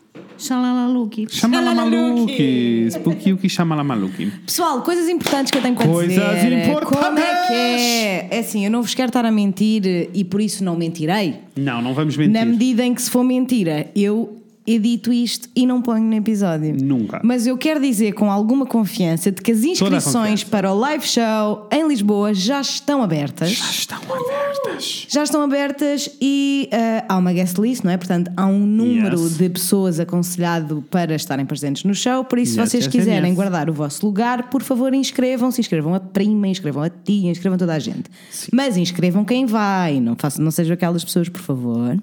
[0.43, 2.91] Chama la maluque.
[2.91, 4.31] Spooky Wookie, chama la maluque.
[4.45, 6.53] Pessoal, coisas importantes que eu tenho para Coisas dizer.
[6.67, 6.99] importantes!
[6.99, 8.29] Como é que é?
[8.31, 11.37] É assim, eu não vos quero estar a mentir e por isso não mentirei.
[11.57, 12.33] Não, não vamos mentir.
[12.33, 16.75] Na medida em que se for mentira, eu edito isto e não ponho no episódio.
[16.83, 17.21] Nunca.
[17.25, 21.69] Mas eu quero dizer com alguma confiança de que as inscrições para o live show
[21.73, 23.51] em Lisboa já estão abertas.
[23.51, 25.07] Já estão abertas.
[25.09, 27.97] Já estão abertas e ah, há uma guest list, não é?
[27.97, 29.37] Portanto, há um número Yes.
[29.39, 32.25] de pessoas aconselhado para estarem presentes no show.
[32.25, 35.61] Por isso, Yes, se vocês yes, quiserem guardar o vosso lugar, por favor, inscrevam-se.
[35.61, 38.05] Inscrevam a prima, inscrevam a tia, inscrevam toda a gente.
[38.53, 40.01] Mas inscrevam quem vai.
[40.01, 41.99] Não, façam, não sejam aquelas pessoas, por favor,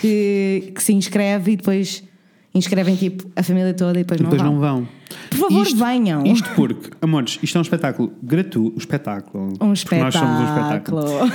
[0.00, 2.02] que, que se inscreve e depois
[2.54, 4.74] inscrevem tipo a família toda e depois, Depois não não vão.
[4.76, 4.88] vão.
[5.30, 6.26] Por favor, Isto- venham.
[6.26, 8.74] Isto porque, amores, isto é um espetáculo gratuito.
[8.74, 9.44] Um espetáculo.
[9.60, 11.00] Um Porque Nós somos um espetáculo.
[11.04, 11.32] espetáculo.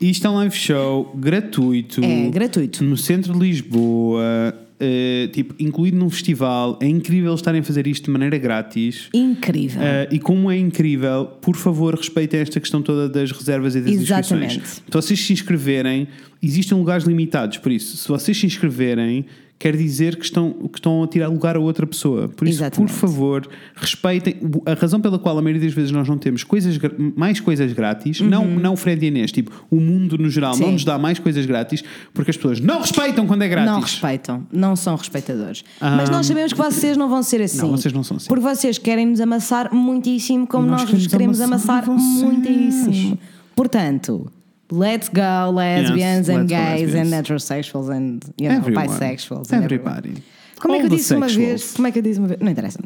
[0.00, 2.02] Isto é um live show gratuito.
[2.04, 2.82] É, gratuito.
[2.84, 4.54] No centro de Lisboa.
[4.84, 6.78] Eh, tipo, incluído num festival.
[6.82, 9.08] É incrível estarem a fazer isto de maneira grátis.
[9.14, 9.82] Incrível.
[9.82, 13.92] Eh, e como é incrível, por favor, respeitem esta questão toda das reservas e das
[13.92, 14.58] Exatamente.
[14.58, 14.82] inscrições.
[14.86, 16.06] Se vocês se inscreverem,
[16.42, 19.24] existem lugares limitados, por isso, se vocês se inscreverem,
[19.58, 22.28] quer dizer que estão, que estão a tirar lugar a outra pessoa.
[22.28, 22.90] Por isso, Exatamente.
[22.92, 24.36] por favor, respeitem.
[24.66, 26.78] A razão pela qual a maioria das vezes nós não temos coisas,
[27.16, 30.58] mais coisas grátis, não, não o Fred e Inês, tipo, o mundo no geral Uhum.
[30.58, 30.64] Sim.
[30.64, 31.82] não nos dá mais coisas grátis
[32.12, 33.72] porque as pessoas não respeitam quando é grátis.
[33.72, 35.64] Não respeitam, não são respeitadores.
[35.80, 35.96] Ah.
[35.96, 37.58] Mas nós sabemos que vocês não vão ser assim.
[37.58, 38.28] Não, vocês não são assim.
[38.28, 43.18] Porque vocês querem nos amassar muitíssimo, como Nós nós, queremos amassar amassar muitíssimo.
[43.56, 44.30] Portanto,
[44.72, 47.12] Let's go, lesbians Yes, and gays lesbians.
[47.12, 48.86] and heterosexuals and you know, Everyone.
[48.88, 49.52] bisexuals.
[49.52, 49.64] and.
[49.64, 50.14] Everybody.
[50.60, 51.48] Como é que All eu disse uma sexuals.
[51.62, 51.72] vez?
[51.74, 52.40] Como é que eu disse uma vez?
[52.40, 52.78] Não interessa.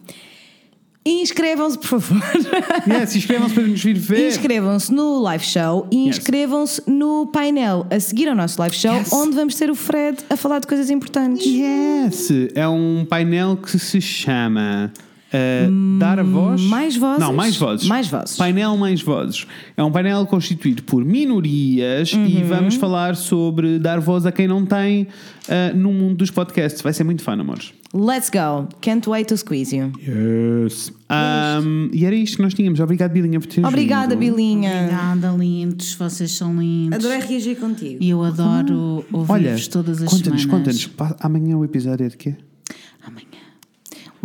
[1.06, 2.20] Inscrevam-se, por favor.
[2.86, 4.28] Yes, inscrevam-se para nos vir ver.
[4.28, 6.18] Inscrevam-se no live show e Yes.
[6.18, 9.12] inscrevam-se no painel a seguir ao nosso live show, Yes.
[9.12, 11.46] onde vamos ter o Fred a falar de coisas importantes.
[11.46, 12.28] Yes!
[12.54, 14.92] É um painel que se chama
[15.32, 16.60] uh, Dar a Voz.
[16.62, 17.20] mais vozes?
[17.20, 17.86] Não, mais vozes.
[17.86, 18.36] Mais vozes.
[18.36, 19.46] Painel Mais Vozes.
[19.76, 22.26] É um painel constituído por minorias Uhum.
[22.26, 26.80] e vamos falar sobre dar voz a quem não tem uh, no mundo dos podcasts.
[26.82, 27.72] Vai ser muito fun, amores.
[27.94, 28.68] Let's go.
[28.82, 29.90] Can't wait to squeeze you.
[29.98, 30.92] Yes.
[31.10, 32.80] Um, e era isto que nós tínhamos.
[32.80, 34.34] Obrigado, Bilinha, por teres Obrigada, vindo.
[34.36, 34.70] Bilinha.
[34.82, 35.94] Obrigada, lindos.
[35.94, 36.98] Vocês são lindos.
[36.98, 37.96] Adorei reagir contigo.
[38.02, 40.64] E eu adoro Olha, ouvir-vos todas as conta-nos, semanas.
[40.66, 40.86] conta-nos.
[40.88, 42.34] Pa- Amanhã o episódio é de quê?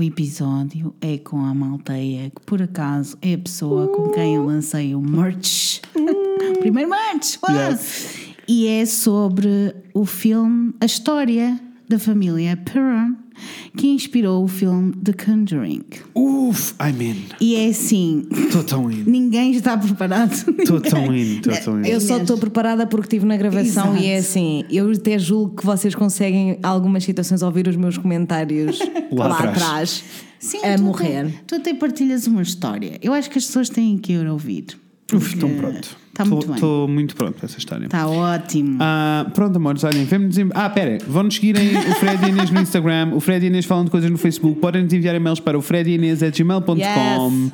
[0.04, 4.46] O episódio é com a Malteia, que por acaso é a pessoa com quem eu
[4.46, 5.80] lancei o merch.
[6.60, 7.40] Primeiro merch!
[7.50, 8.18] Yes.
[8.46, 11.58] E é sobre o filme, a história
[11.88, 13.16] da família Perron,
[13.78, 15.82] que inspirou o filme The Conjuring.
[16.16, 17.16] Uf, I'm in.
[17.42, 19.04] E é assim, Estou tão in.
[19.06, 20.34] ninguém está preparado.
[20.60, 21.38] Estou tão in.
[21.38, 21.88] Estou tão in.
[21.88, 24.04] Eu só estou preparada porque estive na gravação Exato.
[24.04, 28.80] e é assim, eu até julgo que vocês conseguem, algumas situações, ouvir os meus comentários
[29.12, 29.58] Lá lá, atrás.
[29.58, 30.04] atrás,
[30.40, 31.20] Sim, a tu morrer.
[31.28, 32.98] Até, tu até partilhas uma história.
[33.02, 34.66] Eu acho que as pessoas têm que ir ouvir.
[35.14, 35.98] Uf, estou pronto.
[36.14, 36.56] Está muito bem.
[36.56, 37.86] Estou muito pronto para essa história.
[37.86, 38.78] Está ótimo.
[38.80, 40.48] Ah, pronto, amores, olhem, vemos em...
[40.54, 43.84] Ah, pera, vão-nos seguirem o Fred e Inês no Instagram, o Fred e Inês falam
[43.84, 47.52] de coisas no Facebook, podem-nos enviar e-mails para o fredinês.gmail.com Yes.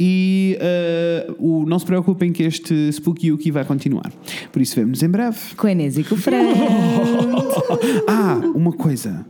[0.00, 4.10] e ah, o, não se preocupem que este Spooky Yuki vai continuar.
[4.50, 5.38] Por isso, vemos em breve.
[5.56, 6.48] Com a Inês e com o Fred.
[8.08, 9.24] Ah, uma coisa.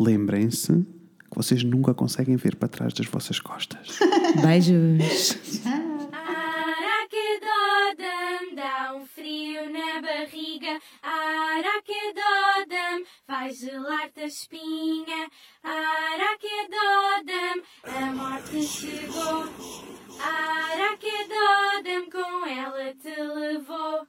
[0.00, 3.98] Lembrem-se que vocês nunca conseguem ver para trás das vossas costas.
[4.42, 5.38] Beijos.
[11.58, 15.28] Araquedodam, vai gelar-te a espinha.
[15.64, 16.76] Araquedodam,
[17.82, 19.42] a morte chegou.
[20.22, 24.06] Araquedodam, com ela te levou.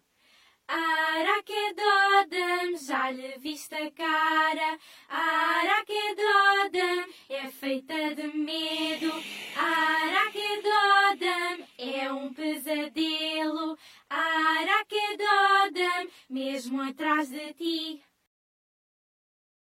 [0.70, 4.78] Araquedodam, já lhe viste a cara.
[5.10, 9.12] Araquedodam, é feita de medo.
[9.58, 13.76] Araquedodam, é um pesadelo.
[14.08, 18.04] Araquedodam, mesmo atrás de ti.